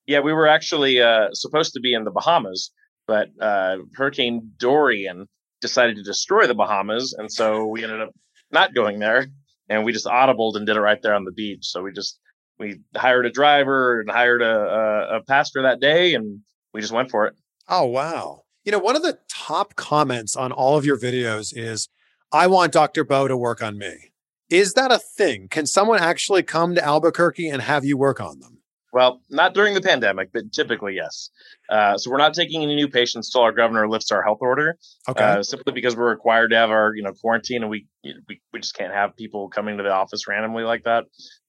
Yeah, 0.06 0.20
we 0.20 0.34
were 0.34 0.47
actually 0.47 1.01
uh, 1.01 1.30
supposed 1.34 1.74
to 1.74 1.80
be 1.80 1.93
in 1.93 2.04
the 2.04 2.12
Bahamas, 2.12 2.72
but 3.08 3.30
uh, 3.39 3.78
Hurricane 3.95 4.51
Dorian 4.58 5.28
decided 5.62 5.95
to 5.95 6.04
destroy 6.04 6.45
the 6.47 6.56
Bahamas, 6.56 7.14
and 7.18 7.32
so 7.32 7.66
we 7.66 7.84
ended 7.84 8.01
up 8.01 8.10
not 8.51 8.76
going 8.76 8.99
there, 8.99 9.28
and 9.70 9.86
we 9.86 9.93
just 9.93 10.06
audibled 10.06 10.56
and 10.56 10.66
did 10.66 10.76
it 10.76 10.82
right 10.82 11.01
there 11.01 11.14
on 11.14 11.24
the 11.24 11.32
beach. 11.32 11.66
So 11.66 11.82
we 11.82 11.91
just 11.91 12.20
we 12.60 12.82
hired 12.95 13.26
a 13.26 13.32
driver 13.32 14.01
and 14.01 14.10
hired 14.10 14.41
a, 14.41 14.45
a, 14.45 15.18
a 15.18 15.24
pastor 15.24 15.64
that 15.64 15.80
day, 15.80 16.14
and 16.14 16.41
we 16.74 16.82
just 16.82 16.93
went 16.93 17.12
for 17.12 17.26
it. 17.26 17.36
Oh, 17.68 17.86
wow. 17.86 18.43
You 18.66 18.72
know, 18.72 18.80
one 18.80 18.95
of 18.95 19.04
the 19.04 19.20
top 19.30 19.76
comments 19.76 20.36
on 20.36 20.51
all 20.51 20.78
of 20.78 20.86
your 20.86 20.97
videos 20.97 21.54
is, 21.56 21.89
I 22.32 22.47
want 22.47 22.72
Dr. 22.72 23.04
Beau 23.04 23.28
to 23.28 23.38
work 23.38 23.62
on 23.62 23.78
me. 23.78 24.12
Is 24.49 24.74
that 24.74 24.91
a 24.91 24.99
thing? 24.99 25.47
Can 25.49 25.66
someone 25.66 25.99
actually 25.99 26.43
come 26.43 26.76
to 26.76 26.84
Albuquerque 26.84 27.49
and 27.49 27.62
have 27.62 27.86
you 27.86 27.97
work 27.97 28.22
on 28.22 28.39
them? 28.39 28.60
Well, 28.94 29.22
not 29.30 29.56
during 29.56 29.74
the 29.74 29.82
pandemic, 29.82 30.30
but 30.32 30.52
typically 30.54 30.96
yes. 30.96 31.32
Uh, 31.68 31.98
so 31.98 32.12
we're 32.12 32.18
not 32.18 32.36
taking 32.36 32.62
any 32.62 32.76
new 32.76 32.88
patients 32.88 33.32
till 33.32 33.41
our 33.41 33.52
governor 33.52 33.89
lifts 33.89 34.12
our 34.12 34.22
health 34.22 34.38
order. 34.41 34.78
Okay. 35.10 35.24
uh, 35.24 35.44
simply 35.44 35.74
because 35.74 35.96
we're 35.96 36.10
required 36.10 36.50
to 36.50 36.56
have 36.56 36.70
our 36.70 36.96
you 36.96 37.04
know 37.04 37.12
quarantine 37.14 37.64
and 37.64 37.70
we, 37.70 37.88
we 38.04 38.41
we 38.52 38.60
just 38.60 38.76
can't 38.76 38.94
have 38.94 39.16
people 39.16 39.50
coming 39.50 39.78
to 39.78 39.84
the 39.84 39.91
office 39.91 40.28
randomly 40.28 40.64
like 40.64 40.84
that 40.84 41.06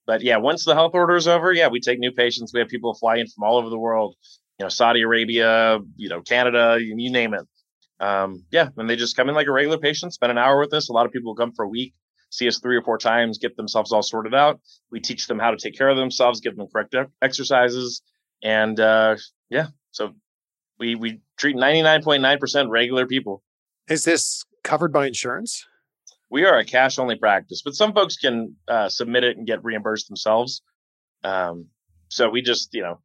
but 0.06 0.22
yeah 0.22 0.36
once 0.36 0.64
the 0.64 0.74
health 0.74 0.92
order 0.94 1.16
is 1.16 1.28
over 1.28 1.52
yeah 1.52 1.68
we 1.68 1.80
take 1.80 1.98
new 1.98 2.12
patients 2.12 2.52
we 2.52 2.60
have 2.60 2.68
people 2.68 2.94
fly 2.94 3.16
in 3.16 3.26
from 3.26 3.44
all 3.44 3.56
over 3.56 3.68
the 3.68 3.78
world 3.78 4.16
you 4.58 4.64
know 4.64 4.68
saudi 4.68 5.02
arabia 5.02 5.78
you 5.96 6.08
know 6.08 6.20
canada 6.22 6.78
you, 6.80 6.94
you 6.96 7.10
name 7.10 7.34
it 7.34 7.46
um, 8.00 8.44
yeah 8.50 8.68
and 8.76 8.90
they 8.90 8.96
just 8.96 9.16
come 9.16 9.28
in 9.28 9.34
like 9.34 9.46
a 9.46 9.52
regular 9.52 9.78
patient 9.78 10.12
spend 10.12 10.32
an 10.32 10.38
hour 10.38 10.58
with 10.58 10.72
us 10.74 10.88
a 10.88 10.92
lot 10.92 11.06
of 11.06 11.12
people 11.12 11.34
come 11.34 11.52
for 11.52 11.64
a 11.64 11.68
week 11.68 11.94
see 12.34 12.48
us 12.48 12.58
three 12.58 12.76
or 12.76 12.82
four 12.82 12.98
times 12.98 13.38
get 13.38 13.56
themselves 13.56 13.92
all 13.92 14.02
sorted 14.02 14.34
out 14.34 14.60
we 14.90 15.00
teach 15.00 15.26
them 15.26 15.38
how 15.38 15.50
to 15.50 15.56
take 15.56 15.76
care 15.76 15.88
of 15.88 15.96
themselves 15.96 16.40
give 16.40 16.56
them 16.56 16.66
correct 16.72 16.94
exercises 17.22 18.02
and 18.42 18.80
uh, 18.80 19.16
yeah 19.50 19.66
so 19.90 20.12
we 20.78 20.94
we 20.94 21.20
treat 21.36 21.56
99.9% 21.56 22.68
regular 22.68 23.06
people 23.06 23.42
Is 23.88 24.04
this 24.04 24.44
covered 24.62 24.92
by 24.92 25.06
insurance? 25.06 25.64
we 26.34 26.44
are 26.44 26.58
a 26.58 26.64
cash 26.64 26.98
only 26.98 27.14
practice, 27.14 27.62
but 27.62 27.74
some 27.74 27.92
folks 27.92 28.16
can 28.16 28.56
uh, 28.66 28.88
submit 28.88 29.22
it 29.22 29.36
and 29.36 29.46
get 29.46 29.62
reimbursed 29.62 30.08
themselves. 30.08 30.62
Um, 31.22 31.66
so 32.08 32.28
we 32.28 32.42
just, 32.42 32.70
you 32.74 32.82
know, 32.82 32.98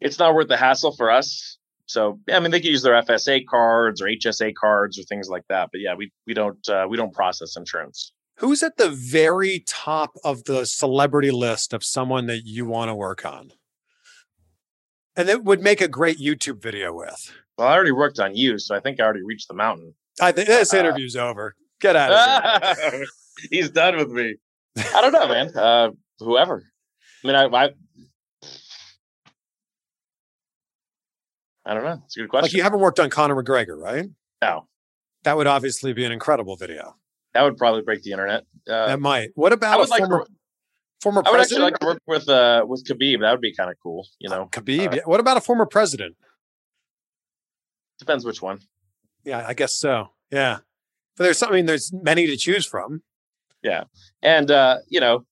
it's 0.00 0.18
not 0.18 0.34
worth 0.34 0.48
the 0.48 0.56
hassle 0.56 0.90
for 0.90 1.12
us. 1.12 1.58
So 1.86 2.18
yeah, 2.26 2.36
I 2.36 2.40
mean, 2.40 2.50
they 2.50 2.58
could 2.58 2.70
use 2.70 2.82
their 2.82 3.00
FSA 3.00 3.46
cards 3.46 4.02
or 4.02 4.06
HSA 4.06 4.54
cards 4.54 4.98
or 4.98 5.04
things 5.04 5.28
like 5.28 5.44
that. 5.50 5.68
But 5.70 5.82
yeah, 5.82 5.94
we 5.94 6.10
we 6.26 6.34
don't 6.34 6.68
uh, 6.68 6.86
we 6.90 6.96
don't 6.96 7.12
process 7.12 7.56
insurance. 7.56 8.12
Who's 8.42 8.64
at 8.64 8.76
the 8.76 8.90
very 8.90 9.62
top 9.68 10.16
of 10.24 10.42
the 10.44 10.66
celebrity 10.66 11.30
list 11.30 11.72
of 11.72 11.84
someone 11.84 12.26
that 12.26 12.42
you 12.44 12.66
want 12.66 12.88
to 12.88 12.94
work 12.94 13.24
on? 13.24 13.52
And 15.14 15.28
that 15.28 15.44
would 15.44 15.62
make 15.62 15.80
a 15.80 15.86
great 15.86 16.18
YouTube 16.18 16.60
video 16.60 16.92
with. 16.92 17.32
Well, 17.56 17.68
I 17.68 17.72
already 17.72 17.92
worked 17.92 18.18
on 18.18 18.34
you, 18.34 18.58
so 18.58 18.74
I 18.74 18.80
think 18.80 18.98
I 18.98 19.04
already 19.04 19.22
reached 19.22 19.46
the 19.46 19.54
mountain. 19.54 19.94
I 20.20 20.32
think 20.32 20.48
this 20.48 20.74
Uh, 20.74 20.76
interview's 20.80 21.14
over. 21.14 21.54
Get 21.80 21.94
out 21.94 22.10
of 22.12 22.92
here. 22.92 23.04
He's 23.50 23.70
done 23.70 23.96
with 23.96 24.08
me. 24.10 24.34
I 24.76 25.00
don't 25.00 25.12
know, 25.12 25.28
man. 25.28 25.56
Uh, 25.56 25.90
whoever. 26.18 26.64
I 27.22 27.26
mean, 27.26 27.36
I, 27.36 27.44
I 27.44 27.70
I 31.64 31.74
don't 31.74 31.84
know. 31.84 32.02
It's 32.06 32.16
a 32.16 32.20
good 32.22 32.28
question. 32.28 32.46
Like 32.46 32.52
you 32.54 32.64
haven't 32.64 32.80
worked 32.80 32.98
on 32.98 33.08
Conor 33.08 33.40
McGregor, 33.40 33.78
right? 33.80 34.06
no, 34.42 34.66
That 35.22 35.36
would 35.36 35.46
obviously 35.46 35.92
be 35.92 36.04
an 36.04 36.10
incredible 36.10 36.56
video. 36.56 36.96
That 37.34 37.42
would 37.42 37.56
probably 37.56 37.82
break 37.82 38.02
the 38.02 38.12
internet. 38.12 38.44
Uh, 38.68 38.86
That 38.86 39.00
might. 39.00 39.30
What 39.34 39.52
about 39.52 39.76
a 39.76 39.78
would 39.80 39.90
like 39.90 40.00
former, 40.00 40.24
to, 40.24 40.30
former 41.00 41.22
I 41.26 41.30
would 41.30 41.40
actually 41.40 41.56
president? 41.60 41.72
like 41.72 41.78
to 41.80 41.86
work 41.86 42.00
with 42.06 42.28
uh 42.28 42.64
with 42.66 42.84
Khabib. 42.86 43.20
That 43.20 43.30
would 43.32 43.40
be 43.40 43.54
kind 43.54 43.70
of 43.70 43.76
cool. 43.82 44.06
You 44.18 44.28
know, 44.30 44.48
Khabib. 44.52 44.88
uh, 44.92 44.96
yeah. 44.96 45.02
What 45.04 45.20
about 45.20 45.36
a 45.36 45.40
former 45.40 45.66
president? 45.66 46.16
depends 47.98 48.24
which 48.24 48.42
one. 48.42 48.58
Yeah, 49.24 49.44
I 49.46 49.54
guess 49.54 49.76
so. 49.76 50.08
Yeah. 50.32 50.58
But 51.16 51.24
there's 51.24 51.38
something, 51.38 51.66
there's 51.66 51.92
many 51.92 52.26
to 52.26 52.36
choose 52.36 52.66
from. 52.66 53.02
Yeah, 53.62 53.84
and 54.22 54.50
uh, 54.50 54.78
you 54.88 54.98
know, 54.98 55.24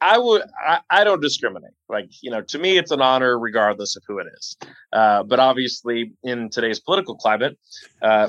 I 0.00 0.18
would 0.18 0.42
I, 0.60 0.80
I 0.90 1.04
don't 1.04 1.20
discriminate. 1.22 1.70
Like, 1.88 2.08
you 2.22 2.30
know, 2.32 2.40
to 2.42 2.58
me 2.58 2.76
it's 2.76 2.90
an 2.90 3.00
honor 3.00 3.38
regardless 3.38 3.94
of 3.94 4.02
who 4.08 4.18
it 4.18 4.26
is. 4.36 4.56
Uh, 4.92 5.22
but 5.22 5.38
obviously 5.38 6.12
in 6.24 6.48
today's 6.50 6.80
political 6.80 7.14
climate, 7.16 7.56
uh 8.02 8.28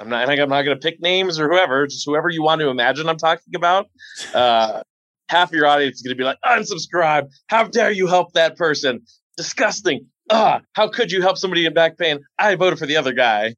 I'm 0.00 0.08
not 0.08 0.28
I'm 0.28 0.48
not 0.48 0.62
gonna 0.62 0.76
pick 0.76 1.00
names 1.00 1.38
or 1.38 1.48
whoever, 1.48 1.86
just 1.86 2.04
whoever 2.04 2.28
you 2.28 2.42
want 2.42 2.60
to 2.60 2.68
imagine 2.68 3.08
I'm 3.08 3.16
talking 3.18 3.54
about. 3.54 3.86
Uh 4.34 4.82
half 5.28 5.52
your 5.52 5.66
audience 5.66 5.96
is 5.96 6.02
gonna 6.02 6.16
be 6.16 6.24
like, 6.24 6.38
unsubscribe. 6.44 7.28
How 7.48 7.64
dare 7.64 7.90
you 7.90 8.06
help 8.06 8.32
that 8.32 8.56
person? 8.56 9.00
Disgusting. 9.36 10.06
Ah, 10.30 10.60
how 10.74 10.88
could 10.88 11.10
you 11.10 11.22
help 11.22 11.38
somebody 11.38 11.64
in 11.64 11.74
back 11.74 11.96
pain? 11.98 12.20
I 12.38 12.54
voted 12.54 12.78
for 12.78 12.86
the 12.86 12.96
other 12.96 13.12
guy. 13.12 13.54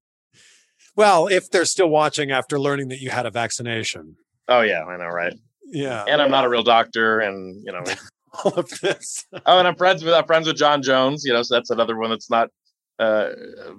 Well, 0.97 1.29
if 1.29 1.51
they're 1.51 1.65
still 1.65 1.89
watching 1.89 2.31
after 2.31 2.59
learning 2.59 2.89
that 2.89 3.01
you 3.01 3.11
had 3.11 3.27
a 3.27 3.31
vaccination. 3.31 4.17
Oh 4.49 4.61
yeah, 4.61 4.85
I 4.85 4.97
know, 4.97 5.07
right? 5.07 5.35
Yeah. 5.65 6.05
And 6.07 6.21
I'm 6.21 6.31
not 6.31 6.45
a 6.45 6.49
real 6.49 6.65
doctor, 6.65 7.21
and 7.21 7.63
you 7.65 7.73
know, 7.73 7.85
All 8.45 8.53
of 8.55 8.69
this. 8.81 9.27
Oh, 9.47 9.59
and 9.59 9.67
I'm 9.67 9.77
friends 9.77 10.05
with 10.05 10.15
I'm 10.15 10.27
friends 10.27 10.47
with 10.47 10.57
Jon 10.57 10.83
Jones. 10.83 11.25
You 11.25 11.33
know, 11.33 11.43
so 11.43 11.55
that's 11.55 11.71
another 11.71 11.97
one 11.97 12.11
that's 12.11 12.31
not 12.31 12.49
uh, 12.99 13.31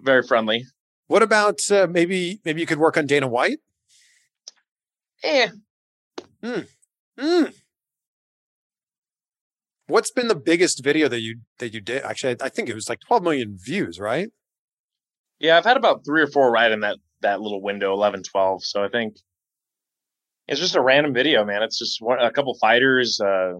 very 0.04 0.24
friendly. 0.24 0.66
What 1.12 1.24
about 1.24 1.70
uh, 1.70 1.88
maybe 1.90 2.40
maybe 2.46 2.62
you 2.62 2.66
could 2.66 2.80
work 2.80 2.96
on 2.96 3.06
Dana 3.06 3.28
White? 3.28 3.60
Eh, 5.22 5.50
Mm. 6.42 7.54
What's 9.88 10.12
been 10.12 10.30
the 10.30 10.36
biggest 10.36 10.82
video 10.82 11.10
that 11.10 11.20
you 11.20 11.42
that 11.60 11.74
you 11.74 11.82
did? 11.82 12.04
Actually, 12.04 12.38
I, 12.42 12.46
I 12.46 12.50
think 12.50 12.70
it 12.70 12.76
was 12.76 12.88
like 12.88 13.02
12 13.02 13.24
million 13.24 13.58
views, 13.60 14.00
right? 14.00 14.30
yeah, 15.38 15.58
I've 15.58 15.66
had 15.66 15.76
about 15.76 16.06
three 16.06 16.22
or 16.22 16.28
four 16.28 16.50
right 16.50 16.72
in 16.72 16.80
that 16.80 16.98
that 17.20 17.42
little 17.42 17.62
window, 17.62 17.92
11, 17.92 18.24
12. 18.24 18.64
So 18.64 18.82
I 18.82 18.88
think 18.88 19.18
it's 20.48 20.62
just 20.62 20.78
a 20.78 20.82
random 20.82 21.14
video, 21.14 21.44
man. 21.44 21.62
It's 21.62 21.78
just 21.78 22.02
one, 22.02 22.20
a 22.20 22.32
couple 22.32 22.58
fighters 22.62 23.20
uh, 23.20 23.56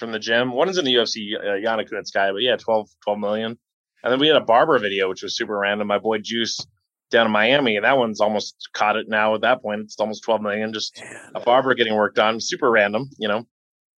from 0.00 0.10
the 0.10 0.18
gym. 0.18 0.50
One 0.50 0.68
is 0.68 0.76
in 0.76 0.84
the 0.84 0.94
UFC, 0.94 1.36
uh, 1.38 1.44
Yana 1.64 1.88
Kunitskaya, 1.88 2.32
but 2.32 2.42
yeah, 2.42 2.56
12, 2.56 2.88
12 3.04 3.18
million. 3.20 3.58
And 4.04 4.12
then 4.12 4.20
we 4.20 4.28
had 4.28 4.36
a 4.36 4.40
barber 4.44 4.78
video, 4.78 5.08
which 5.08 5.22
was 5.22 5.34
super 5.36 5.58
random. 5.58 5.88
My 5.88 5.98
boy 5.98 6.18
Juice 6.18 6.64
down 7.10 7.24
in 7.26 7.32
Miami, 7.32 7.76
and 7.76 7.84
that 7.84 7.96
one's 7.96 8.20
almost 8.20 8.68
caught 8.74 8.96
it 8.96 9.08
now. 9.08 9.34
At 9.34 9.40
that 9.40 9.62
point, 9.62 9.80
it's 9.80 9.98
almost 9.98 10.22
12 10.24 10.42
million. 10.42 10.72
Just 10.74 11.02
a 11.34 11.40
barber 11.40 11.74
getting 11.74 11.94
work 11.94 12.14
done, 12.14 12.38
super 12.38 12.70
random, 12.70 13.08
you 13.18 13.28
know. 13.28 13.46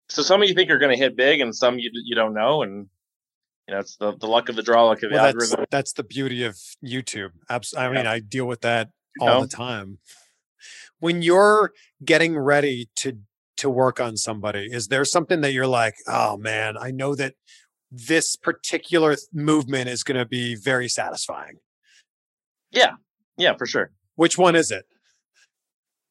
So 0.08 0.22
some 0.22 0.40
of 0.40 0.48
you 0.48 0.54
think 0.54 0.68
you're 0.68 0.78
going 0.78 0.96
to 0.96 1.02
hit 1.02 1.16
big, 1.16 1.40
and 1.40 1.54
some 1.54 1.78
you 1.80 1.90
you 1.92 2.14
don't 2.14 2.34
know, 2.34 2.62
and 2.62 2.86
you 3.66 3.74
know 3.74 3.80
it's 3.80 3.96
the, 3.96 4.16
the 4.16 4.28
luck 4.28 4.48
of 4.48 4.54
the 4.54 4.62
draw, 4.62 4.84
luck 4.86 5.02
of 5.02 5.10
the 5.10 5.16
Well, 5.16 5.24
that's 5.24 5.50
algorithm. 5.50 5.66
that's 5.72 5.92
the 5.92 6.04
beauty 6.04 6.44
of 6.44 6.56
YouTube. 6.84 7.30
Abs- 7.50 7.74
I 7.74 7.86
Yeah. 7.86 7.90
mean, 7.92 8.06
I 8.06 8.20
deal 8.20 8.46
with 8.46 8.60
that 8.60 8.90
You 9.20 9.26
all 9.26 9.34
know? 9.34 9.40
the 9.40 9.48
time. 9.48 9.98
When 11.00 11.20
you're 11.22 11.72
getting 12.04 12.38
ready 12.38 12.88
to 12.96 13.18
to 13.56 13.70
work 13.70 13.98
on 13.98 14.16
somebody, 14.16 14.68
is 14.70 14.88
there 14.88 15.04
something 15.04 15.40
that 15.40 15.52
you're 15.52 15.66
like, 15.66 15.96
oh 16.06 16.36
man, 16.36 16.76
I 16.78 16.90
know 16.92 17.14
that 17.16 17.34
this 17.90 18.36
particular 18.36 19.16
movement 19.32 19.88
is 19.88 20.02
going 20.02 20.18
to 20.18 20.26
be 20.26 20.54
very 20.54 20.88
satisfying. 20.88 21.58
Yeah, 22.70 22.92
Yeah, 23.36 23.54
for 23.56 23.66
sure. 23.66 23.90
Which 24.16 24.38
one 24.38 24.56
is 24.56 24.70
it? 24.70 24.84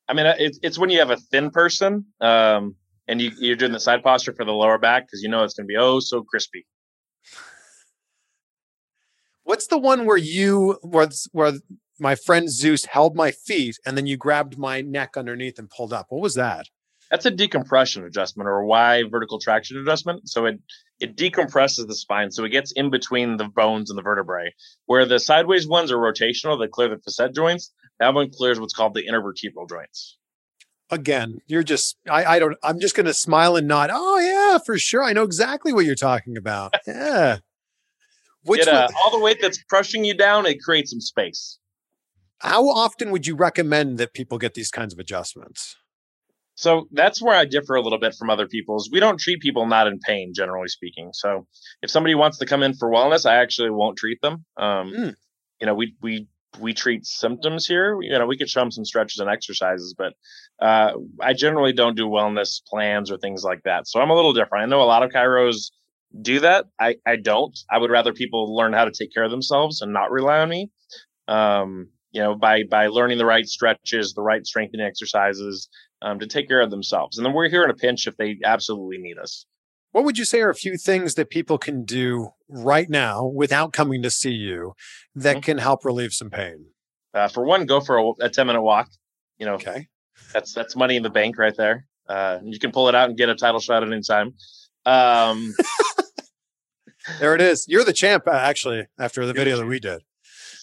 I 0.07 0.13
mean, 0.13 0.25
uh, 0.27 0.35
it's 0.37 0.59
it's 0.61 0.77
when 0.77 0.89
you 0.89 0.99
have 0.99 1.09
a 1.09 1.17
thin 1.17 1.49
person, 1.49 2.05
um, 2.21 2.75
and 3.07 3.19
you 3.19 3.31
you're 3.39 3.55
doing 3.55 3.71
the 3.71 3.79
side 3.79 4.03
posture 4.03 4.33
for 4.33 4.45
the 4.45 4.51
lower 4.51 4.77
back 4.77 5.07
because 5.07 5.23
you 5.23 5.29
know 5.29 5.43
it's 5.43 5.55
going 5.55 5.65
to 5.65 5.67
be 5.67 5.77
oh 5.77 5.99
so 5.99 6.21
crispy. 6.23 6.65
What's 9.43 9.67
the 9.67 9.77
one 9.77 10.05
where 10.05 10.17
you 10.17 10.77
where 10.81 11.09
where 11.31 11.53
my 11.99 12.15
friend 12.15 12.49
Zeus 12.49 12.85
held 12.85 13.15
my 13.15 13.31
feet 13.31 13.77
and 13.85 13.97
then 13.97 14.05
you 14.05 14.17
grabbed 14.17 14.57
my 14.57 14.81
neck 14.81 15.17
underneath 15.17 15.57
and 15.57 15.69
pulled 15.69 15.93
up? 15.93 16.07
What 16.09 16.21
was 16.21 16.35
that? 16.35 16.67
That's 17.11 17.25
a 17.25 17.31
decompression 17.31 18.03
adjustment 18.03 18.47
or 18.47 18.65
Y 18.65 19.03
vertical 19.09 19.39
traction 19.39 19.77
adjustment. 19.77 20.27
So 20.29 20.45
it 20.45 20.59
it 20.99 21.15
decompresses 21.15 21.87
the 21.87 21.95
spine, 21.95 22.31
so 22.31 22.45
it 22.45 22.49
gets 22.49 22.71
in 22.71 22.89
between 22.89 23.37
the 23.37 23.45
bones 23.45 23.89
and 23.89 23.97
the 23.97 24.03
vertebrae. 24.03 24.53
Where 24.85 25.05
the 25.05 25.19
sideways 25.19 25.67
ones 25.67 25.91
are 25.91 25.97
rotational, 25.97 26.59
they 26.59 26.67
clear 26.67 26.89
the 26.89 26.97
facet 26.97 27.35
joints. 27.35 27.71
That 27.99 28.13
one 28.13 28.29
clears 28.31 28.59
what's 28.59 28.73
called 28.73 28.93
the 28.93 29.05
intervertebral 29.07 29.69
joints. 29.69 30.17
Again, 30.89 31.39
you're 31.47 31.63
just 31.63 31.97
I, 32.09 32.25
I 32.25 32.39
don't 32.39 32.57
I'm 32.63 32.79
just 32.79 32.95
gonna 32.95 33.13
smile 33.13 33.55
and 33.55 33.67
nod. 33.67 33.89
Oh 33.93 34.19
yeah, 34.19 34.57
for 34.65 34.77
sure. 34.77 35.03
I 35.03 35.13
know 35.13 35.23
exactly 35.23 35.73
what 35.73 35.85
you're 35.85 35.95
talking 35.95 36.37
about. 36.37 36.73
Yeah. 36.87 37.37
Which 38.43 38.61
it, 38.61 38.67
uh, 38.67 38.87
all 39.03 39.09
the 39.09 39.19
weight 39.19 39.39
that's 39.41 39.61
crushing 39.63 40.05
you 40.05 40.15
down, 40.15 40.45
it 40.45 40.61
creates 40.61 40.91
some 40.91 41.01
space. 41.01 41.57
How 42.39 42.69
often 42.69 43.09
would 43.09 43.25
you 43.25 43.35
recommend 43.35 43.97
that 43.97 44.13
people 44.13 44.37
get 44.37 44.53
these 44.53 44.69
kinds 44.69 44.93
of 44.93 44.99
adjustments? 44.99 45.77
So 46.55 46.87
that's 46.91 47.21
where 47.21 47.35
I 47.35 47.45
differ 47.45 47.75
a 47.75 47.81
little 47.81 47.99
bit 47.99 48.15
from 48.15 48.29
other 48.29 48.47
people 48.47 48.77
is 48.77 48.89
We 48.91 49.01
don't 49.01 49.19
treat 49.19 49.41
people 49.41 49.67
not 49.67 49.87
in 49.87 49.99
pain, 49.99 50.33
generally 50.33 50.69
speaking. 50.69 51.11
So 51.13 51.47
if 51.81 51.91
somebody 51.91 52.15
wants 52.15 52.37
to 52.39 52.45
come 52.45 52.63
in 52.63 52.73
for 52.73 52.89
wellness, 52.89 53.29
I 53.29 53.35
actually 53.35 53.69
won't 53.69 53.97
treat 53.97 54.21
them. 54.21 54.45
Um, 54.57 54.93
mm. 54.93 55.13
You 55.59 55.67
know, 55.67 55.75
we 55.75 55.95
we 56.01 56.27
we 56.59 56.73
treat 56.73 57.05
symptoms 57.05 57.67
here. 57.67 58.01
You 58.01 58.17
know, 58.17 58.25
we 58.25 58.37
could 58.37 58.49
show 58.49 58.61
them 58.61 58.71
some 58.71 58.85
stretches 58.85 59.19
and 59.19 59.29
exercises, 59.29 59.93
but 59.97 60.13
uh, 60.61 60.93
I 61.21 61.33
generally 61.33 61.73
don't 61.73 61.97
do 61.97 62.07
wellness 62.07 62.61
plans 62.65 63.11
or 63.11 63.17
things 63.17 63.43
like 63.43 63.63
that. 63.63 63.87
So 63.87 63.99
I'm 63.99 64.09
a 64.09 64.15
little 64.15 64.33
different. 64.33 64.63
I 64.63 64.67
know 64.67 64.81
a 64.81 64.85
lot 64.85 65.03
of 65.03 65.11
chiros 65.11 65.71
do 66.21 66.39
that. 66.39 66.65
I, 66.79 66.95
I 67.05 67.17
don't. 67.17 67.57
I 67.69 67.77
would 67.77 67.91
rather 67.91 68.13
people 68.13 68.55
learn 68.55 68.71
how 68.71 68.85
to 68.85 68.91
take 68.91 69.13
care 69.13 69.23
of 69.23 69.31
themselves 69.31 69.81
and 69.81 69.91
not 69.91 70.11
rely 70.11 70.39
on 70.39 70.49
me. 70.49 70.71
Um, 71.27 71.89
you 72.11 72.21
know, 72.21 72.35
by 72.35 72.63
by 72.63 72.87
learning 72.87 73.17
the 73.17 73.25
right 73.25 73.45
stretches, 73.45 74.13
the 74.13 74.21
right 74.21 74.45
strengthening 74.45 74.85
exercises 74.85 75.67
um, 76.05 76.19
to 76.19 76.27
take 76.27 76.47
care 76.47 76.61
of 76.61 76.69
themselves. 76.69 77.17
And 77.17 77.25
then 77.25 77.33
we're 77.33 77.49
here 77.49 77.63
in 77.63 77.69
a 77.69 77.73
pinch 77.73 78.07
if 78.07 78.15
they 78.15 78.37
absolutely 78.45 78.99
need 78.99 79.17
us. 79.17 79.45
What 79.91 80.05
would 80.05 80.17
you 80.17 80.25
say 80.25 80.41
are 80.41 80.49
a 80.49 80.55
few 80.55 80.77
things 80.77 81.15
that 81.15 81.29
people 81.29 81.57
can 81.57 81.83
do 81.83 82.29
right 82.47 82.89
now 82.89 83.25
without 83.25 83.73
coming 83.73 84.03
to 84.03 84.11
see 84.11 84.33
you 84.33 84.73
that 85.15 85.37
mm-hmm. 85.37 85.41
can 85.41 85.57
help 85.57 85.83
relieve 85.83 86.13
some 86.13 86.29
pain? 86.29 86.67
Uh, 87.13 87.27
for 87.27 87.43
one, 87.43 87.65
go 87.65 87.79
for 87.79 87.97
a, 87.97 88.11
a, 88.21 88.29
10 88.29 88.45
minute 88.47 88.61
walk. 88.61 88.89
You 89.39 89.47
know, 89.47 89.53
okay. 89.55 89.87
That's 90.33 90.53
that's 90.53 90.75
money 90.75 90.95
in 90.95 91.03
the 91.03 91.09
bank 91.09 91.37
right 91.37 91.55
there. 91.55 91.87
Uh, 92.07 92.39
you 92.43 92.59
can 92.59 92.71
pull 92.71 92.87
it 92.87 92.95
out 92.95 93.09
and 93.09 93.17
get 93.17 93.29
a 93.29 93.35
title 93.35 93.59
shot 93.59 93.83
at 93.83 93.91
any 93.91 94.01
time. 94.01 94.33
Um, 94.85 95.53
there 97.19 97.33
it 97.33 97.41
is. 97.41 97.65
You're 97.67 97.83
the 97.83 97.93
champ, 97.93 98.27
uh, 98.27 98.31
actually, 98.31 98.85
after 98.99 99.25
the 99.25 99.33
video 99.33 99.57
that 99.57 99.65
we 99.65 99.79
did. 99.79 100.01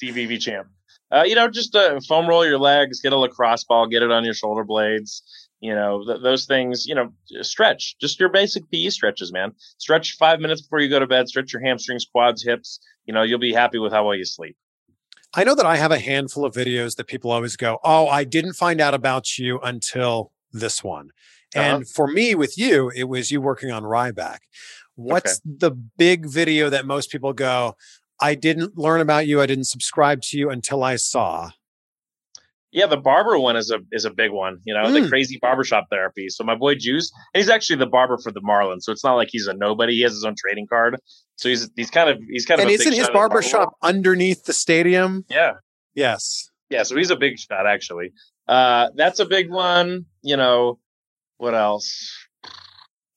CVV 0.02 0.40
champ. 0.40 0.68
Uh, 1.12 1.24
you 1.24 1.34
know, 1.34 1.48
just 1.48 1.74
uh, 1.74 2.00
foam 2.08 2.26
roll 2.26 2.46
your 2.46 2.58
legs, 2.58 3.00
get 3.00 3.12
a 3.12 3.16
lacrosse 3.16 3.64
ball, 3.64 3.86
get 3.86 4.02
it 4.02 4.10
on 4.10 4.24
your 4.24 4.34
shoulder 4.34 4.64
blades. 4.64 5.22
You 5.60 5.74
know, 5.74 6.04
th- 6.04 6.22
those 6.22 6.46
things, 6.46 6.86
you 6.86 6.94
know, 6.94 7.12
stretch, 7.42 7.96
just 8.00 8.18
your 8.18 8.30
basic 8.30 8.68
PE 8.70 8.88
stretches, 8.88 9.32
man. 9.32 9.52
Stretch 9.78 10.16
five 10.16 10.40
minutes 10.40 10.62
before 10.62 10.80
you 10.80 10.88
go 10.88 10.98
to 10.98 11.06
bed, 11.06 11.28
stretch 11.28 11.52
your 11.52 11.62
hamstrings, 11.62 12.04
quads, 12.04 12.42
hips. 12.42 12.80
You 13.04 13.14
know, 13.14 13.22
you'll 13.22 13.38
be 13.38 13.52
happy 13.52 13.78
with 13.78 13.92
how 13.92 14.06
well 14.06 14.16
you 14.16 14.24
sleep. 14.24 14.56
I 15.34 15.44
know 15.44 15.54
that 15.54 15.66
I 15.66 15.76
have 15.76 15.92
a 15.92 15.98
handful 15.98 16.44
of 16.44 16.54
videos 16.54 16.96
that 16.96 17.06
people 17.06 17.30
always 17.30 17.56
go, 17.56 17.78
Oh, 17.84 18.08
I 18.08 18.24
didn't 18.24 18.54
find 18.54 18.80
out 18.80 18.94
about 18.94 19.38
you 19.38 19.60
until 19.60 20.32
this 20.50 20.82
one. 20.82 21.10
Uh-huh. 21.54 21.76
And 21.76 21.88
for 21.88 22.06
me, 22.06 22.34
with 22.34 22.56
you, 22.58 22.90
it 22.94 23.04
was 23.04 23.30
you 23.30 23.40
working 23.40 23.70
on 23.70 23.82
Ryback. 23.82 24.38
What's 24.94 25.40
okay. 25.40 25.56
the 25.58 25.70
big 25.70 26.26
video 26.26 26.68
that 26.70 26.86
most 26.86 27.10
people 27.10 27.32
go, 27.32 27.76
I 28.22 28.34
didn't 28.36 28.78
learn 28.78 29.00
about 29.00 29.26
you, 29.26 29.40
I 29.40 29.46
didn't 29.46 29.64
subscribe 29.64 30.22
to 30.22 30.38
you 30.38 30.48
until 30.48 30.84
I 30.84 30.96
saw? 30.96 31.50
Yeah, 32.70 32.86
the 32.86 32.96
barber 32.96 33.38
one 33.38 33.56
is 33.56 33.70
a 33.70 33.80
is 33.92 34.06
a 34.06 34.10
big 34.10 34.30
one. 34.30 34.58
You 34.64 34.72
know, 34.72 34.84
mm. 34.84 35.02
the 35.02 35.08
crazy 35.08 35.38
barbershop 35.42 35.88
therapy. 35.90 36.30
So 36.30 36.42
my 36.42 36.54
boy 36.54 36.74
Juice, 36.76 37.12
he's 37.34 37.50
actually 37.50 37.76
the 37.76 37.86
barber 37.86 38.16
for 38.16 38.32
the 38.32 38.40
Marlins. 38.40 38.82
So 38.82 38.92
it's 38.92 39.04
not 39.04 39.14
like 39.14 39.28
he's 39.30 39.46
a 39.46 39.52
nobody. 39.52 39.96
He 39.96 40.00
has 40.02 40.12
his 40.12 40.24
own 40.24 40.34
trading 40.38 40.66
card. 40.66 40.96
So 41.36 41.50
he's 41.50 41.68
he's 41.76 41.90
kind 41.90 42.08
of 42.08 42.18
he's 42.30 42.46
kind 42.46 42.60
and 42.60 42.70
of. 42.70 42.72
And 42.72 42.80
isn't 42.80 42.94
his 42.94 43.10
barbershop 43.10 43.74
underneath 43.82 44.44
the 44.44 44.54
stadium? 44.54 45.26
Yeah. 45.28 45.54
Yes. 45.94 46.48
Yeah. 46.70 46.84
So 46.84 46.96
he's 46.96 47.10
a 47.10 47.16
big 47.16 47.38
shot 47.38 47.66
actually. 47.66 48.12
Uh, 48.48 48.88
that's 48.94 49.20
a 49.20 49.26
big 49.26 49.50
one. 49.50 50.06
You 50.22 50.38
know, 50.38 50.78
what 51.36 51.54
else? 51.54 52.10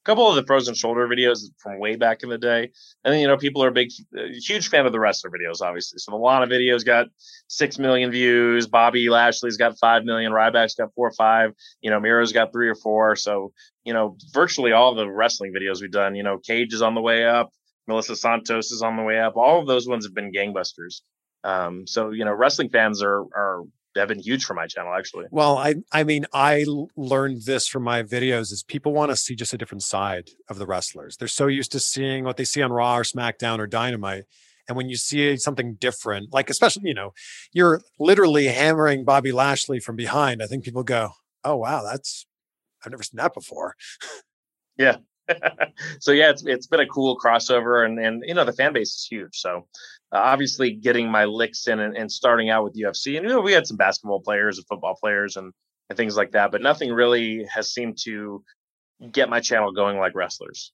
Couple 0.05 0.29
of 0.29 0.35
the 0.35 0.45
frozen 0.45 0.75
shoulder 0.75 1.07
videos 1.07 1.39
from 1.57 1.79
way 1.79 1.95
back 1.95 2.21
in 2.21 2.29
the 2.29 2.37
day, 2.37 2.71
and 3.03 3.13
then 3.13 3.19
you 3.19 3.27
know 3.27 3.37
people 3.37 3.63
are 3.63 3.69
a 3.69 3.71
big, 3.71 3.89
huge 4.13 4.69
fan 4.69 4.85
of 4.85 4.91
the 4.91 4.99
wrestler 4.99 5.31
videos, 5.31 5.61
obviously. 5.61 5.97
So 5.97 6.11
the 6.11 6.17
Lana 6.17 6.45
videos 6.45 6.85
got 6.85 7.07
six 7.47 7.79
million 7.79 8.11
views. 8.11 8.67
Bobby 8.67 9.09
Lashley's 9.09 9.57
got 9.57 9.79
five 9.79 10.05
million. 10.05 10.31
Ryback's 10.31 10.75
got 10.75 10.93
four 10.93 11.07
or 11.07 11.13
five. 11.13 11.53
You 11.81 11.89
know, 11.89 11.99
Miro's 11.99 12.33
got 12.33 12.53
three 12.53 12.69
or 12.69 12.75
four. 12.75 13.15
So 13.15 13.51
you 13.83 13.93
know, 13.93 14.15
virtually 14.31 14.73
all 14.73 14.93
the 14.93 15.09
wrestling 15.09 15.53
videos 15.53 15.81
we've 15.81 15.91
done. 15.91 16.15
You 16.15 16.23
know, 16.23 16.37
Cage 16.37 16.73
is 16.73 16.83
on 16.83 16.93
the 16.93 17.01
way 17.01 17.25
up. 17.25 17.49
Melissa 17.87 18.15
Santos 18.15 18.71
is 18.71 18.83
on 18.83 18.97
the 18.97 19.03
way 19.03 19.19
up. 19.19 19.35
All 19.35 19.59
of 19.59 19.67
those 19.67 19.87
ones 19.87 20.05
have 20.05 20.13
been 20.13 20.31
gangbusters. 20.31 21.01
Um, 21.43 21.87
so 21.87 22.11
you 22.11 22.25
know, 22.25 22.33
wrestling 22.33 22.69
fans 22.69 23.01
are 23.01 23.21
are 23.21 23.63
have 23.99 24.09
been 24.09 24.19
huge 24.19 24.45
for 24.45 24.53
my 24.53 24.67
channel 24.67 24.93
actually. 24.93 25.25
Well, 25.31 25.57
I 25.57 25.75
I 25.91 26.03
mean 26.03 26.25
I 26.33 26.65
learned 26.95 27.43
this 27.43 27.67
from 27.67 27.83
my 27.83 28.03
videos 28.03 28.51
is 28.51 28.63
people 28.67 28.93
want 28.93 29.11
to 29.11 29.15
see 29.15 29.35
just 29.35 29.53
a 29.53 29.57
different 29.57 29.83
side 29.83 30.29
of 30.49 30.57
the 30.57 30.65
wrestlers. 30.65 31.17
They're 31.17 31.27
so 31.27 31.47
used 31.47 31.71
to 31.73 31.79
seeing 31.79 32.23
what 32.23 32.37
they 32.37 32.45
see 32.45 32.61
on 32.61 32.71
Raw 32.71 32.97
or 32.97 33.03
SmackDown 33.03 33.59
or 33.59 33.67
Dynamite. 33.67 34.25
And 34.67 34.75
when 34.75 34.89
you 34.89 34.95
see 34.95 35.37
something 35.37 35.75
different, 35.75 36.33
like 36.33 36.49
especially, 36.49 36.87
you 36.87 36.95
know, 36.95 37.13
you're 37.53 37.81
literally 37.99 38.47
hammering 38.47 39.05
Bobby 39.05 39.31
Lashley 39.31 39.79
from 39.79 39.95
behind, 39.95 40.41
I 40.41 40.47
think 40.47 40.63
people 40.63 40.83
go, 40.83 41.11
Oh 41.43 41.57
wow, 41.57 41.83
that's 41.83 42.25
I've 42.83 42.91
never 42.91 43.03
seen 43.03 43.17
that 43.17 43.33
before. 43.33 43.75
Yeah. 44.77 44.97
so 45.99 46.11
yeah, 46.11 46.29
it's 46.29 46.45
it's 46.45 46.67
been 46.67 46.79
a 46.79 46.87
cool 46.87 47.17
crossover 47.17 47.85
and 47.85 47.99
and 47.99 48.23
you 48.25 48.33
know 48.33 48.45
the 48.45 48.53
fan 48.53 48.73
base 48.73 48.89
is 48.89 49.07
huge. 49.09 49.37
So 49.37 49.67
uh, 50.11 50.19
obviously 50.19 50.71
getting 50.71 51.09
my 51.09 51.25
licks 51.25 51.67
in 51.67 51.79
and, 51.79 51.97
and, 51.97 52.11
starting 52.11 52.49
out 52.49 52.63
with 52.63 52.75
UFC. 52.75 53.17
And 53.17 53.27
you 53.27 53.33
know, 53.33 53.41
we 53.41 53.53
had 53.53 53.67
some 53.67 53.77
basketball 53.77 54.21
players 54.21 54.57
and 54.57 54.67
football 54.67 54.95
players 54.95 55.35
and, 55.35 55.51
and 55.89 55.97
things 55.97 56.15
like 56.15 56.31
that, 56.31 56.51
but 56.51 56.61
nothing 56.61 56.91
really 56.91 57.43
has 57.45 57.73
seemed 57.73 57.97
to 58.03 58.43
get 59.11 59.29
my 59.29 59.39
channel 59.39 59.71
going 59.71 59.97
like 59.97 60.15
wrestlers. 60.15 60.71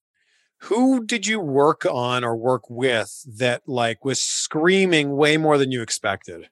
Who 0.64 1.06
did 1.06 1.26
you 1.26 1.40
work 1.40 1.86
on 1.90 2.24
or 2.24 2.36
work 2.36 2.70
with 2.70 3.24
that 3.38 3.64
like 3.68 4.06
was 4.06 4.22
screaming 4.22 5.16
way 5.16 5.38
more 5.38 5.58
than 5.58 5.72
you 5.72 5.82
expected, 5.82 6.50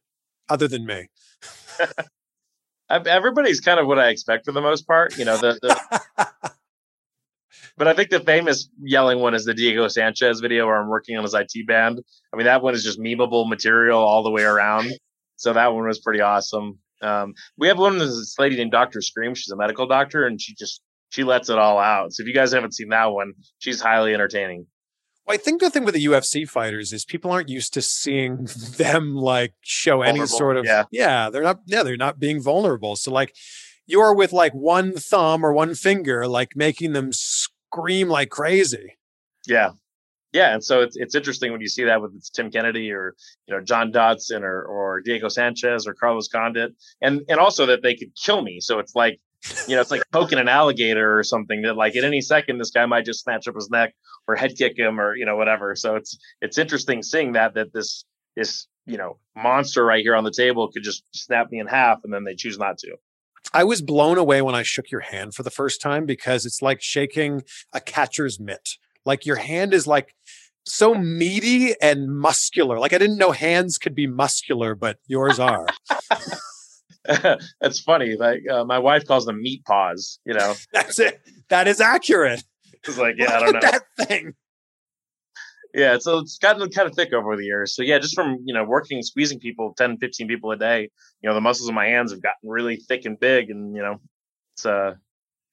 other 0.48 0.68
than 0.68 0.86
me? 0.86 1.10
Everybody's 2.90 3.60
kind 3.60 3.80
of 3.80 3.86
what 3.86 4.00
I 4.00 4.10
expect 4.10 4.46
for 4.46 4.52
the 4.52 4.62
most 4.62 4.88
part. 4.88 5.16
You 5.16 5.26
know, 5.26 5.38
the, 5.38 5.60
the 5.62 6.52
But 7.78 7.88
I 7.88 7.94
think 7.94 8.10
the 8.10 8.20
famous 8.20 8.70
yelling 8.82 9.20
one 9.20 9.34
is 9.34 9.46
the 9.46 9.54
Diego 9.54 9.88
Sanchez 9.88 10.40
video 10.40 10.66
where 10.66 10.78
I'm 10.78 10.90
working 10.90 11.18
on 11.18 11.24
his 11.24 11.34
IT 11.34 11.52
band. 11.68 12.02
I 12.34 12.38
mean, 12.38 12.46
that 12.46 12.62
one 12.62 12.74
is 12.74 12.84
just 12.84 13.00
memeable 13.00 13.48
material 13.48 14.00
all 14.00 14.24
the 14.24 14.32
way 14.32 14.44
around. 14.44 14.92
So 15.38 15.54
that 15.54 15.74
one 15.74 15.88
was 15.88 16.00
pretty 16.00 16.22
awesome. 16.22 16.80
Um, 17.02 17.34
we 17.58 17.68
have 17.70 17.80
one 17.80 17.98
this 17.98 18.36
lady 18.38 18.58
named 18.58 18.72
Dr. 18.72 19.02
Scream. 19.02 19.34
She's 19.34 19.52
a 19.52 19.56
medical 19.56 19.88
doctor 19.88 20.26
and 20.26 20.42
she 20.42 20.54
just, 20.56 20.82
she 21.10 21.24
lets 21.24 21.50
it 21.50 21.58
all 21.58 21.80
out. 21.80 22.14
So 22.14 22.22
if 22.22 22.28
you 22.28 22.34
guys 22.34 22.52
haven't 22.52 22.74
seen 22.74 22.90
that 22.90 23.06
one, 23.06 23.34
she's 23.60 23.80
highly 23.80 24.14
entertaining. 24.14 24.68
Well, 25.26 25.36
I 25.36 25.38
think 25.38 25.62
the 25.62 25.70
thing 25.70 25.86
with 25.86 25.94
the 25.94 26.06
UFC 26.06 26.50
fighters 26.50 26.92
is 26.92 27.06
people 27.06 27.32
aren't 27.32 27.50
used 27.50 27.74
to 27.76 27.82
seeing 27.82 28.48
them 28.78 29.16
like 29.16 29.54
show 29.62 30.04
vulnerable, 30.04 30.22
any 30.22 30.28
sort 30.28 30.58
of, 30.58 30.66
yeah. 30.66 30.84
yeah, 30.92 31.30
they're 31.30 31.44
not, 31.44 31.62
yeah, 31.66 31.84
they're 31.84 31.98
not 31.98 32.20
being 32.20 32.42
vulnerable. 32.42 32.96
So 32.96 33.12
like, 33.12 33.34
you're 33.90 34.16
with 34.16 34.32
like 34.32 34.54
one 34.54 34.94
thumb 34.94 35.44
or 35.44 35.52
one 35.52 35.76
finger, 35.76 36.28
like 36.28 36.56
making 36.56 36.94
them 36.94 37.12
scream 37.12 38.08
like 38.08 38.30
crazy. 38.30 38.98
Yeah. 39.48 39.72
Yeah, 40.32 40.54
and 40.54 40.64
so 40.64 40.82
it's 40.82 40.96
it's 40.96 41.16
interesting 41.16 41.52
when 41.52 41.60
you 41.60 41.68
see 41.68 41.86
that 41.86 42.04
with 42.04 42.12
Tim 42.34 42.52
Kennedy 42.52 42.92
or 42.92 43.16
you 43.48 43.56
know 43.56 43.64
John 43.64 43.92
Dodson 43.92 44.44
or 44.44 44.62
or 44.64 45.02
Diego 45.02 45.28
Sanchez 45.28 45.88
or 45.88 45.96
Carlos 45.96 46.28
Condit, 46.28 46.76
and 47.02 47.22
and 47.28 47.40
also 47.40 47.66
that 47.66 47.82
they 47.82 47.96
could 47.96 48.12
kill 48.16 48.44
me. 48.44 48.60
So 48.60 48.78
it's 48.78 48.94
like 48.94 49.20
you 49.68 49.76
know 49.76 49.82
it's 49.82 49.90
like 49.90 50.04
poking 50.12 50.38
an 50.38 50.48
alligator 50.48 51.18
or 51.18 51.24
something 51.24 51.64
that 51.64 51.78
like 51.78 51.96
at 51.96 52.04
any 52.04 52.22
second 52.22 52.60
this 52.60 52.70
guy 52.70 52.86
might 52.86 53.06
just 53.06 53.24
snatch 53.24 53.48
up 53.48 53.56
his 53.56 53.72
neck 53.72 53.96
or 54.28 54.36
head 54.36 54.56
kick 54.56 54.78
him 54.78 55.02
or 55.02 55.16
you 55.16 55.26
know 55.26 55.36
whatever. 55.36 55.76
So 55.76 55.96
it's 55.96 56.16
it's 56.42 56.60
interesting 56.60 57.02
seeing 57.02 57.32
that 57.32 57.56
that 57.56 57.74
this 57.74 58.06
this 58.36 58.68
you 58.86 58.98
know 58.98 59.18
monster 59.36 59.84
right 59.84 60.04
here 60.04 60.16
on 60.16 60.26
the 60.26 60.32
table 60.32 60.72
could 60.72 60.84
just 60.84 61.04
snap 61.12 61.50
me 61.50 61.60
in 61.60 61.66
half 61.66 62.02
and 62.04 62.14
then 62.14 62.24
they 62.24 62.36
choose 62.36 62.60
not 62.60 62.78
to. 62.80 62.96
I 63.54 63.64
was 63.64 63.82
blown 63.82 64.18
away 64.18 64.42
when 64.42 64.56
I 64.56 64.64
shook 64.64 64.92
your 64.92 65.02
hand 65.02 65.34
for 65.34 65.44
the 65.44 65.50
first 65.50 65.82
time 65.82 66.06
because 66.06 66.46
it's 66.46 66.62
like 66.62 66.82
shaking 66.82 67.44
a 67.74 67.80
catcher's 67.80 68.40
mitt. 68.40 68.70
Like 69.06 69.26
your 69.26 69.38
hand 69.38 69.74
is 69.74 69.88
like 69.88 70.14
so 70.66 70.94
meaty 70.94 71.74
and 71.82 72.16
muscular. 72.16 72.80
Like 72.80 72.94
I 72.94 72.98
didn't 72.98 73.18
know 73.18 73.32
hands 73.32 73.78
could 73.78 73.96
be 73.96 74.08
muscular, 74.08 74.76
but 74.76 74.98
yours 75.08 75.40
are. 75.40 75.66
That's 77.60 77.80
funny. 77.80 78.16
Like 78.16 78.48
uh, 78.50 78.64
my 78.66 78.78
wife 78.78 79.06
calls 79.06 79.26
them 79.26 79.42
meat 79.42 79.64
paws. 79.66 80.20
You 80.26 80.36
know, 80.36 80.54
That's 80.74 81.00
it. 81.00 81.22
That 81.50 81.68
is 81.68 81.82
accurate. 81.82 82.44
it's 82.84 82.98
like 82.98 83.16
yeah, 83.18 83.36
I 83.36 83.40
don't 83.40 83.54
know. 83.54 83.60
that 83.62 83.84
thing. 83.98 84.34
Yeah, 85.74 86.00
so 86.00 86.18
it's 86.18 86.38
gotten 86.40 86.68
kind 86.72 86.90
of 86.90 86.96
thick 86.96 87.14
over 87.14 87.36
the 87.38 87.46
years. 87.46 87.76
So 87.76 87.84
yeah, 87.84 88.00
just 88.00 88.16
from 88.16 88.40
you 88.44 88.54
know 88.54 88.64
working, 88.64 89.02
squeezing 89.04 89.40
people, 89.40 89.74
10, 89.78 89.98
15 89.98 90.28
people 90.28 90.52
a 90.52 90.58
day, 90.58 90.90
you 91.22 91.30
know, 91.30 91.36
the 91.36 91.42
muscles 91.42 91.70
in 91.70 91.76
my 91.76 91.86
hands 91.86 92.12
have 92.12 92.22
gotten 92.22 92.50
really 92.50 92.78
thick 92.78 93.06
and 93.06 93.20
big, 93.20 93.50
and 93.50 93.76
you 93.76 93.82
know, 93.82 93.98
it's 94.56 94.66
a 94.66 94.98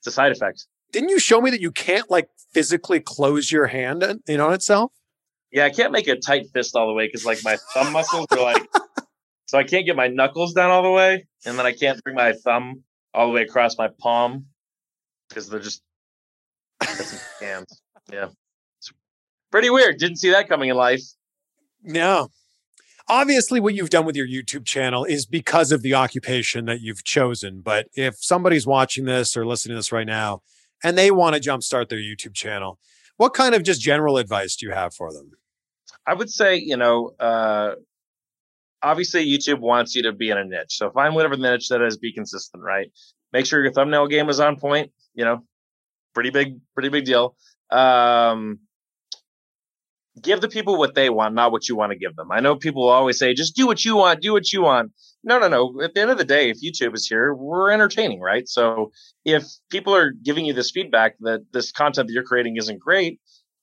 it's 0.00 0.06
a 0.06 0.10
side 0.10 0.32
effect. 0.32 0.66
Didn't 0.92 1.10
you 1.10 1.18
show 1.18 1.40
me 1.40 1.50
that 1.50 1.60
you 1.60 1.70
can't 1.70 2.10
like 2.10 2.28
physically 2.52 3.00
close 3.00 3.52
your 3.52 3.66
hand 3.66 4.02
in, 4.02 4.20
in 4.26 4.40
on 4.40 4.54
itself? 4.54 4.92
Yeah, 5.52 5.64
I 5.66 5.70
can't 5.70 5.92
make 5.92 6.08
a 6.08 6.16
tight 6.16 6.46
fist 6.54 6.74
all 6.76 6.86
the 6.86 6.94
way 6.94 7.06
because 7.06 7.26
like 7.26 7.38
my 7.44 7.56
thumb 7.74 7.92
muscles 7.92 8.26
are 8.30 8.40
like, 8.40 8.62
so 9.46 9.58
I 9.58 9.64
can't 9.64 9.84
get 9.84 9.96
my 9.96 10.08
knuckles 10.08 10.54
down 10.54 10.70
all 10.70 10.82
the 10.82 10.90
way, 10.90 11.26
and 11.44 11.58
then 11.58 11.66
I 11.66 11.72
can't 11.72 12.02
bring 12.02 12.16
my 12.16 12.32
thumb 12.32 12.82
all 13.12 13.26
the 13.26 13.32
way 13.32 13.42
across 13.42 13.76
my 13.76 13.88
palm 13.98 14.46
because 15.28 15.48
they're 15.48 15.60
just 15.60 15.82
hands. 17.40 17.82
Yeah, 18.10 18.28
pretty 19.56 19.70
weird. 19.70 19.96
Didn't 19.96 20.18
see 20.18 20.30
that 20.32 20.50
coming 20.50 20.68
in 20.68 20.76
life. 20.76 21.00
No. 21.82 22.28
Obviously, 23.08 23.58
what 23.58 23.72
you've 23.72 23.88
done 23.88 24.04
with 24.04 24.14
your 24.14 24.26
YouTube 24.26 24.66
channel 24.66 25.06
is 25.06 25.24
because 25.24 25.72
of 25.72 25.80
the 25.80 25.94
occupation 25.94 26.66
that 26.66 26.82
you've 26.82 27.04
chosen. 27.04 27.62
But 27.62 27.86
if 27.94 28.16
somebody's 28.22 28.66
watching 28.66 29.06
this 29.06 29.34
or 29.34 29.46
listening 29.46 29.72
to 29.72 29.78
this 29.78 29.92
right 29.92 30.06
now 30.06 30.42
and 30.84 30.98
they 30.98 31.10
want 31.10 31.36
to 31.36 31.40
jumpstart 31.40 31.88
their 31.88 31.98
YouTube 31.98 32.34
channel, 32.34 32.78
what 33.16 33.32
kind 33.32 33.54
of 33.54 33.62
just 33.62 33.80
general 33.80 34.18
advice 34.18 34.56
do 34.56 34.66
you 34.66 34.72
have 34.72 34.92
for 34.92 35.10
them? 35.10 35.30
I 36.06 36.12
would 36.12 36.28
say, 36.28 36.56
you 36.56 36.76
know, 36.76 37.12
uh, 37.18 37.76
obviously 38.82 39.26
YouTube 39.26 39.60
wants 39.60 39.94
you 39.94 40.02
to 40.02 40.12
be 40.12 40.28
in 40.28 40.36
a 40.36 40.44
niche. 40.44 40.76
So 40.76 40.90
find 40.90 41.14
whatever 41.14 41.34
the 41.34 41.50
niche 41.50 41.70
that 41.70 41.80
is, 41.80 41.96
be 41.96 42.12
consistent, 42.12 42.62
right? 42.62 42.92
Make 43.32 43.46
sure 43.46 43.62
your 43.62 43.72
thumbnail 43.72 44.06
game 44.06 44.28
is 44.28 44.38
on 44.38 44.60
point, 44.60 44.92
you 45.14 45.24
know, 45.24 45.44
pretty 46.12 46.28
big, 46.28 46.58
pretty 46.74 46.90
big 46.90 47.06
deal. 47.06 47.36
Um, 47.70 48.58
give 50.20 50.40
the 50.40 50.48
people 50.48 50.78
what 50.78 50.94
they 50.94 51.10
want, 51.10 51.34
not 51.34 51.52
what 51.52 51.68
you 51.68 51.76
want 51.76 51.92
to 51.92 51.98
give 51.98 52.16
them. 52.16 52.30
I 52.30 52.40
know 52.40 52.56
people 52.56 52.88
always 52.88 53.18
say, 53.18 53.34
just 53.34 53.56
do 53.56 53.66
what 53.66 53.84
you 53.84 53.96
want, 53.96 54.22
do 54.22 54.32
what 54.32 54.52
you 54.52 54.62
want. 54.62 54.92
No, 55.22 55.38
no, 55.38 55.48
no. 55.48 55.82
At 55.82 55.94
the 55.94 56.00
end 56.00 56.10
of 56.10 56.18
the 56.18 56.24
day, 56.24 56.50
if 56.50 56.62
YouTube 56.62 56.94
is 56.94 57.06
here, 57.06 57.34
we're 57.34 57.70
entertaining, 57.70 58.20
right? 58.20 58.48
So 58.48 58.92
if 59.24 59.44
people 59.70 59.94
are 59.94 60.12
giving 60.12 60.46
you 60.46 60.52
this 60.52 60.70
feedback 60.70 61.16
that 61.20 61.40
this 61.52 61.72
content 61.72 62.08
that 62.08 62.12
you're 62.12 62.22
creating 62.22 62.56
isn't 62.56 62.78
great 62.78 63.20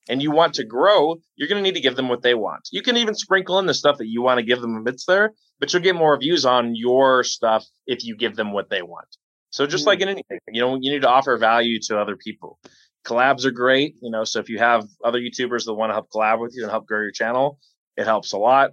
and 0.10 0.22
you 0.22 0.32
want 0.32 0.56
to 0.56 0.66
grow, 0.66 1.16
you're 1.36 1.48
going 1.48 1.64
to 1.64 1.64
need 1.64 1.76
to 1.76 1.82
give 1.82 1.96
them 1.96 2.10
what 2.10 2.22
they 2.22 2.34
want. 2.34 2.68
You 2.72 2.82
can 2.82 2.98
even 2.98 3.16
sprinkle 3.16 3.60
in 3.60 3.66
the 3.66 3.74
stuff 3.74 3.98
that 3.98 4.08
you 4.08 4.22
want 4.22 4.40
to 4.40 4.46
give 4.46 4.62
them 4.62 4.84
if 4.86 4.94
it's 4.94 5.06
there, 5.06 5.34
but 5.60 5.72
you'll 5.72 5.82
get 5.82 5.96
more 5.96 6.18
views 6.20 6.46
on 6.46 6.76
your 6.76 7.24
stuff 7.24 7.66
if 7.88 8.04
you 8.04 8.16
give 8.18 8.36
them 8.36 8.52
what 8.52 8.70
they 8.70 8.82
want. 8.82 9.08
So 9.54 9.66
just 9.68 9.86
hmm. 9.86 9.90
like 9.90 10.02
in 10.02 10.10
anything, 10.10 10.40
you 10.50 10.62
know, 10.62 10.78
you 10.80 10.92
need 10.92 11.04
to 11.04 11.10
offer 11.10 11.38
value 11.38 11.80
to 11.84 12.00
other 12.00 12.18
people. 12.18 12.60
Collabs 13.06 13.46
are 13.46 13.52
great, 13.52 13.96
you 14.02 14.10
know. 14.10 14.24
So 14.24 14.40
if 14.40 14.50
you 14.50 14.60
have 14.60 14.88
other 15.04 15.20
YouTubers 15.20 15.66
that 15.66 15.74
want 15.74 15.90
to 15.90 15.94
help 15.94 16.10
collab 16.10 16.40
with 16.40 16.54
you 16.56 16.64
and 16.64 16.72
help 16.72 16.88
grow 16.88 17.02
your 17.02 17.12
channel, 17.12 17.60
it 17.98 18.06
helps 18.06 18.34
a 18.34 18.38
lot. 18.38 18.72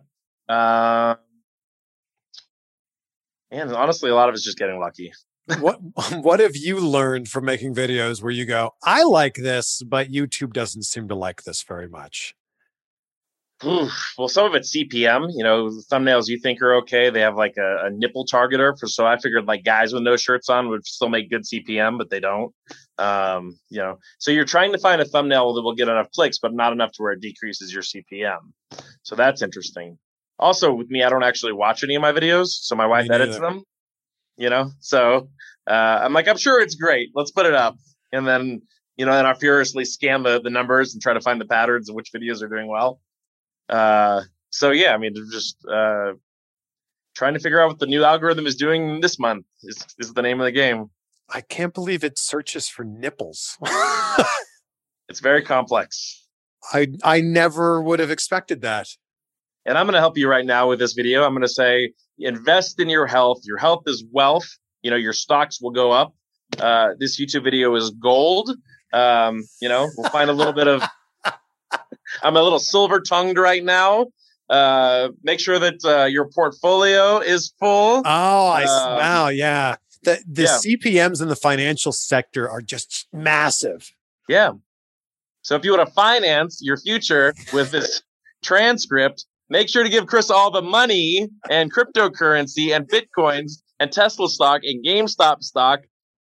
Uh, 0.48 1.16
and 3.50 3.72
honestly, 3.72 4.10
a 4.10 4.14
lot 4.14 4.28
of 4.28 4.34
it's 4.34 4.44
just 4.44 4.58
getting 4.58 4.78
lucky. 4.78 5.12
what 5.60 5.80
what 6.22 6.38
have 6.38 6.54
you 6.54 6.78
learned 6.78 7.28
from 7.28 7.44
making 7.44 7.74
videos 7.74 8.22
where 8.22 8.30
you 8.30 8.46
go, 8.46 8.70
I 8.84 9.02
like 9.02 9.34
this, 9.34 9.82
but 9.82 10.08
YouTube 10.08 10.52
doesn't 10.52 10.84
seem 10.84 11.08
to 11.08 11.14
like 11.14 11.42
this 11.42 11.62
very 11.62 11.88
much? 11.88 12.34
Well, 13.62 14.28
some 14.28 14.46
of 14.46 14.54
it's 14.54 14.74
CPM. 14.74 15.28
You 15.34 15.44
know, 15.44 15.68
the 15.68 15.84
thumbnails 15.90 16.28
you 16.28 16.38
think 16.38 16.62
are 16.62 16.76
okay. 16.76 17.10
They 17.10 17.20
have 17.20 17.36
like 17.36 17.56
a, 17.58 17.86
a 17.86 17.90
nipple 17.90 18.24
targeter 18.24 18.78
for. 18.78 18.86
So 18.86 19.06
I 19.06 19.18
figured 19.18 19.46
like 19.46 19.64
guys 19.64 19.92
with 19.92 20.02
no 20.02 20.16
shirts 20.16 20.48
on 20.48 20.68
would 20.68 20.86
still 20.86 21.10
make 21.10 21.30
good 21.30 21.44
CPM, 21.44 21.98
but 21.98 22.08
they 22.08 22.20
don't. 22.20 22.54
Um, 22.98 23.58
you 23.68 23.78
know, 23.78 23.98
so 24.18 24.30
you're 24.30 24.44
trying 24.44 24.72
to 24.72 24.78
find 24.78 25.00
a 25.00 25.04
thumbnail 25.04 25.54
that 25.54 25.62
will 25.62 25.74
get 25.74 25.88
enough 25.88 26.10
clicks, 26.12 26.38
but 26.38 26.54
not 26.54 26.72
enough 26.72 26.92
to 26.92 27.02
where 27.02 27.12
it 27.12 27.20
decreases 27.20 27.72
your 27.72 27.82
CPM. 27.82 28.38
So 29.02 29.14
that's 29.14 29.42
interesting. 29.42 29.98
Also, 30.38 30.72
with 30.72 30.88
me, 30.88 31.02
I 31.02 31.10
don't 31.10 31.22
actually 31.22 31.52
watch 31.52 31.84
any 31.84 31.96
of 31.96 32.02
my 32.02 32.12
videos, 32.12 32.46
so 32.48 32.76
my 32.76 32.86
wife 32.86 33.10
edits 33.10 33.38
them. 33.38 33.62
You 34.36 34.48
know, 34.48 34.70
so 34.80 35.28
uh, 35.66 36.00
I'm 36.02 36.14
like, 36.14 36.28
I'm 36.28 36.38
sure 36.38 36.62
it's 36.62 36.76
great. 36.76 37.10
Let's 37.14 37.30
put 37.30 37.44
it 37.44 37.54
up, 37.54 37.76
and 38.10 38.26
then 38.26 38.62
you 38.96 39.04
know, 39.04 39.12
then 39.12 39.26
I 39.26 39.34
furiously 39.34 39.84
scan 39.84 40.22
the 40.22 40.40
the 40.40 40.48
numbers 40.48 40.94
and 40.94 41.02
try 41.02 41.12
to 41.12 41.20
find 41.20 41.38
the 41.38 41.46
patterns 41.46 41.90
of 41.90 41.94
which 41.94 42.10
videos 42.14 42.42
are 42.42 42.48
doing 42.48 42.68
well. 42.68 43.00
Uh, 43.70 44.22
so 44.50 44.72
yeah, 44.72 44.92
I 44.92 44.98
mean, 44.98 45.14
just 45.30 45.56
uh, 45.70 46.12
trying 47.16 47.34
to 47.34 47.40
figure 47.40 47.62
out 47.62 47.68
what 47.68 47.78
the 47.78 47.86
new 47.86 48.04
algorithm 48.04 48.46
is 48.46 48.56
doing 48.56 49.00
this 49.00 49.18
month 49.18 49.46
is, 49.62 49.86
is 49.98 50.12
the 50.12 50.22
name 50.22 50.40
of 50.40 50.44
the 50.44 50.52
game. 50.52 50.90
I 51.32 51.40
can't 51.40 51.72
believe 51.72 52.02
it 52.02 52.18
searches 52.18 52.68
for 52.68 52.84
nipples. 52.84 53.56
It's 55.10 55.18
very 55.18 55.42
complex. 55.42 56.24
I 56.72 56.86
I 57.02 57.20
never 57.20 57.82
would 57.82 57.98
have 57.98 58.12
expected 58.12 58.62
that. 58.62 58.86
And 59.66 59.76
I'm 59.76 59.86
going 59.86 59.94
to 59.94 60.00
help 60.00 60.16
you 60.16 60.28
right 60.28 60.46
now 60.46 60.68
with 60.68 60.78
this 60.78 60.92
video. 60.92 61.24
I'm 61.24 61.32
going 61.32 61.42
to 61.42 61.48
say 61.48 61.92
invest 62.18 62.80
in 62.80 62.88
your 62.88 63.06
health. 63.06 63.40
Your 63.44 63.58
health 63.58 63.82
is 63.86 64.04
wealth. 64.12 64.46
You 64.82 64.90
know, 64.90 64.96
your 64.96 65.12
stocks 65.12 65.60
will 65.60 65.72
go 65.72 65.90
up. 65.90 66.14
Uh, 66.58 66.90
this 66.98 67.20
YouTube 67.20 67.44
video 67.44 67.74
is 67.74 67.90
gold. 67.90 68.50
Um, 68.92 69.42
you 69.60 69.68
know, 69.68 69.90
we'll 69.96 70.10
find 70.10 70.30
a 70.30 70.32
little 70.32 70.54
bit 70.54 70.68
of. 70.68 70.82
I'm 72.22 72.36
a 72.36 72.42
little 72.42 72.58
silver 72.58 73.00
tongued 73.00 73.38
right 73.38 73.62
now. 73.64 74.06
Uh, 74.48 75.10
make 75.22 75.38
sure 75.38 75.58
that 75.58 75.84
uh, 75.84 76.04
your 76.06 76.28
portfolio 76.28 77.18
is 77.18 77.52
full. 77.60 78.02
Oh, 78.04 78.48
I 78.48 78.62
s- 78.64 78.68
Um, 78.70 78.96
wow, 78.98 79.28
yeah. 79.28 79.76
The 80.02 80.18
the 80.26 80.42
yeah. 80.42 80.48
CPMS 80.58 81.20
in 81.22 81.28
the 81.28 81.36
financial 81.36 81.92
sector 81.92 82.48
are 82.50 82.60
just 82.62 83.06
massive. 83.12 83.92
Yeah. 84.28 84.52
So 85.42 85.54
if 85.56 85.64
you 85.64 85.74
want 85.76 85.86
to 85.88 85.94
finance 85.94 86.60
your 86.62 86.76
future 86.78 87.34
with 87.52 87.70
this 87.70 88.02
transcript, 88.42 89.24
make 89.48 89.68
sure 89.68 89.82
to 89.84 89.88
give 89.90 90.06
Chris 90.06 90.30
all 90.30 90.50
the 90.50 90.62
money 90.62 91.28
and 91.50 91.72
cryptocurrency 91.72 92.74
and 92.74 92.88
bitcoins 92.88 93.62
and 93.78 93.92
Tesla 93.92 94.28
stock 94.28 94.62
and 94.64 94.84
GameStop 94.84 95.42
stock. 95.42 95.80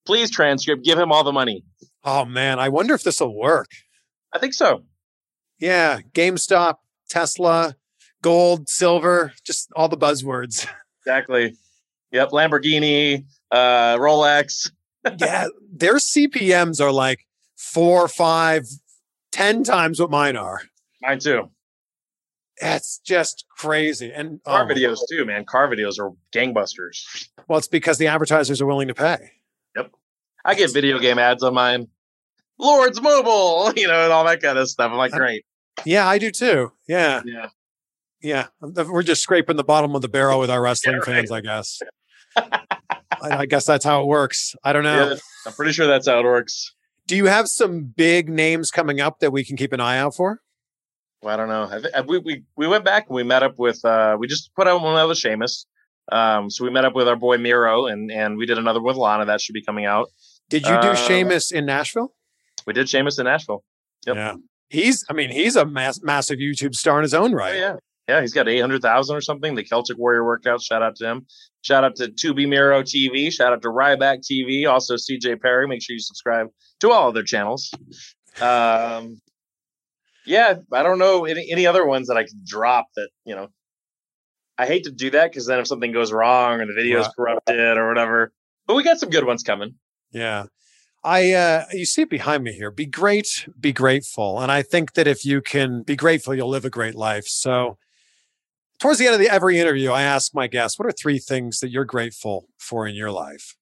Please 0.05 0.32
transcript, 0.32 0.84
give 0.86 0.97
him 0.97 1.11
all 1.11 1.23
the 1.23 1.32
money. 1.34 1.63
Oh 2.03 2.25
man, 2.25 2.59
I 2.59 2.69
wonder 2.69 2.93
if 2.93 3.03
this 3.03 3.19
will 3.19 3.36
work. 3.38 3.67
I 4.34 4.39
think 4.39 4.53
so. 4.53 4.84
Yeah, 5.59 5.99
GameStop, 6.13 6.75
Tesla, 7.09 7.75
gold, 8.21 8.69
silver, 8.69 9.33
just 9.43 9.69
all 9.75 9.89
the 9.89 9.97
buzzwords. 9.97 10.67
Exactly. 11.05 11.55
Yep. 12.11 12.31
Lamborghini, 12.31 13.23
uh, 13.49 13.95
Rolex. 13.95 14.69
yeah, 15.19 15.47
their 15.71 15.95
CPMS 15.95 16.81
are 16.81 16.91
like 16.91 17.25
four, 17.55 18.09
five, 18.09 18.65
ten 19.31 19.63
times 19.63 20.01
what 20.01 20.11
mine 20.11 20.35
are. 20.35 20.59
Mine 21.01 21.19
too. 21.19 21.49
That's 22.59 22.99
just 23.05 23.45
crazy. 23.57 24.11
And 24.11 24.43
Car 24.43 24.65
oh 24.65 24.67
videos 24.67 24.97
too, 25.09 25.23
man. 25.23 25.45
Car 25.45 25.69
videos 25.69 25.97
are 25.97 26.11
gangbusters. 26.33 27.29
well, 27.47 27.57
it's 27.57 27.69
because 27.69 27.97
the 27.97 28.07
advertisers 28.07 28.59
are 28.59 28.65
willing 28.65 28.89
to 28.89 28.93
pay. 28.93 29.31
Yep. 29.77 29.91
I 30.43 30.55
get 30.55 30.73
video 30.73 30.99
game 30.99 31.19
ads 31.19 31.41
on 31.41 31.53
mine. 31.53 31.87
Lords 32.59 33.01
Mobile, 33.01 33.71
you 33.77 33.87
know, 33.87 34.03
and 34.03 34.11
all 34.13 34.25
that 34.25 34.41
kind 34.41 34.57
of 34.57 34.67
stuff. 34.69 34.91
I'm 34.91 34.97
like, 34.97 35.11
great. 35.11 35.45
Yeah, 35.85 36.07
I 36.07 36.17
do 36.17 36.31
too. 36.31 36.71
Yeah, 36.87 37.21
Yeah. 37.25 37.47
yeah. 38.21 38.47
We're 38.61 39.03
just 39.03 39.21
scraping 39.21 39.57
the 39.57 39.63
bottom 39.63 39.95
of 39.95 40.01
the 40.01 40.09
barrel 40.09 40.39
with 40.39 40.49
our 40.49 40.61
wrestling 40.63 40.93
Yeah, 40.93 40.97
right. 40.99 41.05
fans, 41.27 41.31
I 41.31 41.41
guess. 41.41 41.79
I, 42.35 42.59
I 43.21 43.45
guess 43.45 43.65
that's 43.65 43.85
how 43.85 44.01
it 44.01 44.07
works. 44.07 44.55
I 44.63 44.73
don't 44.73 44.83
know. 44.83 45.09
Yeah, 45.11 45.15
I'm 45.45 45.53
pretty 45.53 45.71
sure 45.73 45.87
that's 45.87 46.07
how 46.07 46.19
it 46.19 46.23
works. 46.25 46.73
Do 47.07 47.15
you 47.15 47.25
have 47.25 47.47
some 47.47 47.83
big 47.83 48.29
names 48.29 48.69
coming 48.69 48.99
up 48.99 49.19
that 49.19 49.31
we 49.31 49.43
can 49.45 49.55
keep 49.55 49.71
an 49.73 49.79
eye 49.79 49.97
out 49.97 50.15
for? 50.15 50.41
Well, 51.21 51.33
I 51.33 51.37
don't 51.37 51.47
know. 51.47 51.69
I 51.71 51.79
th- 51.79 52.05
we, 52.07 52.17
we 52.19 52.43
we 52.57 52.67
went 52.67 52.83
back 52.85 53.07
and 53.07 53.15
we 53.15 53.23
met 53.23 53.41
up 53.43 53.57
with. 53.57 53.83
Uh, 53.83 54.17
we 54.19 54.27
just 54.27 54.53
put 54.55 54.67
out 54.67 54.81
one 54.81 55.07
with 55.07 55.17
Sheamus. 55.17 55.65
Um, 56.11 56.49
so 56.49 56.63
we 56.63 56.69
met 56.69 56.85
up 56.85 56.93
with 56.95 57.07
our 57.07 57.15
boy 57.15 57.37
Miro 57.37 57.85
and 57.87 58.11
and 58.11 58.37
we 58.37 58.45
did 58.45 58.57
another 58.57 58.81
with 58.81 58.97
Lana 58.97 59.25
that 59.25 59.41
should 59.41 59.53
be 59.53 59.63
coming 59.63 59.85
out. 59.85 60.09
Did 60.49 60.63
you 60.63 60.79
do 60.81 60.89
Uh, 60.89 60.95
Sheamus 60.95 61.51
in 61.51 61.65
Nashville? 61.65 62.13
We 62.68 62.74
did 62.74 62.88
Sheamus 62.89 63.18
in 63.18 63.26
Nashville. 63.26 63.63
Yep. 64.05 64.15
Yeah. 64.15 64.34
He's, 64.70 65.03
I 65.09 65.13
mean, 65.13 65.32
he's 65.32 65.55
a 65.55 65.65
mass, 65.65 66.01
massive 66.03 66.38
YouTube 66.39 66.76
star 66.76 66.99
in 66.99 67.03
his 67.03 67.13
own 67.15 67.34
Oh, 67.34 67.38
right. 67.38 67.55
yeah, 67.55 67.76
yeah. 68.09 68.20
He's 68.22 68.34
got 68.34 68.47
eight 68.49 68.59
hundred 68.59 68.82
thousand 68.82 69.15
or 69.15 69.22
something. 69.22 69.55
The 69.55 69.63
Celtic 69.63 69.97
Warrior 69.97 70.26
workout. 70.26 70.61
Shout 70.61 70.84
out 70.84 70.97
to 70.97 71.07
him. 71.07 71.26
Shout 71.61 71.84
out 71.86 71.95
to 71.95 72.09
2B 72.09 72.47
Miro 72.49 72.84
TV. 72.84 73.32
Shout 73.32 73.53
out 73.53 73.61
to 73.61 73.70
Ryback 73.70 74.20
TV. 74.30 74.70
Also 74.70 74.95
CJ 74.95 75.41
Perry. 75.41 75.68
Make 75.68 75.82
sure 75.82 75.93
you 75.93 75.99
subscribe 76.01 76.47
to 76.82 76.91
all 76.91 77.07
of 77.07 77.13
their 77.13 77.24
channels. 77.24 77.72
Um, 78.41 79.22
yeah, 80.26 80.55
I 80.74 80.84
don't 80.84 80.99
know 80.99 81.26
any 81.26 81.49
any 81.51 81.65
other 81.65 81.86
ones 81.86 82.07
that 82.09 82.18
I 82.18 82.24
can 82.24 82.41
drop 82.45 82.88
that 82.97 83.09
you 83.26 83.36
know. 83.36 83.47
I 84.57 84.65
hate 84.65 84.84
to 84.86 84.91
do 84.91 85.11
that 85.11 85.32
because 85.32 85.45
then 85.45 85.59
if 85.59 85.68
something 85.68 85.91
goes 85.91 86.11
wrong 86.11 86.59
or 86.59 86.65
the 86.65 86.74
video 86.74 86.99
is 86.99 87.05
Right. 87.05 87.15
corrupted 87.15 87.78
or 87.78 87.88
whatever, 87.88 88.32
but 88.65 88.76
we 88.76 88.84
got 88.84 88.99
some 88.99 89.09
good 89.09 89.24
ones 89.24 89.43
coming. 89.43 89.76
Yeah. 90.11 90.45
I 91.07 91.31
uh 91.31 91.65
you 91.71 91.85
see 91.85 92.01
it 92.01 92.09
behind 92.09 92.43
me 92.43 92.51
here. 92.51 92.69
Be 92.69 92.85
great, 92.85 93.47
be 93.59 93.71
grateful. 93.71 94.41
And 94.41 94.51
I 94.51 94.61
think 94.61 94.93
that 94.93 95.07
if 95.07 95.25
you 95.25 95.41
can 95.41 95.83
be 95.83 95.95
grateful, 95.95 96.35
you'll 96.35 96.49
live 96.49 96.65
a 96.65 96.69
great 96.69 96.95
life. 96.95 97.27
So 97.27 97.77
Towards 98.79 98.99
the 98.99 99.05
end 99.05 99.15
of 99.15 99.19
the, 99.19 99.29
every 99.29 99.59
interview, 99.59 99.91
I 99.91 100.03
ask 100.03 100.35
my 100.35 100.45
guests, 100.45 100.77
what 100.77 100.87
are 100.87 100.91
three 100.91 101.17
things 101.17 101.61
that 101.61 101.69
you're 101.69 101.85
grateful 101.85 102.47
for 102.59 102.85
in 102.85 102.93
your 102.93 103.11
life? 103.11 103.55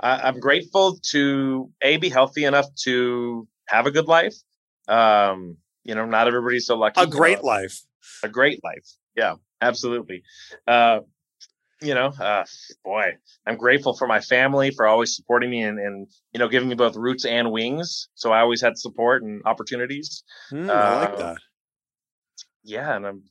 I, 0.00 0.28
am 0.28 0.40
grateful 0.40 0.98
to 1.10 1.70
a 1.82 1.98
be 1.98 2.08
healthy 2.08 2.44
enough 2.44 2.66
to 2.84 3.46
have 3.68 3.86
a 3.86 3.92
good 3.92 4.08
life. 4.08 4.34
Um, 4.88 5.56
you 5.84 5.94
know, 5.94 6.04
not 6.04 6.26
everybody's 6.26 6.66
so 6.66 6.76
lucky. 6.76 7.00
A 7.00 7.06
great 7.06 7.44
life. 7.44 7.84
A 8.24 8.28
great 8.28 8.58
life. 8.64 8.88
Yeah, 9.16 9.34
absolutely. 9.60 10.24
Uh, 10.66 11.00
you 11.82 11.94
know, 11.94 12.12
uh, 12.18 12.44
boy, 12.84 13.12
I'm 13.46 13.56
grateful 13.56 13.96
for 13.96 14.06
my 14.06 14.20
family 14.20 14.70
for 14.70 14.86
always 14.86 15.16
supporting 15.16 15.50
me 15.50 15.62
and, 15.62 15.78
and, 15.78 16.06
you 16.32 16.38
know, 16.38 16.48
giving 16.48 16.68
me 16.68 16.74
both 16.74 16.96
roots 16.96 17.24
and 17.24 17.50
wings. 17.50 18.08
So 18.14 18.32
I 18.32 18.40
always 18.40 18.62
had 18.62 18.78
support 18.78 19.22
and 19.22 19.42
opportunities. 19.44 20.24
Mm, 20.52 20.70
I 20.70 20.94
like 20.94 21.08
uh, 21.10 21.16
that. 21.16 21.36
Yeah, 22.64 22.96
and 22.96 23.06
I'm 23.06 23.22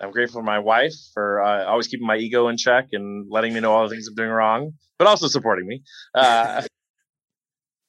I'm 0.00 0.10
grateful 0.10 0.40
for 0.40 0.44
my 0.44 0.58
wife 0.58 0.94
for 1.14 1.42
uh, 1.42 1.64
always 1.66 1.86
keeping 1.86 2.06
my 2.06 2.16
ego 2.16 2.48
in 2.48 2.56
check 2.56 2.88
and 2.92 3.26
letting 3.30 3.54
me 3.54 3.60
know 3.60 3.72
all 3.72 3.84
the 3.84 3.90
things 3.94 4.08
I'm 4.08 4.14
doing 4.14 4.30
wrong, 4.30 4.72
but 4.98 5.06
also 5.06 5.28
supporting 5.28 5.66
me. 5.66 5.82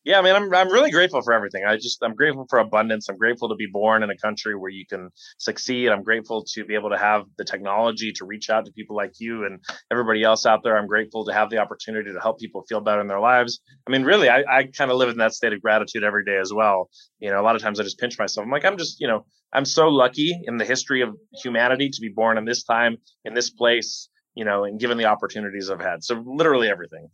Yeah, 0.06 0.20
I 0.20 0.22
mean, 0.22 0.36
I'm 0.36 0.54
I'm 0.54 0.70
really 0.70 0.92
grateful 0.92 1.22
for 1.22 1.32
everything. 1.32 1.64
I 1.66 1.78
just 1.78 2.04
I'm 2.04 2.14
grateful 2.14 2.46
for 2.50 2.60
abundance. 2.60 3.08
I'm 3.08 3.18
grateful 3.18 3.48
to 3.50 3.56
be 3.56 3.68
born 3.72 4.04
in 4.04 4.10
a 4.10 4.18
country 4.18 4.54
where 4.54 4.70
you 4.70 4.86
can 4.86 5.10
succeed. 5.38 5.90
I'm 5.90 6.04
grateful 6.04 6.44
to 6.56 6.66
be 6.66 6.76
able 6.76 6.90
to 6.90 6.98
have 6.98 7.24
the 7.38 7.46
technology 7.46 8.12
to 8.18 8.26
reach 8.26 8.50
out 8.50 8.66
to 8.66 8.72
people 8.74 8.98
like 8.98 9.14
you 9.20 9.46
and 9.46 9.62
everybody 9.92 10.22
else 10.22 10.46
out 10.46 10.60
there. 10.62 10.78
I'm 10.78 10.88
grateful 10.88 11.24
to 11.26 11.34
have 11.34 11.50
the 11.50 11.60
opportunity 11.60 12.12
to 12.12 12.20
help 12.20 12.38
people 12.38 12.66
feel 12.68 12.82
better 12.82 13.00
in 13.00 13.08
their 13.08 13.22
lives. 13.22 13.62
I 13.88 13.92
mean, 13.92 14.04
really, 14.04 14.28
I, 14.28 14.44
I 14.50 14.64
kind 14.66 14.92
of 14.92 14.98
live 14.98 15.08
in 15.08 15.18
that 15.20 15.34
state 15.34 15.54
of 15.54 15.62
gratitude 15.62 16.04
every 16.04 16.26
day 16.26 16.38
as 16.38 16.52
well. 16.54 16.90
You 17.20 17.30
know, 17.30 17.40
a 17.40 17.44
lot 17.44 17.56
of 17.56 17.62
times 17.62 17.80
I 17.80 17.84
just 17.84 17.98
pinch 17.98 18.20
myself. 18.20 18.44
I'm 18.44 18.52
like, 18.52 18.66
I'm 18.66 18.78
just, 18.78 19.00
you 19.00 19.08
know, 19.08 19.26
I'm 19.54 19.66
so 19.66 19.88
lucky 19.88 20.38
in 20.44 20.58
the 20.58 20.66
history 20.66 21.02
of 21.02 21.16
humanity 21.42 21.90
to 21.90 22.02
be 22.02 22.10
born 22.10 22.38
in 22.38 22.44
this 22.44 22.64
time, 22.64 22.98
in 23.24 23.34
this 23.34 23.52
place, 23.52 24.10
you 24.36 24.44
know, 24.44 24.66
and 24.66 24.82
given 24.82 24.98
the 24.98 25.06
opportunities 25.06 25.70
I've 25.70 25.80
had. 25.80 26.04
So 26.04 26.22
literally 26.26 26.70
everything. 26.70 27.08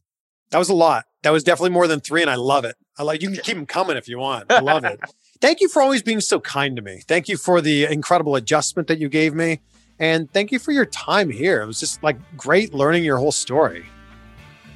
That 0.51 0.57
was 0.57 0.69
a 0.69 0.73
lot. 0.73 1.05
That 1.21 1.31
was 1.31 1.43
definitely 1.43 1.71
more 1.71 1.87
than 1.87 1.99
three, 1.99 2.21
and 2.21 2.29
I 2.29 2.35
love 2.35 2.65
it. 2.65 2.75
I 2.97 3.03
like 3.03 3.21
you 3.21 3.29
can 3.29 3.39
keep 3.39 3.55
them 3.55 3.65
coming 3.65 3.97
if 3.97 4.07
you 4.07 4.17
want. 4.17 4.45
I 4.51 4.59
love 4.59 4.83
it. 4.83 4.99
thank 5.41 5.61
you 5.61 5.69
for 5.69 5.81
always 5.81 6.01
being 6.01 6.21
so 6.21 6.39
kind 6.39 6.75
to 6.75 6.81
me. 6.81 7.01
Thank 7.07 7.27
you 7.27 7.37
for 7.37 7.61
the 7.61 7.85
incredible 7.85 8.35
adjustment 8.35 8.87
that 8.87 8.99
you 8.99 9.09
gave 9.09 9.33
me, 9.35 9.59
and 9.99 10.31
thank 10.31 10.51
you 10.51 10.59
for 10.59 10.71
your 10.71 10.85
time 10.85 11.29
here. 11.29 11.61
It 11.61 11.67
was 11.67 11.79
just 11.79 12.01
like 12.01 12.17
great 12.35 12.73
learning 12.73 13.03
your 13.03 13.17
whole 13.17 13.31
story. 13.31 13.85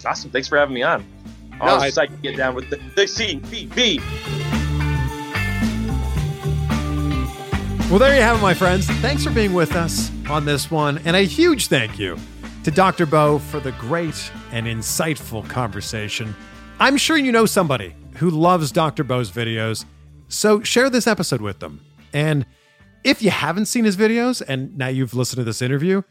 Awesome. 0.05 0.31
Thanks 0.31 0.47
for 0.47 0.57
having 0.57 0.75
me 0.75 0.83
on. 0.83 1.05
I 1.61 1.65
no, 1.65 1.75
was 1.77 1.97
I, 1.97 2.07
to 2.07 2.13
get 2.17 2.35
down 2.35 2.55
with 2.55 2.69
the, 2.69 2.75
the 2.95 3.03
CBB. 3.03 4.01
Well, 7.89 7.99
there 7.99 8.15
you 8.15 8.21
have 8.21 8.37
it, 8.37 8.41
my 8.41 8.53
friends. 8.53 8.87
Thanks 8.87 9.23
for 9.23 9.29
being 9.29 9.53
with 9.53 9.75
us 9.75 10.11
on 10.29 10.45
this 10.45 10.69
one, 10.69 10.99
and 11.05 11.15
a 11.15 11.21
huge 11.21 11.67
thank 11.67 11.97
you 11.97 12.17
to 12.63 12.71
Dr. 12.71 13.05
Beau 13.05 13.39
for 13.39 13.59
the 13.59 13.71
great 13.73 14.31
and 14.53 14.67
insightful 14.67 15.47
conversation. 15.49 16.33
I'm 16.79 16.95
sure 16.95 17.17
you 17.17 17.31
know 17.31 17.45
somebody 17.45 17.95
who 18.17 18.29
loves 18.29 18.71
Dr. 18.71 19.03
Beau's 19.03 19.31
videos, 19.31 19.83
so 20.29 20.61
share 20.61 20.89
this 20.89 21.07
episode 21.07 21.41
with 21.41 21.59
them. 21.59 21.81
And 22.13 22.45
if 23.03 23.21
you 23.21 23.31
haven't 23.31 23.65
seen 23.65 23.83
his 23.83 23.97
videos 23.97 24.41
and 24.47 24.77
now 24.77 24.87
you've 24.87 25.13
listened 25.13 25.39
to 25.39 25.43
this 25.43 25.61
interview, 25.61 26.03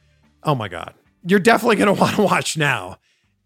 oh 0.43 0.55
my 0.55 0.69
God, 0.69 0.93
you're 1.25 1.39
definitely 1.39 1.77
going 1.77 1.95
to 1.95 2.01
want 2.01 2.17
to 2.17 2.23
watch 2.23 2.59
now. 2.59 2.99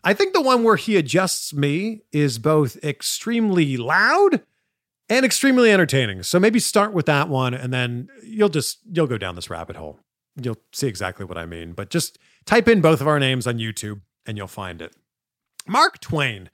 I 0.02 0.14
think 0.14 0.32
the 0.32 0.42
one 0.42 0.64
where 0.64 0.76
he 0.76 0.96
adjusts 0.96 1.52
me 1.52 2.02
is 2.10 2.38
both 2.38 2.82
extremely 2.82 3.76
loud 3.76 4.42
and 5.08 5.24
extremely 5.24 5.70
entertaining. 5.70 6.22
So 6.22 6.40
maybe 6.40 6.58
start 6.58 6.92
with 6.92 7.06
that 7.06 7.28
one 7.28 7.54
and 7.54 7.72
then 7.72 8.08
you'll 8.24 8.48
just 8.48 8.78
you'll 8.90 9.06
go 9.06 9.18
down 9.18 9.36
this 9.36 9.50
rabbit 9.50 9.76
hole. 9.76 10.00
You'll 10.40 10.58
see 10.72 10.86
exactly 10.86 11.24
what 11.24 11.38
I 11.38 11.46
mean. 11.46 11.72
But 11.72 11.90
just 11.90 12.18
Type 12.46 12.68
in 12.68 12.80
both 12.80 13.00
of 13.00 13.08
our 13.08 13.18
names 13.18 13.46
on 13.46 13.58
YouTube 13.58 14.00
and 14.26 14.36
you'll 14.36 14.46
find 14.46 14.82
it. 14.82 14.94
Mark 15.66 16.00
Twain 16.00 16.50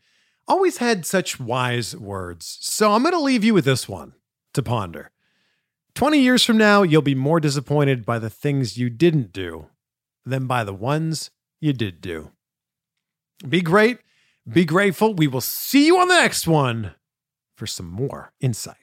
always 0.47 0.79
had 0.79 1.07
such 1.07 1.41
wise 1.41 1.97
words, 1.97 2.59
so 2.61 2.93
I'm 2.93 3.03
going 3.03 3.13
to 3.13 3.21
leave 3.21 3.45
you 3.45 3.55
with 3.55 3.65
this 3.65 3.89
one 3.89 4.15
to 4.55 4.63
ponder. 4.63 5.11
20 5.95 6.19
years 6.19 6.45
from 6.45 6.57
now, 6.57 6.83
you'll 6.83 7.03
be 7.03 7.15
more 7.15 7.41
disappointed 7.41 8.07
by 8.07 8.19
the 8.19 8.31
things 8.31 8.79
you 8.79 8.89
didn't 8.89 9.33
do 9.33 9.67
than 10.25 10.47
by 10.47 10.65
the 10.65 10.75
ones 10.75 11.31
you 11.61 11.73
did 11.73 12.01
do. 12.01 12.31
Be 13.47 13.61
great, 13.61 13.99
be 14.51 14.65
grateful. 14.65 15.15
We 15.15 15.27
will 15.27 15.41
see 15.41 15.87
you 15.87 15.99
on 15.99 16.09
the 16.09 16.15
next 16.15 16.47
one 16.47 16.95
for 17.57 17.67
some 17.67 17.91
more 17.91 18.33
insight. 18.41 18.77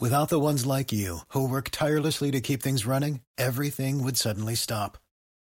Without 0.00 0.28
the 0.28 0.40
ones 0.40 0.66
like 0.66 0.92
you, 0.92 1.20
who 1.28 1.48
work 1.48 1.70
tirelessly 1.70 2.30
to 2.30 2.40
keep 2.40 2.62
things 2.62 2.86
running, 2.86 3.20
everything 3.38 4.02
would 4.02 4.16
suddenly 4.16 4.54
stop 4.54 4.98